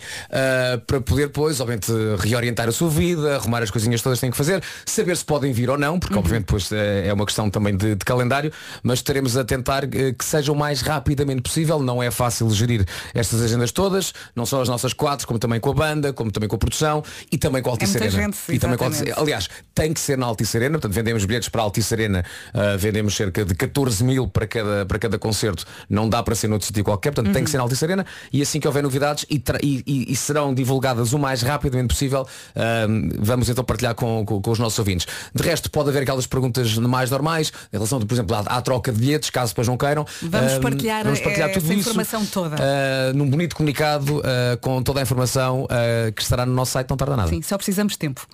para 0.86 1.00
poder 1.00 1.26
depois, 1.26 1.60
obviamente, 1.60 1.90
reorientar 2.18 2.68
a 2.68 2.72
sua 2.72 2.88
vida, 2.88 3.36
arrumar 3.36 3.62
as 3.62 3.70
coisinhas 3.70 4.00
todas 4.02 4.18
que 4.18 4.22
têm 4.22 4.30
que 4.30 4.36
fazer, 4.36 4.62
saber 4.84 5.16
se 5.16 5.24
podem 5.24 5.52
vir 5.52 5.68
ou 5.70 5.76
não, 5.78 5.98
porque 5.98 6.14
Uhum. 6.14 6.20
obviamente 6.20 6.46
depois 6.46 6.70
é 6.72 7.08
é 7.08 7.12
uma 7.12 7.26
questão 7.26 7.35
também 7.50 7.76
de, 7.76 7.94
de 7.94 8.04
calendário, 8.04 8.50
mas 8.82 8.98
estaremos 9.00 9.36
a 9.36 9.44
tentar 9.44 9.84
eh, 9.84 10.12
que 10.12 10.24
seja 10.24 10.50
o 10.52 10.56
mais 10.56 10.80
rapidamente 10.80 11.42
possível. 11.42 11.78
Não 11.78 12.02
é 12.02 12.10
fácil 12.10 12.48
gerir 12.50 12.84
estas 13.14 13.42
agendas 13.42 13.70
todas, 13.72 14.12
não 14.34 14.46
só 14.46 14.62
as 14.62 14.68
nossas 14.68 14.92
quatro, 14.92 15.26
como 15.26 15.38
também 15.38 15.60
com 15.60 15.70
a 15.70 15.74
banda, 15.74 16.12
como 16.12 16.30
também 16.30 16.48
com 16.48 16.56
a 16.56 16.58
produção 16.58 17.02
e 17.30 17.36
também 17.38 17.62
com 17.62 17.70
a 17.70 17.72
Altice 17.72 17.96
É 17.98 18.00
Arena. 18.02 18.22
gente, 18.22 18.38
e 18.48 18.58
também 18.58 18.76
com 18.78 18.84
a 18.84 18.86
Altice-. 18.86 19.12
Aliás, 19.16 19.48
tem 19.74 19.92
que 19.92 20.00
ser 20.00 20.16
na 20.16 20.26
Altice 20.26 20.56
Arena, 20.56 20.72
portanto 20.78 20.92
vendemos 20.94 21.24
bilhetes 21.24 21.48
para 21.48 21.60
a 21.62 21.64
Altice 21.64 21.92
Arena, 21.94 22.24
ah, 22.54 22.76
vendemos 22.78 23.14
cerca 23.14 23.44
de 23.44 23.54
14 23.54 24.02
mil 24.02 24.26
para 24.28 24.46
cada, 24.46 24.86
para 24.86 24.98
cada 24.98 25.18
concerto, 25.18 25.64
não 25.90 26.08
dá 26.08 26.22
para 26.22 26.34
ser 26.34 26.48
noutro 26.48 26.66
sítio 26.66 26.82
qualquer, 26.84 27.10
portanto 27.12 27.32
tem 27.32 27.40
Uhum. 27.40 27.44
que 27.44 27.50
ser 27.50 27.56
na 27.58 27.62
Altice 27.64 27.84
Arena 27.84 28.06
e 28.32 28.40
assim 28.42 28.58
que 28.60 28.66
houver 28.66 28.82
novidades 28.82 29.26
e, 29.30 29.42
e- 29.62 30.12
e- 30.12 30.16
serão 30.16 30.54
divulgadas 30.54 31.12
o 31.12 31.18
mais 31.18 31.42
rapidamente 31.42 31.88
possível, 31.88 32.26
ah, 32.54 32.86
vamos 33.18 33.48
então 33.48 33.62
partilhar 33.64 33.94
com, 33.94 34.24
com- 34.24 34.40
com 34.40 34.50
os 34.50 34.58
nossos 34.58 34.78
ouvintes. 34.78 35.06
De 35.34 35.42
resto, 35.42 35.70
pode 35.70 35.88
haver 35.90 36.02
aquelas 36.02 36.26
perguntas 36.26 36.76
mais 36.78 37.10
normais, 37.10 37.25
em 37.72 37.76
relação, 37.76 38.00
por 38.00 38.14
exemplo, 38.14 38.34
à, 38.36 38.40
à 38.40 38.60
troca 38.62 38.92
de 38.92 38.98
bilhetes, 38.98 39.30
caso 39.30 39.52
depois 39.52 39.66
não 39.68 39.76
queiram. 39.76 40.06
Vamos 40.22 40.52
Ah, 40.54 40.60
partilhar, 40.60 41.04
vamos 41.04 41.20
partilhar 41.20 41.50
eh, 41.50 41.52
tudo 41.52 41.64
essa 41.64 41.74
isso, 41.74 41.88
informação 41.90 42.24
toda. 42.26 42.56
ah, 42.58 43.12
num 43.14 43.28
bonito 43.28 43.54
comunicado 43.56 44.22
ah, 44.24 44.56
com 44.60 44.82
toda 44.82 45.00
a 45.00 45.02
informação 45.02 45.66
que 46.14 46.22
estará 46.22 46.44
no 46.46 46.52
nosso 46.54 46.72
site, 46.72 46.88
não 46.90 46.96
tarda 46.96 47.16
nada. 47.16 47.28
Sim, 47.28 47.42
só 47.42 47.56
precisamos 47.56 47.94
de 47.94 47.98
tempo. 47.98 48.26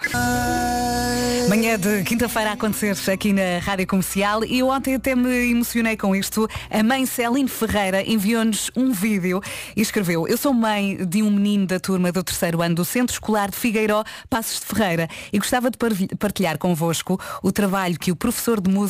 Manhã 1.49 1.79
de 1.79 2.03
quinta-feira 2.05 2.51
a 2.51 2.53
acontecer 2.55 3.11
aqui 3.11 3.33
na 3.33 3.59
Rádio 3.61 3.87
Comercial 3.87 4.45
e 4.45 4.61
eu 4.61 4.69
ontem 4.69 4.95
até 4.95 5.15
me 5.15 5.51
emocionei 5.51 5.97
com 5.97 6.15
isto. 6.15 6.49
A 6.71 6.83
mãe 6.83 7.05
Celine 7.05 7.49
Ferreira 7.49 8.03
enviou-nos 8.09 8.71
um 8.77 8.93
vídeo 8.93 9.41
e 9.77 9.81
escreveu 9.83 10.27
Eu 10.29 10.37
sou 10.39 10.55
mãe 10.55 10.97
de 11.05 11.23
um 11.23 11.31
menino 11.31 11.67
da 11.67 11.81
turma 11.81 12.13
do 12.13 12.23
terceiro 12.23 12.63
ano 12.63 12.77
do 12.77 12.85
Centro 12.85 13.13
Escolar 13.13 13.51
de 13.51 13.57
Figueiró, 13.57 14.05
Passos 14.31 14.61
de 14.61 14.67
Ferreira 14.67 15.09
e 15.33 15.39
gostava 15.39 15.69
de 15.71 15.77
partilhar 16.17 16.57
convosco 16.59 17.21
o 17.43 17.51
trabalho 17.51 17.99
que 17.99 18.13
o 18.13 18.17
professor 18.17 18.61
de 18.61 18.71
música 18.71 18.82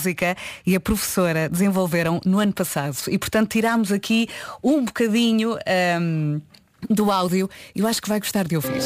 e 0.66 0.74
a 0.74 0.80
professora 0.80 1.48
desenvolveram 1.48 2.20
no 2.24 2.38
ano 2.38 2.52
passado. 2.52 2.96
E 3.08 3.18
portanto 3.18 3.50
tirámos 3.50 3.92
aqui 3.92 4.28
um 4.62 4.84
bocadinho 4.84 5.56
ahm, 5.66 6.40
do 6.88 7.10
áudio 7.10 7.48
e 7.74 7.80
eu 7.80 7.86
acho 7.86 8.00
que 8.00 8.08
vai 8.08 8.18
gostar 8.18 8.44
de 8.44 8.56
ouvir. 8.56 8.82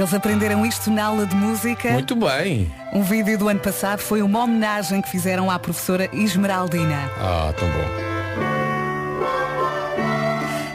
Eles 0.00 0.14
aprenderam 0.14 0.64
isto 0.64 0.90
na 0.90 1.04
aula 1.04 1.26
de 1.26 1.36
música. 1.36 1.90
Muito 1.90 2.16
bem. 2.16 2.72
Um 2.90 3.02
vídeo 3.02 3.36
do 3.36 3.50
ano 3.50 3.60
passado 3.60 3.98
foi 3.98 4.22
uma 4.22 4.44
homenagem 4.44 5.02
que 5.02 5.10
fizeram 5.10 5.50
à 5.50 5.58
professora 5.58 6.08
Esmeraldina. 6.10 7.10
Ah, 7.18 7.52
tão 7.54 7.68
bom. 7.68 8.09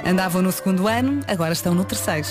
Andavam 0.06 0.44
no 0.44 0.52
segundo 0.52 0.88
ano, 0.88 1.22
agora 1.28 1.52
estão 1.52 1.74
no 1.74 1.84
terceiro. 1.84 2.28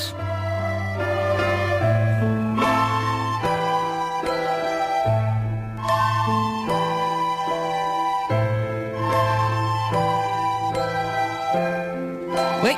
Oi? 12.62 12.76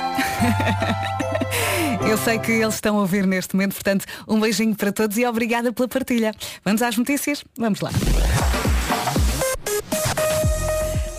Eu 2.09 2.17
sei 2.17 2.39
que 2.39 2.53
eles 2.53 2.77
estão 2.77 2.97
a 2.97 3.01
ouvir 3.01 3.27
neste 3.27 3.55
momento, 3.55 3.75
portanto, 3.75 4.07
um 4.27 4.41
beijinho 4.41 4.75
para 4.75 4.91
todos 4.91 5.19
e 5.19 5.27
obrigada 5.27 5.75
pela 5.75 5.89
partilha. 5.89 6.35
Vamos 6.65 6.81
às 6.81 6.97
notícias? 6.97 7.45
Vamos 7.59 7.81
lá. 7.83 7.91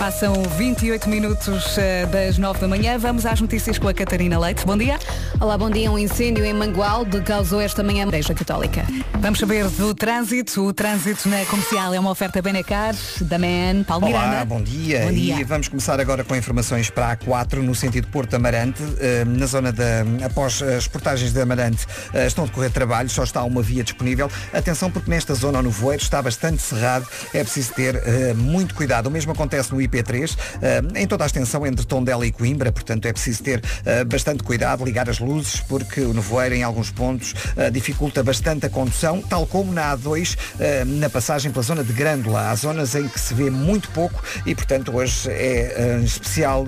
Passam 0.08 0.42
28 0.58 1.10
minutos 1.10 1.78
eh, 1.78 2.06
das 2.06 2.38
9 2.38 2.62
da 2.62 2.68
manhã. 2.70 2.98
Vamos 2.98 3.26
às 3.26 3.42
notícias 3.42 3.78
com 3.78 3.90
a 3.90 3.94
Catarina 3.94 4.40
Leite. 4.40 4.66
Bom 4.66 4.78
dia. 4.78 4.98
Olá, 5.38 5.58
bom 5.58 5.70
dia. 5.70 5.92
Um 5.92 5.98
incêndio 5.98 6.46
em 6.46 6.54
Mangualde 6.54 7.20
causou 7.20 7.60
esta 7.60 7.84
manhã 7.84 8.06
a 8.06 8.08
Igreja 8.08 8.34
Católica. 8.34 8.86
Vamos 9.20 9.38
saber 9.38 9.68
do 9.68 9.94
trânsito. 9.94 10.66
O 10.66 10.72
trânsito 10.74 11.28
na 11.28 11.44
comercial 11.44 11.94
é 11.94 12.00
uma 12.00 12.10
oferta 12.10 12.42
Benacar, 12.42 12.96
da 13.20 13.38
Man, 13.38 13.84
Paulo 13.86 14.08
Olá, 14.08 14.28
Miranda. 14.28 14.46
bom 14.46 14.62
dia. 14.62 15.02
Bom 15.02 15.12
dia. 15.12 15.42
E 15.42 15.44
vamos 15.44 15.68
começar 15.68 16.00
agora 16.00 16.24
com 16.24 16.34
informações 16.38 16.90
para 16.90 17.12
a 17.12 17.18
A4 17.18 17.56
no 17.56 17.76
sentido 17.76 18.08
Porto 18.08 18.34
Amarante. 18.34 18.82
Eh, 19.02 19.26
Na 19.26 19.46
zona 19.46 19.74
da. 19.74 20.06
Após 20.26 20.62
as 20.62 20.88
portagens 20.88 21.34
de 21.34 21.42
Amarante 21.42 21.86
eh, 22.14 22.28
estão 22.28 22.46
a 22.46 22.48
decorrer 22.48 22.72
trabalhos, 22.72 23.12
só 23.12 23.26
está 23.26 23.44
uma 23.44 23.62
via 23.62 23.84
disponível. 23.84 24.32
Atenção 24.54 24.90
porque 24.90 25.12
nesta 25.12 25.34
zona 25.34 25.60
o 25.60 25.64
nevoeiro 25.64 26.02
está 26.02 26.22
bastante 26.22 26.62
cerrado, 26.62 27.06
é 27.34 27.44
preciso 27.44 27.74
ter 27.74 28.02
muito 28.38 28.74
cuidado. 28.74 29.08
O 29.08 29.12
mesmo 29.12 29.34
acontece 29.34 29.74
no 29.74 29.82
IP3, 29.98 30.38
eh, 30.62 30.82
em 30.96 31.08
toda 31.08 31.24
a 31.24 31.28
extensão 31.28 31.66
entre 31.66 31.86
Tondela 31.86 32.26
e 32.26 32.32
Coimbra, 32.32 32.72
portanto 32.72 33.06
é 33.06 33.14
preciso 33.14 33.44
ter 33.44 33.62
eh, 33.86 34.04
bastante 34.04 34.44
cuidado, 34.44 34.84
ligar 34.84 35.10
as 35.10 35.20
luzes, 35.20 35.60
porque 35.62 36.02
o 36.02 36.14
nevoeiro 36.14 36.56
em 36.56 36.64
alguns 36.64 36.92
pontos 36.92 37.34
eh, 37.56 37.70
dificulta 37.70 38.24
bastante 38.24 38.66
a 38.66 38.70
condução, 38.70 39.22
tal 39.22 39.46
como 39.48 39.72
na 39.72 39.96
A2, 39.96 40.38
eh, 40.60 40.84
na 40.86 41.10
passagem 41.10 41.52
pela 41.52 41.64
zona 41.64 41.84
de 41.84 41.94
Grândola. 41.94 42.50
Há 42.50 42.56
zonas 42.56 42.96
em 42.96 43.08
que 43.08 43.20
se 43.20 43.34
vê 43.34 43.50
muito 43.50 43.90
pouco 43.92 44.22
e, 44.46 44.54
portanto, 44.54 44.96
hoje 44.96 45.30
é 45.30 46.00
especial, 46.04 46.66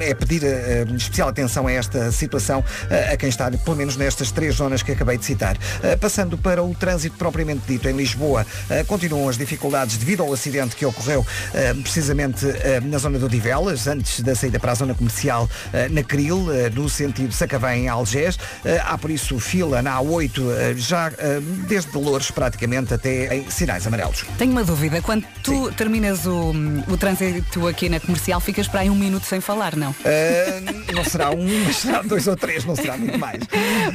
é 0.00 0.14
pedir 0.14 0.42
especial 0.96 1.28
atenção 1.28 1.66
a 1.66 1.72
esta 1.72 2.10
situação 2.12 2.64
a 3.12 3.16
quem 3.16 3.28
está, 3.28 3.50
pelo 3.50 3.76
menos 3.76 3.96
nestas 3.96 4.30
três 4.30 4.56
zonas 4.56 4.82
que 4.82 4.92
acabei 4.92 5.18
de 5.18 5.24
citar. 5.24 5.56
Passando 6.00 6.36
para 6.38 6.62
o 6.62 6.74
trânsito 6.74 7.16
propriamente 7.16 7.62
dito 7.66 7.88
em 7.88 7.96
Lisboa, 7.96 8.46
continuam 8.86 9.28
as 9.28 9.36
dificuldades 9.36 9.96
devido 9.96 10.22
ao 10.22 10.32
acidente 10.32 10.76
que 10.76 10.84
ocorreu 10.84 11.24
precisamente 11.82 12.46
na 12.84 12.98
zona 12.98 13.18
do 13.18 13.28
Divelas, 13.28 13.86
antes 13.86 14.20
da 14.20 14.34
saída 14.34 14.58
para 14.60 14.72
a 14.72 14.74
zona 14.74 14.94
comercial 14.94 15.48
eh, 15.72 15.88
na 15.88 16.02
Cril, 16.02 16.52
eh, 16.52 16.70
no 16.70 16.88
sentido 16.88 17.32
Sacavém 17.32 17.88
Algés. 17.88 18.38
Eh, 18.64 18.80
Há 18.84 18.98
por 18.98 19.10
isso 19.10 19.38
fila 19.38 19.80
na 19.82 19.98
A8, 19.98 20.32
eh, 20.50 20.74
já 20.76 21.08
eh, 21.18 21.40
desde 21.68 21.96
Loures 21.96 22.30
praticamente 22.30 22.94
até 22.94 23.34
em 23.36 23.50
sinais 23.50 23.86
amarelos. 23.86 24.24
Tenho 24.38 24.52
uma 24.52 24.64
dúvida. 24.64 25.00
Quando 25.02 25.24
tu 25.42 25.70
terminas 25.72 26.26
o, 26.26 26.52
o 26.88 26.96
trânsito 26.96 27.66
aqui 27.66 27.88
na 27.88 28.00
comercial, 28.00 28.40
ficas 28.40 28.66
para 28.68 28.80
aí 28.80 28.90
um 28.90 28.94
minuto 28.94 29.24
sem 29.26 29.40
falar, 29.40 29.76
não? 29.76 29.94
Eh, 30.04 30.60
não 30.94 31.04
será 31.04 31.30
um, 31.30 31.64
mas 31.64 31.76
será 31.76 32.02
dois 32.02 32.26
ou 32.26 32.36
três, 32.36 32.64
não 32.64 32.76
será 32.76 32.96
muito 32.96 33.18
mais. 33.18 33.42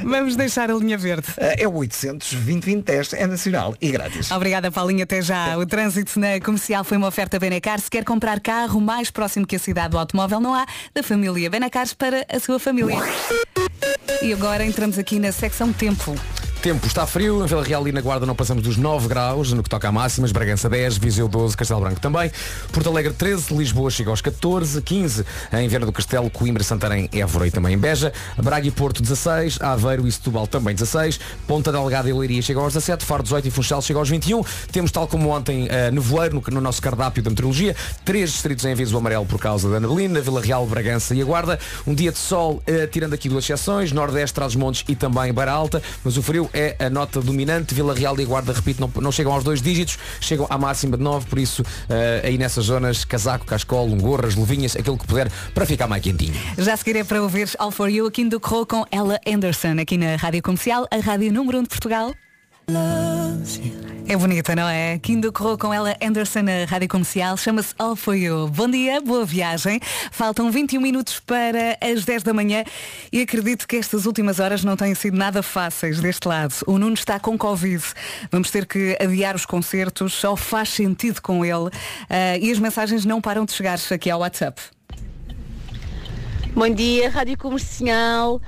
Vamos 0.03 0.35
deixar 0.35 0.69
a 0.71 0.73
linha 0.73 0.97
verde. 0.97 1.27
Eh, 1.37 1.63
é 1.63 1.67
o 1.67 1.73
800 1.75 2.33
2020 2.33 2.89
é 3.13 3.27
nacional 3.27 3.75
e 3.81 3.91
grátis. 3.91 4.31
Obrigada, 4.31 4.71
Paulinho. 4.71 5.03
Até 5.03 5.21
já. 5.21 5.57
O 5.57 5.65
trânsito 5.65 6.19
na 6.19 6.39
comercial 6.39 6.83
foi 6.83 6.97
uma 6.97 7.07
oferta 7.07 7.37
Benacar. 7.39 7.79
Se 7.79 7.89
quer 7.89 8.03
comprar 8.03 8.39
carro 8.47 8.79
mais 8.79 9.11
próximo 9.11 9.45
que 9.45 9.57
a 9.57 9.59
cidade 9.59 9.89
do 9.89 9.99
automóvel, 9.99 10.39
não 10.39 10.55
há. 10.55 10.65
Da 10.93 11.03
família 11.03 11.49
Benacar 11.49 11.85
para 11.97 12.25
a 12.29 12.39
sua 12.39 12.57
família. 12.57 12.95
E 14.21 14.31
agora 14.31 14.63
entramos 14.63 14.97
aqui 14.97 15.19
na 15.19 15.33
secção 15.33 15.73
Tempo. 15.73 16.15
Tempo 16.61 16.87
está 16.87 17.05
frio, 17.05 17.43
em 17.43 17.47
Vila 17.47 17.63
Real 17.63 17.87
e 17.87 17.91
na 17.91 18.01
Guarda 18.01 18.25
não 18.25 18.35
passamos 18.35 18.63
dos 18.63 18.77
9 18.77 19.07
graus, 19.07 19.53
no 19.53 19.61
que 19.61 19.69
toca 19.69 19.87
a 19.87 19.91
máximas, 19.91 20.31
Bragança 20.31 20.67
10, 20.67 20.97
Viseu 20.97 21.27
12, 21.27 21.55
Castelo 21.55 21.79
Branco 21.79 21.99
também, 21.99 22.31
Porto 22.73 22.89
Alegre 22.89 23.13
13, 23.13 23.53
Lisboa 23.53 23.91
chega 23.91 24.09
aos 24.09 24.21
14, 24.21 24.81
15 24.81 25.23
em 25.53 25.67
Viana 25.67 25.85
do 25.85 25.91
Castelo, 25.93 26.29
Coimbra, 26.31 26.63
Santarém, 26.63 27.09
Évora 27.13 27.47
e 27.47 27.51
também 27.51 27.75
em 27.75 27.77
Beja, 27.77 28.11
Braga 28.37 28.67
e 28.67 28.71
Porto 28.71 29.01
16, 29.01 29.61
Aveiro 29.61 30.07
e 30.07 30.11
Setúbal 30.11 30.47
também 30.47 30.73
16, 30.73 31.19
Ponta 31.47 31.71
Delgada 31.71 32.09
e 32.09 32.13
Leiria 32.13 32.41
chegam 32.41 32.63
aos 32.63 32.73
17, 32.73 33.05
Faro 33.05 33.21
18 33.21 33.47
e 33.47 33.51
Funchal 33.51 33.81
chega 33.81 33.99
aos 33.99 34.09
21, 34.09 34.43
temos 34.71 34.91
tal 34.91 35.07
como 35.07 35.29
ontem 35.29 35.67
uh, 35.67 35.91
nevoeiro 35.91 36.35
no, 36.35 36.53
no 36.55 36.61
nosso 36.61 36.81
cardápio 36.81 37.21
da 37.21 37.29
meteorologia, 37.29 37.75
três 38.03 38.31
distritos 38.31 38.65
em 38.65 38.71
aviso 38.71 38.97
amarelo 38.97 39.25
por 39.25 39.39
causa 39.39 39.69
da 39.69 39.79
neblina, 39.79 40.19
Vila 40.19 40.41
Real, 40.41 40.65
Bragança 40.65 41.13
e 41.13 41.21
a 41.21 41.25
Guarda, 41.25 41.59
um 41.85 41.93
dia 41.93 42.11
de 42.11 42.17
sol, 42.17 42.63
uh, 42.67 42.87
tirando 42.87 43.13
aqui 43.13 43.29
duas 43.29 43.43
exceções, 43.43 43.91
Nordeste, 43.91 44.33
Trás-os-Montes 44.33 44.83
e 44.87 44.95
também 44.95 45.31
Beira 45.31 45.51
Alta, 45.51 45.81
mas 46.03 46.17
o 46.17 46.23
frio 46.23 46.46
é 46.53 46.75
a 46.79 46.89
nota 46.89 47.21
dominante. 47.21 47.73
Vila 47.73 47.93
Real 47.93 48.19
e 48.19 48.25
Guarda, 48.25 48.53
repito, 48.53 48.81
não, 48.81 48.91
não 49.01 49.11
chegam 49.11 49.33
aos 49.33 49.43
dois 49.43 49.61
dígitos, 49.61 49.97
chegam 50.19 50.47
à 50.49 50.57
máxima 50.57 50.97
de 50.97 51.03
9, 51.03 51.27
por 51.27 51.39
isso 51.39 51.63
eh, 51.89 52.21
aí 52.23 52.37
nessas 52.37 52.65
zonas, 52.65 53.05
casaco, 53.05 53.45
cascolo, 53.45 53.95
gorras, 53.95 54.35
luvinhas, 54.35 54.75
aquilo 54.75 54.97
que 54.97 55.07
puder 55.07 55.31
para 55.53 55.65
ficar 55.65 55.87
mais 55.87 56.03
quentinho. 56.03 56.33
Já 56.57 56.73
a 56.73 56.77
seguir 56.77 56.97
é 56.97 57.03
para 57.03 57.21
ouvir 57.21 57.49
All 57.57 57.71
For 57.71 57.89
You 57.89 58.07
aqui 58.07 58.25
do 58.25 58.39
Corro 58.39 58.65
com 58.65 58.85
Ella 58.91 59.19
Anderson, 59.25 59.79
aqui 59.79 59.97
na 59.97 60.15
Rádio 60.15 60.41
Comercial, 60.41 60.87
a 60.91 60.97
Rádio 60.97 61.31
Número 61.31 61.59
1 61.59 61.63
de 61.63 61.69
Portugal. 61.69 62.13
É 64.09 64.17
bonita, 64.17 64.53
não 64.53 64.67
é? 64.67 64.99
Kindo 64.99 65.31
Corro 65.31 65.57
com 65.57 65.73
ela 65.73 65.95
Anderson 66.01 66.41
na 66.41 66.65
Rádio 66.65 66.89
Comercial, 66.89 67.37
chama-se 67.37 67.73
All 67.79 67.95
For 67.95 68.13
You. 68.13 68.49
Bom 68.49 68.69
dia, 68.69 68.99
boa 68.99 69.25
viagem. 69.25 69.79
Faltam 70.11 70.51
21 70.51 70.81
minutos 70.81 71.17
para 71.21 71.77
as 71.81 72.03
10 72.03 72.23
da 72.23 72.33
manhã 72.33 72.65
e 73.09 73.21
acredito 73.21 73.65
que 73.65 73.77
estas 73.77 74.05
últimas 74.05 74.41
horas 74.41 74.65
não 74.65 74.75
têm 74.75 74.93
sido 74.95 75.15
nada 75.15 75.41
fáceis 75.41 76.01
deste 76.01 76.27
lado. 76.27 76.55
O 76.67 76.77
Nuno 76.77 76.93
está 76.93 77.17
com 77.21 77.37
Covid. 77.37 77.81
Vamos 78.29 78.51
ter 78.51 78.65
que 78.65 78.97
adiar 79.01 79.33
os 79.33 79.45
concertos, 79.45 80.13
só 80.13 80.35
faz 80.35 80.67
sentido 80.67 81.21
com 81.21 81.45
ele. 81.45 81.69
Ah, 82.09 82.37
e 82.37 82.51
as 82.51 82.59
mensagens 82.59 83.05
não 83.05 83.21
param 83.21 83.45
de 83.45 83.53
chegar 83.53 83.79
aqui 83.89 84.09
ao 84.09 84.19
WhatsApp. 84.19 84.61
Bom 86.53 86.69
dia, 86.69 87.09
Rádio 87.09 87.37
Comercial. 87.37 88.41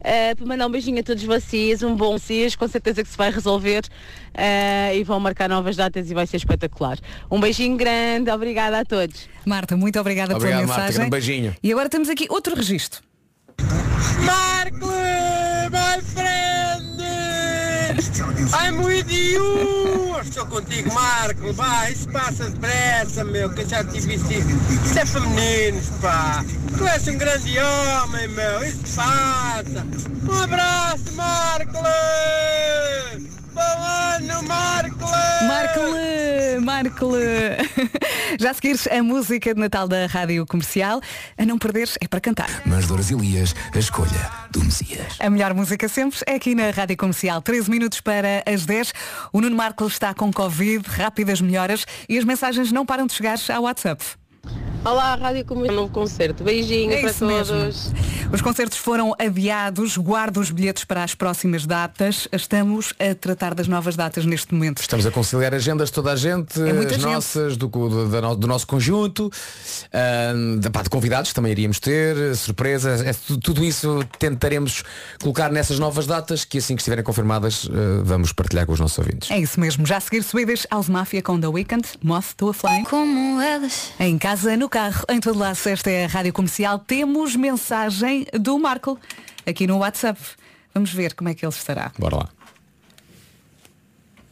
Uh, 0.00 0.34
para 0.36 0.46
mandar 0.46 0.66
um 0.66 0.70
beijinho 0.70 0.98
a 0.98 1.02
todos 1.02 1.22
vocês, 1.22 1.82
um 1.82 1.94
bom 1.94 2.12
vocês, 2.18 2.56
com 2.56 2.66
certeza 2.66 3.02
que 3.02 3.08
se 3.08 3.16
vai 3.16 3.30
resolver 3.30 3.82
uh, 4.34 4.94
e 4.94 5.04
vão 5.04 5.20
marcar 5.20 5.48
novas 5.48 5.76
datas 5.76 6.10
e 6.10 6.14
vai 6.14 6.26
ser 6.26 6.38
espetacular. 6.38 6.98
Um 7.30 7.38
beijinho 7.38 7.76
grande, 7.76 8.30
obrigada 8.30 8.80
a 8.80 8.84
todos. 8.84 9.28
Marta, 9.44 9.76
muito 9.76 9.98
obrigada 10.00 10.34
Obrigado, 10.34 10.60
pela 10.60 10.66
Marta, 10.66 10.82
mensagem. 10.82 10.94
grande 10.96 11.10
beijinho. 11.10 11.56
E 11.62 11.70
agora 11.70 11.88
temos 11.88 12.08
aqui 12.08 12.26
outro 12.30 12.54
registro. 12.54 13.02
Marco, 14.24 14.86
my 14.86 16.02
friend! 16.02 16.59
I'm 18.52 18.82
with! 18.82 19.10
Estou 20.22 20.46
contigo, 20.46 20.92
Marco. 20.92 21.52
Vai, 21.52 21.92
isso 21.92 22.08
passa 22.08 22.48
depressa, 22.50 23.24
meu, 23.24 23.50
que 23.50 23.62
eu 23.62 23.68
já 23.68 23.82
tive 23.84 24.14
isso. 24.14 24.26
Isso 24.30 24.98
é 24.98 25.20
meninos, 25.20 25.86
pá. 26.00 26.44
Tu 26.76 26.86
és 26.86 27.08
um 27.08 27.18
grande 27.18 27.58
homem, 27.58 28.28
meu. 28.28 28.64
Isso 28.64 28.96
passa. 28.96 29.86
Um 30.28 30.42
abraço, 30.42 31.12
Marco! 31.14 31.72
Bom 33.54 33.60
ano, 33.60 34.42
Marco! 34.44 35.10
Marco-le, 35.46 36.60
Marco-le. 36.60 38.00
Já 38.38 38.50
a 38.50 38.54
seguir 38.54 38.78
a 38.90 39.02
música 39.02 39.54
de 39.54 39.60
Natal 39.60 39.88
da 39.88 40.06
Rádio 40.06 40.46
Comercial. 40.46 41.00
A 41.36 41.44
não 41.44 41.58
perderes 41.58 41.96
é 42.00 42.06
para 42.06 42.20
cantar. 42.20 42.62
Mas 42.64 42.86
Doras 42.86 43.10
Elias, 43.10 43.54
a 43.74 43.78
escolha 43.78 44.30
do 44.50 44.62
Messias. 44.64 45.16
A 45.18 45.30
melhor 45.30 45.54
música 45.54 45.88
sempre 45.88 46.18
é 46.26 46.34
aqui 46.34 46.54
na 46.54 46.70
Rádio 46.70 46.96
Comercial. 46.96 47.42
13 47.42 47.70
minutos 47.70 48.00
para 48.00 48.42
as 48.46 48.64
10. 48.66 48.92
O 49.32 49.40
Nuno 49.40 49.56
Marco 49.56 49.86
está 49.86 50.14
com 50.14 50.32
Covid, 50.32 50.86
rápidas 50.88 51.40
melhoras 51.40 51.84
e 52.08 52.18
as 52.18 52.24
mensagens 52.24 52.70
não 52.70 52.86
param 52.86 53.06
de 53.06 53.14
chegar 53.14 53.38
ao 53.52 53.62
WhatsApp. 53.62 54.19
Olá, 54.82 55.14
Rádio 55.14 55.44
Comercial, 55.44 55.76
novo 55.76 55.92
concerto. 55.92 56.42
Beijinho 56.42 56.90
É 56.90 57.00
para 57.02 57.10
isso 57.10 57.26
mesmo. 57.26 57.54
todos. 57.54 57.92
Os 58.32 58.40
concertos 58.40 58.78
foram 58.78 59.14
adiados, 59.18 59.98
guarda 59.98 60.40
os 60.40 60.50
bilhetes 60.50 60.84
para 60.84 61.04
as 61.04 61.14
próximas 61.14 61.66
datas. 61.66 62.26
Estamos 62.32 62.94
a 62.98 63.14
tratar 63.14 63.54
das 63.54 63.68
novas 63.68 63.94
datas 63.94 64.24
neste 64.24 64.54
momento. 64.54 64.80
Estamos 64.80 65.04
a 65.04 65.10
conciliar 65.10 65.52
agendas 65.52 65.88
de 65.90 65.92
toda 65.94 66.12
a 66.12 66.16
gente, 66.16 66.58
É 66.62 66.72
muita 66.72 66.94
as 66.94 67.02
gente. 67.02 67.12
nossas, 67.12 67.56
do, 67.58 67.68
do, 67.68 68.36
do- 68.36 68.46
nosso 68.46 68.66
conjunto, 68.66 69.30
ah, 69.92 70.32
da 70.60 70.70
pá, 70.70 70.82
de 70.82 70.88
convidados 70.88 71.34
também 71.34 71.52
iríamos 71.52 71.78
ter, 71.78 72.34
surpresas, 72.34 73.02
é, 73.02 73.12
tu- 73.12 73.36
tudo 73.38 73.62
isso 73.62 74.02
tentaremos 74.18 74.82
colocar 75.20 75.50
nessas 75.52 75.78
novas 75.78 76.06
datas 76.06 76.44
que 76.46 76.56
assim 76.56 76.74
que 76.74 76.80
estiverem 76.80 77.04
confirmadas 77.04 77.68
ah, 77.70 78.00
vamos 78.02 78.32
partilhar 78.32 78.64
com 78.64 78.72
os 78.72 78.80
nossos 78.80 78.96
ouvintes. 78.98 79.30
É 79.30 79.38
isso 79.38 79.60
mesmo. 79.60 79.84
Já 79.84 79.98
a 79.98 80.00
seguir 80.00 80.22
Swedish 80.22 80.66
House 80.70 80.88
Mafia 80.88 81.20
com 81.20 81.38
The 81.38 81.48
Weeknd, 81.48 81.86
Moth 82.02 82.32
to 82.38 82.48
a 82.48 82.54
Flame. 82.54 82.84
Como 82.86 83.38
elas. 83.42 83.90
Em 84.00 84.16
casa, 84.16 84.56
no 84.56 84.69
carro, 84.70 85.04
em 85.08 85.18
todo 85.18 85.36
lado, 85.36 85.58
esta 85.66 85.90
é 85.90 86.04
a 86.04 86.06
Rádio 86.06 86.32
Comercial. 86.32 86.78
Temos 86.78 87.34
mensagem 87.34 88.24
do 88.32 88.56
Marco 88.56 88.96
aqui 89.44 89.66
no 89.66 89.78
WhatsApp. 89.78 90.20
Vamos 90.72 90.92
ver 90.92 91.14
como 91.14 91.28
é 91.28 91.34
que 91.34 91.44
ele 91.44 91.52
estará. 91.52 91.90
Bora 91.98 92.18
lá. 92.18 92.28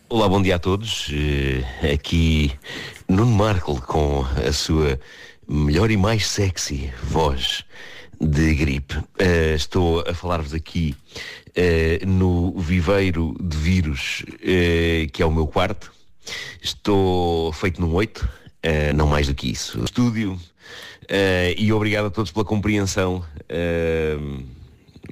Olá, 0.09 0.29
bom 0.29 0.41
dia 0.41 0.55
a 0.55 0.59
todos. 0.61 1.11
Eh, 1.13 1.93
aqui 1.93 2.53
Nuno 3.09 3.33
Markle 3.33 3.81
com 3.81 4.25
a 4.47 4.53
sua 4.53 5.01
melhor 5.49 5.91
e 5.91 5.97
mais 5.97 6.29
sexy 6.29 6.93
voz 7.03 7.65
de 8.21 8.55
gripe. 8.55 8.95
Eh, 9.19 9.55
estou 9.57 10.05
a 10.09 10.15
falar-vos 10.15 10.55
aqui 10.55 10.95
eh, 11.57 11.99
no 12.07 12.57
viveiro 12.57 13.35
de 13.41 13.57
vírus 13.57 14.25
que 15.13 15.21
é 15.21 15.27
o 15.27 15.33
meu 15.33 15.49
quarto. 15.49 15.93
Estou 16.63 17.53
feito 17.53 17.81
num 17.81 17.93
8, 17.93 18.29
eh, 18.63 18.93
não 18.93 19.07
mais 19.07 19.27
do 19.27 19.35
que 19.35 19.51
isso. 19.51 19.83
Estúdio. 19.85 20.39
eh, 21.09 21.55
e 21.59 21.73
obrigado 21.73 22.07
a 22.07 22.11
todos 22.11 22.31
pela 22.33 22.45
compreensão. 22.45 23.25
Eh, 23.49 24.17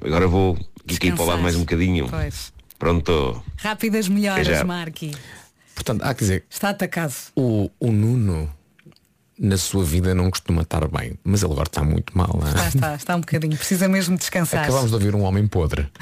agora 0.03 0.27
vou 0.27 0.57
aqui 0.93 1.11
para 1.11 1.23
o 1.23 1.25
lado 1.25 1.41
mais 1.41 1.55
um 1.55 1.59
bocadinho. 1.61 2.07
Pois. 2.09 2.53
Pronto. 2.79 3.43
Rápidas 3.57 4.07
melhoras. 4.07 4.63
Marqui. 4.63 5.11
Portanto, 5.73 6.03
há 6.03 6.13
que 6.13 6.19
dizer, 6.21 6.45
Está 6.49 6.69
atacado. 6.69 7.13
o, 7.35 7.69
o 7.79 7.91
Nuno 7.91 8.51
na 9.39 9.57
sua 9.57 9.83
vida 9.83 10.15
não 10.15 10.29
costuma 10.31 10.63
estar 10.63 10.87
bem, 10.87 11.13
mas 11.23 11.43
ele 11.43 11.51
agora 11.51 11.67
está 11.69 11.83
muito 11.83 12.17
mal. 12.17 12.39
é? 12.43 12.47
Está, 12.49 12.67
está, 12.67 12.95
está 12.95 13.15
um 13.15 13.19
bocadinho. 13.19 13.55
Precisa 13.55 13.87
mesmo 13.87 14.17
descansar. 14.17 14.63
Acabamos 14.63 14.89
de 14.89 14.95
ouvir 14.95 15.13
um 15.15 15.21
homem 15.23 15.45
podre. 15.47 15.87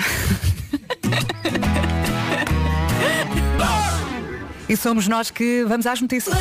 E 4.68 4.76
somos 4.76 5.08
nós 5.08 5.30
que 5.30 5.64
vamos 5.66 5.86
às 5.86 6.02
notícias. 6.02 6.36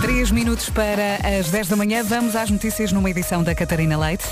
Três 0.00 0.30
minutos 0.30 0.68
para 0.70 1.16
as 1.38 1.50
10 1.50 1.68
da 1.68 1.76
manhã. 1.76 2.02
Vamos 2.02 2.34
às 2.34 2.50
notícias 2.50 2.92
numa 2.92 3.10
edição 3.10 3.42
da 3.42 3.54
Catarina 3.54 3.96
Leite. 3.96 4.24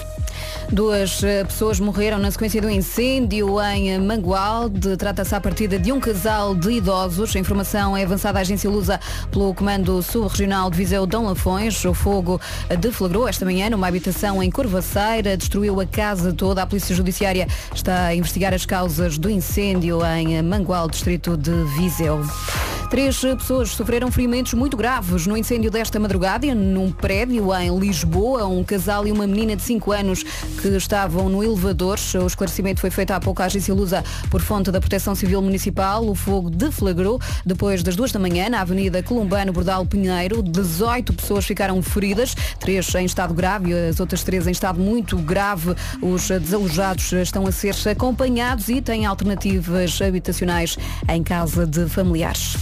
Duas 0.73 1.23
eh, 1.25 1.45
pessoas 1.45 1.81
morreram 1.81 2.19
na 2.19 2.31
sequência 2.31 2.61
do 2.63 2.71
incêndio 2.71 3.61
em 3.61 3.99
Mangualde. 3.99 4.97
Trata-se 4.97 5.35
à 5.35 5.41
partida 5.41 5.79
de 5.79 5.91
um 5.91 5.99
casal 5.99 6.55
de 6.55 6.71
idosos. 6.73 7.35
A 7.35 7.39
informação 7.39 7.97
é 7.97 8.05
avançada 8.05 8.39
à 8.39 8.43
agência 8.43 8.71
Lusa 8.71 9.01
pelo 9.31 9.53
Comando 9.53 10.03
Sul-Regional 10.03 10.71
de 10.71 10.77
Viseu 10.77 11.07
Dom 11.07 11.27
Lafões. 11.27 11.85
O 11.85 11.93
fogo 11.93 12.41
deflagrou 12.79 13.27
esta 13.27 13.45
manhã 13.45 13.69
numa 13.71 13.89
habitação 13.89 14.43
em 14.43 14.51
Corvaceira, 14.51 15.37
destruiu 15.37 15.81
a 15.81 15.87
casa 15.87 16.33
toda. 16.33 16.63
A 16.63 16.67
Polícia 16.67 16.95
Judiciária 16.95 17.49
está 17.75 18.07
a 18.07 18.15
investigar 18.15 18.55
as 18.55 18.65
causas 18.65 19.19
do 19.19 19.29
incêndio 19.29 20.01
em 20.05 20.41
Mangualde, 20.43 20.93
distrito 20.93 21.37
de 21.37 21.53
Viseu. 21.77 22.25
Três 22.91 23.21
pessoas 23.21 23.71
sofreram 23.71 24.11
ferimentos 24.11 24.53
muito 24.53 24.77
graves 24.77 25.25
no 25.25 25.37
incêndio 25.37 25.71
desta 25.71 26.01
madrugada 26.01 26.53
num 26.57 26.91
prédio 26.91 27.55
em 27.55 27.79
Lisboa. 27.79 28.49
Um 28.49 28.65
casal 28.65 29.07
e 29.07 29.13
uma 29.13 29.29
menina 29.29 29.55
de 29.55 29.63
5 29.63 29.93
anos 29.93 30.25
que 30.61 30.68
estavam 30.68 31.28
no 31.28 31.43
elevador. 31.43 31.99
O 32.22 32.26
esclarecimento 32.26 32.80
foi 32.80 32.91
feito 32.91 33.11
há 33.12 33.20
pouco 33.20 33.43
à 33.43 33.47
agência 33.47 33.74
Lusa 33.74 34.05
por 34.30 34.41
fonte 34.41 34.70
da 34.70 34.80
Proteção 34.80 35.14
Civil 35.14 35.41
Municipal. 35.43 36.07
O 36.07 36.14
fogo 36.14 36.51
deflagrou 36.51 37.20
depois 37.45 37.82
das 37.82 37.97
duas 37.97 38.12
da 38.12 38.18
manhã 38.18 38.49
na 38.49 38.61
Avenida 38.61 39.03
Columbano 39.03 39.53
Bordal 39.53 39.84
Pinheiro. 39.86 40.43
18 40.43 41.12
pessoas 41.12 41.45
ficaram 41.45 41.80
feridas, 41.82 42.34
três 42.59 42.95
em 42.95 43.05
estado 43.05 43.34
grave 43.34 43.70
e 43.70 43.88
as 43.88 44.01
outras 44.01 44.22
três 44.22 44.47
em 44.47 44.51
estado 44.51 44.78
muito 44.80 45.16
grave. 45.16 45.74
Os 46.03 46.28
desalojados 46.28 47.12
estão 47.12 47.47
a 47.47 47.53
ser 47.53 47.74
acompanhados 47.88 48.68
e 48.68 48.80
têm 48.80 49.07
alternativas 49.07 50.01
habitacionais 50.01 50.76
em 51.09 51.22
casa 51.22 51.66
de 51.66 51.88
familiares. 51.88 52.57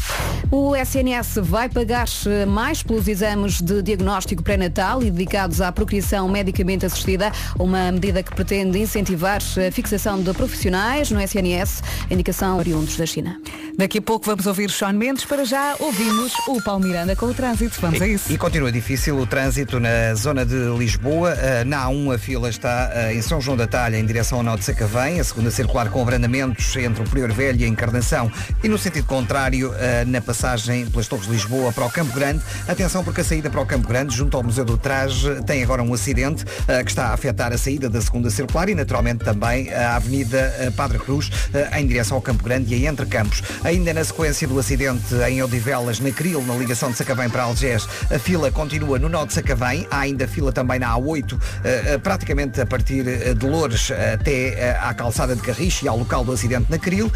O 0.50 0.74
SNS 0.74 1.38
vai 1.42 1.68
pagar 1.68 2.06
mais 2.46 2.82
pelos 2.82 3.08
exames 3.08 3.60
de 3.60 3.82
diagnóstico 3.82 4.42
pré-natal 4.42 5.02
e 5.02 5.10
dedicados 5.10 5.60
à 5.60 5.70
procriação 5.70 6.28
medicamente 6.28 6.86
assistida, 6.86 7.30
uma 7.68 7.92
medida 7.92 8.22
que 8.22 8.34
pretende 8.34 8.78
incentivar 8.78 9.40
a 9.42 9.70
fixação 9.70 10.22
de 10.22 10.32
profissionais 10.32 11.10
no 11.10 11.20
SNS, 11.20 11.82
indicação 12.10 12.56
oriundos 12.56 12.96
da 12.96 13.04
China. 13.04 13.38
Daqui 13.76 13.98
a 13.98 14.02
pouco 14.02 14.24
vamos 14.24 14.46
ouvir 14.46 14.70
Sean 14.70 14.94
Mendes. 14.94 15.26
Para 15.26 15.44
já 15.44 15.76
ouvimos 15.78 16.32
o 16.48 16.62
Paulo 16.62 16.84
Miranda 16.84 17.14
com 17.14 17.26
o 17.26 17.34
trânsito. 17.34 17.78
Vamos 17.80 18.00
a 18.00 18.08
isso. 18.08 18.32
E 18.32 18.38
continua 18.38 18.72
difícil 18.72 19.18
o 19.18 19.26
trânsito 19.26 19.78
na 19.78 20.14
zona 20.14 20.46
de 20.46 20.56
Lisboa. 20.78 21.34
Uh, 21.34 21.64
na 21.66 21.84
A1 21.84 22.14
a 22.14 22.18
fila 22.18 22.48
está 22.48 22.90
uh, 22.90 23.12
em 23.12 23.20
São 23.20 23.38
João 23.38 23.56
da 23.56 23.66
Talha 23.66 23.98
em 23.98 24.06
direção 24.06 24.38
ao 24.38 24.44
Nó 24.44 24.56
de 24.56 24.64
Sacavém, 24.64 25.20
a 25.20 25.24
segunda 25.24 25.50
circular 25.50 25.90
com 25.90 26.00
abrandamentos 26.00 26.74
entre 26.76 27.02
o 27.02 27.04
Prior 27.08 27.30
Velho 27.30 27.60
e 27.60 27.64
a 27.64 27.68
Encarnação 27.68 28.32
e 28.64 28.68
no 28.68 28.78
sentido 28.78 29.06
contrário 29.06 29.70
uh, 29.70 29.74
na 30.06 30.22
passagem 30.22 30.86
pelas 30.86 31.06
Torres 31.06 31.26
de 31.26 31.32
Lisboa 31.32 31.70
para 31.70 31.84
o 31.84 31.90
Campo 31.90 32.14
Grande. 32.14 32.42
Atenção 32.66 33.04
porque 33.04 33.20
a 33.20 33.24
saída 33.24 33.50
para 33.50 33.60
o 33.60 33.66
Campo 33.66 33.86
Grande, 33.86 34.16
junto 34.16 34.36
ao 34.38 34.42
Museu 34.42 34.64
do 34.64 34.78
Traje, 34.78 35.42
tem 35.42 35.62
agora 35.62 35.82
um 35.82 35.92
acidente 35.92 36.44
que 36.84 36.90
está 36.90 37.08
a 37.08 37.14
afetar 37.14 37.52
a 37.52 37.57
saída 37.58 37.88
da 37.90 38.00
segunda 38.00 38.30
circular 38.30 38.68
e 38.68 38.74
naturalmente 38.74 39.24
também 39.24 39.72
a 39.72 39.96
Avenida 39.96 40.72
Padre 40.76 40.98
Cruz 40.98 41.30
em 41.76 41.86
direção 41.86 42.16
ao 42.16 42.22
Campo 42.22 42.44
Grande 42.44 42.74
e 42.74 42.86
a 42.86 42.90
Entre 42.90 43.06
Campos. 43.06 43.42
Ainda 43.64 43.92
na 43.92 44.04
sequência 44.04 44.46
do 44.46 44.58
acidente 44.58 45.14
em 45.28 45.42
Odivelas, 45.42 46.00
na 46.00 46.10
Cril, 46.10 46.42
na 46.42 46.54
ligação 46.54 46.90
de 46.90 46.96
Sacavém 46.96 47.28
para 47.28 47.42
Algés, 47.42 47.88
a 48.10 48.18
fila 48.18 48.50
continua 48.50 48.98
no 48.98 49.08
nó 49.08 49.24
de 49.24 49.32
Sacavém. 49.32 49.86
Há 49.90 50.00
ainda 50.00 50.26
fila 50.28 50.52
também 50.52 50.78
na 50.78 50.94
A8, 50.94 51.38
eh, 51.64 51.98
praticamente 51.98 52.60
a 52.60 52.66
partir 52.66 53.06
eh, 53.06 53.34
de 53.34 53.46
Loures 53.46 53.90
até 53.90 54.48
eh, 54.48 54.78
à 54.80 54.94
calçada 54.94 55.34
de 55.34 55.42
Carriche 55.42 55.84
e 55.84 55.88
ao 55.88 55.98
local 55.98 56.24
do 56.24 56.32
acidente 56.32 56.66
na 56.70 56.78
Cril. 56.78 57.10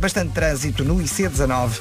Bastante 0.00 0.32
trânsito 0.32 0.84
no 0.84 0.96
IC19, 0.96 1.80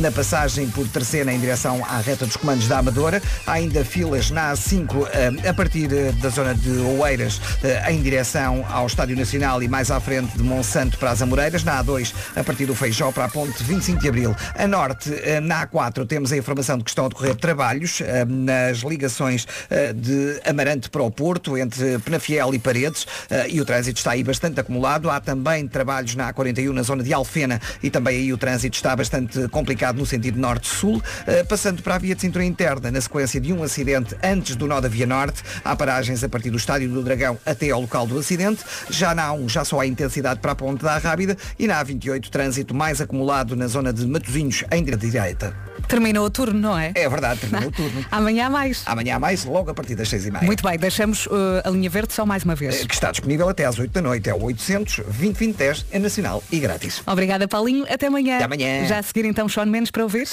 na 0.00 0.10
passagem 0.10 0.68
por 0.68 0.86
Terceira 0.88 1.32
em 1.32 1.38
direção 1.38 1.84
à 1.84 1.98
reta 1.98 2.26
dos 2.26 2.36
comandos 2.36 2.68
da 2.68 2.78
Amadora. 2.78 3.22
Há 3.46 3.52
ainda 3.52 3.84
filas 3.84 4.30
na 4.30 4.52
A5 4.52 5.08
a 5.48 5.54
partir 5.54 5.88
da 6.20 6.28
zona 6.28 6.54
de 6.54 6.70
Oeiras 6.70 7.40
em 7.88 8.00
direção 8.02 8.64
ao 8.68 8.86
Estádio 8.86 9.16
Nacional 9.16 9.62
e 9.62 9.68
mais 9.68 9.90
à 9.90 10.00
frente 10.00 10.36
de 10.36 10.42
Monsanto 10.42 10.98
para 10.98 11.10
as 11.10 11.22
Amoreiras. 11.22 11.64
Na 11.64 11.82
A2, 11.82 12.12
a 12.34 12.44
partir 12.44 12.66
do 12.66 12.74
Feijó 12.74 13.10
para 13.12 13.24
a 13.24 13.28
ponte 13.28 13.62
25 13.62 14.00
de 14.00 14.08
Abril. 14.08 14.36
A 14.54 14.66
norte, 14.66 15.12
eh, 15.22 15.40
na 15.40 15.66
A4, 15.66 16.06
temos 16.06 16.32
a 16.32 16.36
informação 16.36 16.78
de 16.78 16.84
que 16.84 16.90
estão 16.90 17.06
a 17.06 17.08
decorrer 17.08 17.34
trabalhos 17.34 18.00
eh, 18.00 18.24
nas 18.24 18.78
ligações 18.78 19.46
eh, 19.70 19.92
de 19.92 20.40
Amarante 20.44 20.88
para 20.90 21.02
o 21.02 21.10
Porto, 21.10 21.56
entre 21.56 21.98
Penafiel 21.98 22.54
e 22.54 22.58
Paredes, 22.58 23.06
e 23.48 23.60
o 23.60 23.64
trânsito 23.64 23.98
está 23.98 24.12
aí 24.12 24.22
bastante 24.22 24.60
acumulado. 24.60 25.10
Há 25.10 25.20
também 25.20 25.66
trabalhos 25.66 26.14
na 26.14 26.32
A41 26.32 26.72
na 26.72 26.82
zona 26.82 27.02
de 27.02 27.12
Alfena 27.12 27.60
e 27.82 27.90
também 27.90 28.16
aí 28.18 28.32
o 28.32 28.38
trânsito 28.38 28.76
está 28.76 28.94
bastante 28.94 29.48
complicado 29.48 29.96
no 29.96 30.06
sentido 30.06 30.38
norte-sul. 30.38 31.02
Passando 31.48 31.82
para 31.82 31.96
a 31.96 31.98
via 31.98 32.14
de 32.14 32.20
cintura 32.20 32.44
interna, 32.44 32.90
na 32.90 33.00
sequência 33.00 33.40
de 33.40 33.52
um 33.52 33.62
acidente 33.62 34.16
antes 34.22 34.56
do 34.56 34.66
nó 34.66 34.80
da 34.80 34.88
Via 34.88 35.06
Norte, 35.06 35.42
há 35.64 35.74
paragens 35.74 36.22
a 36.22 36.28
partir 36.28 36.50
do 36.50 36.56
Estádio 36.56 36.88
do 36.88 37.02
Dragão 37.02 37.35
até 37.44 37.70
ao 37.70 37.80
local 37.80 38.06
do 38.06 38.18
acidente. 38.18 38.64
Já 38.90 39.14
na 39.14 39.28
A1 39.30 39.48
já 39.48 39.64
só 39.64 39.80
há 39.80 39.86
intensidade 39.86 40.40
para 40.40 40.52
a 40.52 40.54
ponte 40.54 40.82
da 40.82 40.98
Rábida 40.98 41.36
e 41.58 41.66
na 41.66 41.84
A28 41.84 42.28
trânsito 42.28 42.74
mais 42.74 43.00
acumulado 43.00 43.56
na 43.56 43.66
zona 43.66 43.92
de 43.92 44.06
Matosinhos 44.06 44.64
em 44.70 44.84
direita. 44.84 45.54
Terminou 45.88 46.26
o 46.26 46.30
turno, 46.30 46.58
não 46.58 46.78
é? 46.78 46.92
É 46.94 47.08
verdade, 47.08 47.40
terminou 47.40 47.68
o 47.68 47.72
turno. 47.72 48.04
Amanhã 48.10 48.46
há 48.46 48.50
mais. 48.50 48.82
Amanhã 48.86 49.16
há 49.16 49.18
mais, 49.18 49.44
logo 49.44 49.70
a 49.70 49.74
partir 49.74 49.94
das 49.94 50.08
seis 50.08 50.26
e 50.26 50.30
meia. 50.30 50.44
Muito 50.44 50.62
bem, 50.62 50.78
deixamos 50.78 51.26
uh, 51.26 51.62
a 51.64 51.70
linha 51.70 51.88
verde 51.88 52.12
só 52.12 52.26
mais 52.26 52.44
uma 52.44 52.54
vez. 52.54 52.84
Que 52.84 52.94
está 52.94 53.10
disponível 53.10 53.48
até 53.48 53.64
às 53.64 53.78
8 53.78 53.92
da 53.92 54.02
noite. 54.02 54.28
É 54.28 54.34
o 54.34 54.42
800 54.42 55.02
20 55.06 55.52
10 55.52 55.86
é 55.90 55.98
nacional 55.98 56.42
e 56.50 56.58
grátis. 56.58 57.02
Obrigada, 57.06 57.46
Paulinho. 57.46 57.84
Até 57.88 58.06
amanhã. 58.06 58.36
Até 58.36 58.44
amanhã. 58.44 58.86
Já 58.86 58.98
a 58.98 59.02
seguir 59.02 59.24
então 59.24 59.48
Sean 59.48 59.66
Mendes 59.66 59.90
para 59.90 60.02
ouvir. 60.02 60.28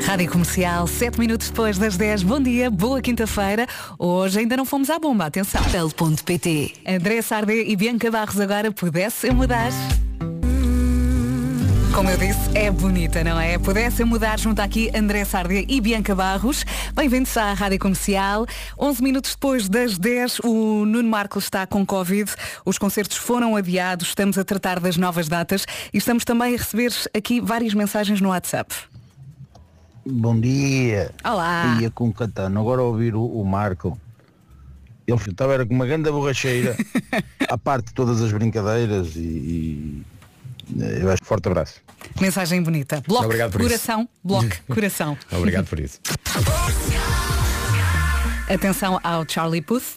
Rádio 0.00 0.30
Comercial, 0.30 0.86
7 0.86 1.20
minutos 1.20 1.50
depois 1.50 1.76
das 1.76 1.96
10. 1.96 2.22
Bom 2.22 2.40
dia, 2.40 2.70
boa 2.70 3.00
quinta-feira. 3.02 3.66
Hoje 3.98 4.40
ainda 4.40 4.56
não 4.56 4.64
fomos 4.64 4.88
à 4.88 4.98
bomba, 4.98 5.26
atenção. 5.26 5.60
Bel.pt 5.70 6.72
André 6.86 7.20
Sardé 7.20 7.62
e 7.64 7.76
Bianca 7.76 8.10
Barros 8.10 8.40
agora 8.40 8.72
pudessem 8.72 9.32
mudar. 9.32 9.70
Como 11.94 12.10
eu 12.10 12.16
disse, 12.16 12.38
é 12.54 12.70
bonita, 12.70 13.24
não 13.24 13.40
é? 13.40 13.58
Pudessem 13.58 14.06
mudar 14.06 14.38
junto 14.38 14.60
aqui 14.60 14.90
André 14.94 15.24
Sardé 15.24 15.64
e 15.66 15.80
Bianca 15.80 16.14
Barros. 16.14 16.64
Bem-vindos 16.94 17.36
à 17.36 17.52
Rádio 17.52 17.78
Comercial. 17.78 18.46
11 18.78 19.02
minutos 19.02 19.32
depois 19.32 19.68
das 19.68 19.98
10, 19.98 20.40
o 20.44 20.84
Nuno 20.84 21.08
Marcos 21.08 21.44
está 21.44 21.66
com 21.66 21.84
Covid. 21.84 22.30
Os 22.64 22.78
concertos 22.78 23.16
foram 23.16 23.56
adiados, 23.56 24.08
estamos 24.08 24.38
a 24.38 24.44
tratar 24.44 24.78
das 24.78 24.96
novas 24.96 25.28
datas 25.28 25.66
e 25.92 25.98
estamos 25.98 26.24
também 26.24 26.54
a 26.54 26.58
receber 26.58 26.92
aqui 27.14 27.40
várias 27.40 27.74
mensagens 27.74 28.20
no 28.20 28.28
WhatsApp. 28.28 28.74
Bom 30.06 30.38
dia. 30.38 31.10
Olá. 31.24 31.78
Ia 31.80 31.90
com 31.90 32.12
Catano. 32.12 32.60
Agora 32.60 32.82
ouvir 32.82 33.14
o, 33.14 33.24
o 33.24 33.44
Marco. 33.44 33.98
Ele 35.06 35.18
estava 35.28 35.54
era 35.54 35.66
com 35.66 35.74
uma 35.74 35.86
grande 35.86 36.10
borracheira. 36.10 36.76
à 37.48 37.56
parte 37.56 37.86
de 37.86 37.94
todas 37.94 38.20
as 38.20 38.30
brincadeiras 38.30 39.16
e, 39.16 39.20
e 39.20 40.02
eu 40.76 41.10
acho 41.10 41.24
forte 41.24 41.46
abraço. 41.48 41.74
Mensagem 42.20 42.62
bonita. 42.62 43.02
Bloco, 43.06 43.24
Obrigado 43.26 43.52
por 43.52 43.60
isso. 43.60 43.68
coração, 43.70 44.08
bloco, 44.22 44.48
coração. 44.72 45.18
Obrigado 45.32 45.66
por 45.66 45.80
isso. 45.80 46.00
Atenção 48.48 48.98
ao 49.02 49.24
Charlie 49.28 49.60
Puth. 49.60 49.96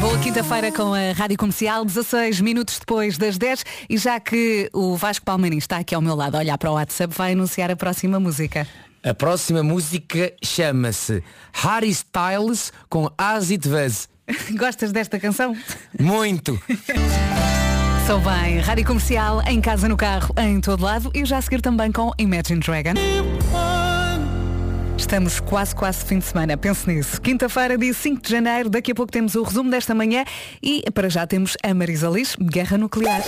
Boa 0.00 0.18
quinta-feira 0.20 0.70
com 0.70 0.94
a 0.94 1.12
Rádio 1.12 1.36
Comercial, 1.36 1.84
16 1.84 2.40
minutos 2.40 2.78
depois 2.78 3.18
das 3.18 3.36
10 3.36 3.64
e 3.90 3.98
já 3.98 4.20
que 4.20 4.70
o 4.72 4.96
Vasco 4.96 5.24
Palmeirinho 5.24 5.58
está 5.58 5.78
aqui 5.78 5.94
ao 5.94 6.00
meu 6.00 6.14
lado 6.14 6.36
a 6.36 6.38
olhar 6.38 6.56
para 6.56 6.70
o 6.70 6.74
WhatsApp, 6.74 7.12
vai 7.16 7.32
anunciar 7.32 7.70
a 7.70 7.76
próxima 7.76 8.20
música. 8.20 8.66
A 9.02 9.14
próxima 9.14 9.62
música 9.62 10.32
chama-se 10.44 11.22
Harry 11.52 11.88
Styles 11.90 12.72
com 12.88 13.10
As 13.16 13.50
It 13.50 13.68
Was. 13.68 14.08
Gostas 14.56 14.92
desta 14.92 15.18
canção? 15.18 15.56
Muito! 15.98 16.60
Começou 18.08 18.32
bem. 18.32 18.58
Rádio 18.60 18.86
Comercial, 18.86 19.42
em 19.46 19.60
casa, 19.60 19.86
no 19.86 19.94
carro, 19.94 20.34
em 20.38 20.62
todo 20.62 20.82
lado 20.82 21.10
e 21.12 21.26
já 21.26 21.36
a 21.36 21.42
seguir 21.42 21.60
também 21.60 21.92
com 21.92 22.10
Imagine 22.16 22.58
Dragon. 22.58 22.94
Estamos 24.96 25.40
quase, 25.40 25.74
quase 25.74 26.06
fim 26.06 26.18
de 26.18 26.24
semana. 26.24 26.56
Pense 26.56 26.88
nisso. 26.88 27.20
Quinta-feira, 27.20 27.76
dia 27.76 27.92
5 27.92 28.22
de 28.22 28.30
janeiro. 28.30 28.70
Daqui 28.70 28.92
a 28.92 28.94
pouco 28.94 29.12
temos 29.12 29.34
o 29.34 29.42
resumo 29.42 29.70
desta 29.70 29.94
manhã 29.94 30.24
e 30.62 30.82
para 30.90 31.10
já 31.10 31.26
temos 31.26 31.54
a 31.62 31.74
Marisa 31.74 32.08
Liz, 32.08 32.34
Guerra 32.40 32.78
Nuclear. 32.78 33.20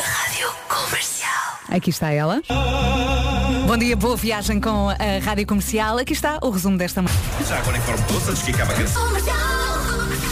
Rádio 0.00 0.48
Comercial. 0.66 1.58
Aqui 1.68 1.90
está 1.90 2.10
ela. 2.10 2.40
Bom 3.66 3.76
dia, 3.76 3.94
boa 3.94 4.16
viagem 4.16 4.62
com 4.62 4.88
a 4.88 5.22
Rádio 5.22 5.46
Comercial. 5.46 5.98
Aqui 5.98 6.14
está 6.14 6.38
o 6.40 6.48
resumo 6.48 6.78
desta 6.78 7.02
manhã. 7.02 7.14
Já 7.46 7.58
agora 7.58 7.76
informo 7.76 8.02
todos 8.08 8.30
antes 8.30 8.42
que 8.44 8.52
acabe 8.52 8.72
a 8.72 8.76
canção. 8.76 9.51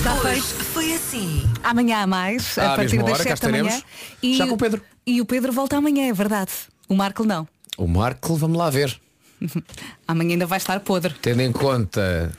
Está 0.00 0.14
Hoje 0.14 0.40
feito. 0.40 0.64
foi 0.64 0.94
assim. 0.94 1.42
Amanhã 1.62 1.98
há 1.98 2.06
mais, 2.06 2.56
À 2.58 2.72
a 2.72 2.76
partir 2.76 2.96
mesma 2.96 3.10
das 3.10 3.20
hora, 3.20 3.24
cá 3.28 3.36
7 3.36 3.40
da 3.42 3.48
manhã. 3.50 3.76
estaremos. 3.76 4.36
Já 4.38 4.46
com 4.46 4.54
o 4.54 4.56
Pedro. 4.56 4.82
E 5.06 5.20
o 5.20 5.26
Pedro 5.26 5.52
volta 5.52 5.76
amanhã, 5.76 6.08
é 6.08 6.12
verdade. 6.12 6.50
O 6.88 6.94
Marco 6.96 7.24
não. 7.24 7.46
O 7.76 7.86
Marco, 7.86 8.34
vamos 8.36 8.56
lá 8.56 8.70
ver. 8.70 8.98
Amanhã 10.08 10.32
ainda 10.32 10.46
vai 10.46 10.56
estar 10.58 10.80
podre. 10.80 11.14
Tendo 11.20 11.40
em 11.42 11.52
conta 11.52 12.32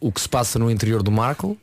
o 0.00 0.10
que 0.12 0.20
se 0.20 0.28
passa 0.28 0.58
no 0.58 0.70
interior 0.70 1.02
do 1.02 1.10
Marco 1.10 1.56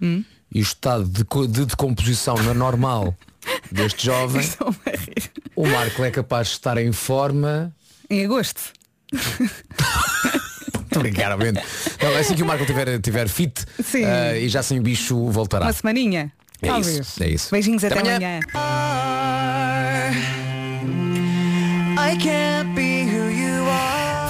Hum. 0.00 0.22
e 0.54 0.60
o 0.60 0.62
estado 0.62 1.04
de, 1.08 1.24
co- 1.24 1.46
de 1.46 1.64
decomposição 1.64 2.36
na 2.36 2.54
normal 2.54 3.16
deste 3.72 4.06
jovem, 4.06 4.42
Estou-me 4.42 4.76
a 4.86 4.90
rir. 4.90 5.30
o 5.56 5.66
Marco 5.66 6.04
é 6.04 6.10
capaz 6.10 6.48
de 6.48 6.52
estar 6.54 6.76
em 6.78 6.92
forma. 6.92 7.74
Em 8.08 8.24
agosto. 8.24 8.60
Estou 9.12 10.96
a 10.96 10.98
brincar, 11.00 11.32
obviamente. 11.32 11.66
Não, 12.00 12.16
assim 12.16 12.34
que 12.34 12.42
o 12.42 12.46
Marco 12.46 12.64
tiver, 12.64 13.00
tiver 13.00 13.28
fit 13.28 13.64
Sim. 13.82 14.04
eh, 14.04 14.40
e 14.40 14.48
já 14.48 14.62
sem 14.62 14.80
bicho 14.80 15.30
voltará. 15.30 15.66
Uma 15.66 15.72
semaninha. 15.72 16.32
É 16.60 16.68
Talvez. 16.68 16.98
isso, 16.98 17.22
é 17.22 17.28
isso. 17.28 17.50
Beijinhos 17.50 17.84
até, 17.84 17.98
Até 17.98 18.10
amanhã. 18.16 18.40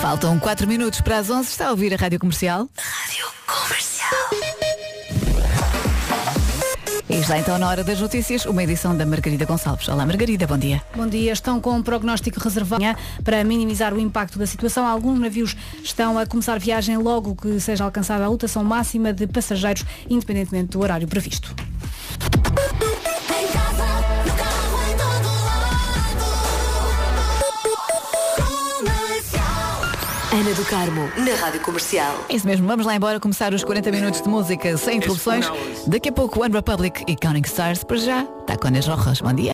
Faltam 0.01 0.39
4 0.39 0.67
minutos 0.67 1.01
para 1.01 1.19
as 1.19 1.29
11. 1.31 1.49
Está 1.51 1.69
a 1.69 1.71
ouvir 1.71 1.93
a 1.93 1.97
Rádio 1.97 2.19
Comercial? 2.19 2.69
Rádio 2.77 3.27
Comercial. 3.47 4.58
E 7.11 7.15
está 7.15 7.39
então 7.39 7.59
na 7.59 7.67
hora 7.67 7.83
das 7.83 7.99
notícias, 7.99 8.45
uma 8.45 8.63
edição 8.63 8.95
da 8.95 9.07
Margarida 9.07 9.47
Gonçalves. 9.47 9.89
Olá 9.89 10.05
Margarida, 10.05 10.47
bom 10.47 10.59
dia. 10.59 10.83
Bom 10.95 11.07
dia. 11.07 11.33
Estão 11.33 11.59
com 11.59 11.71
um 11.71 11.83
prognóstico 11.83 12.39
reservado 12.39 12.85
para 13.25 13.43
minimizar 13.45 13.95
o 13.95 13.99
impacto 13.99 14.39
da 14.39 14.47
situação. 14.47 14.87
Alguns 14.87 15.19
navios 15.19 15.57
estão 15.83 16.19
a 16.19 16.27
começar 16.27 16.59
viagem 16.59 16.99
logo 16.99 17.35
que 17.35 17.59
seja 17.61 17.85
alcançada 17.85 18.27
a 18.27 18.29
lotação 18.29 18.63
máxima 18.63 19.11
de 19.11 19.27
passageiros, 19.27 19.87
independentemente 20.11 20.73
do 20.73 20.81
horário 20.81 21.09
previsto. 21.09 21.55
Ana 30.49 30.57
do 30.57 30.65
Carmo, 30.65 31.03
na 31.19 31.35
Rádio 31.35 31.61
Comercial. 31.61 32.25
É 32.27 32.35
isso 32.35 32.47
mesmo, 32.47 32.67
vamos 32.67 32.87
lá 32.87 32.95
embora 32.95 33.21
começar 33.21 33.53
os 33.53 33.63
40 33.63 33.91
minutos 33.91 34.23
de 34.23 34.29
música 34.31 34.79
sem 34.79 34.97
interrupções. 34.97 35.47
Daqui 35.87 36.09
a 36.09 36.13
pouco 36.13 36.43
One 36.43 36.55
Republic 36.55 37.05
e 37.07 37.15
Counting 37.17 37.43
Stars, 37.45 37.85
para 37.85 37.99
já, 37.99 38.23
está 38.41 38.57
com 38.57 38.69
as 38.69 38.87
Rojas. 38.87 39.21
Bom 39.21 39.35
dia. 39.35 39.47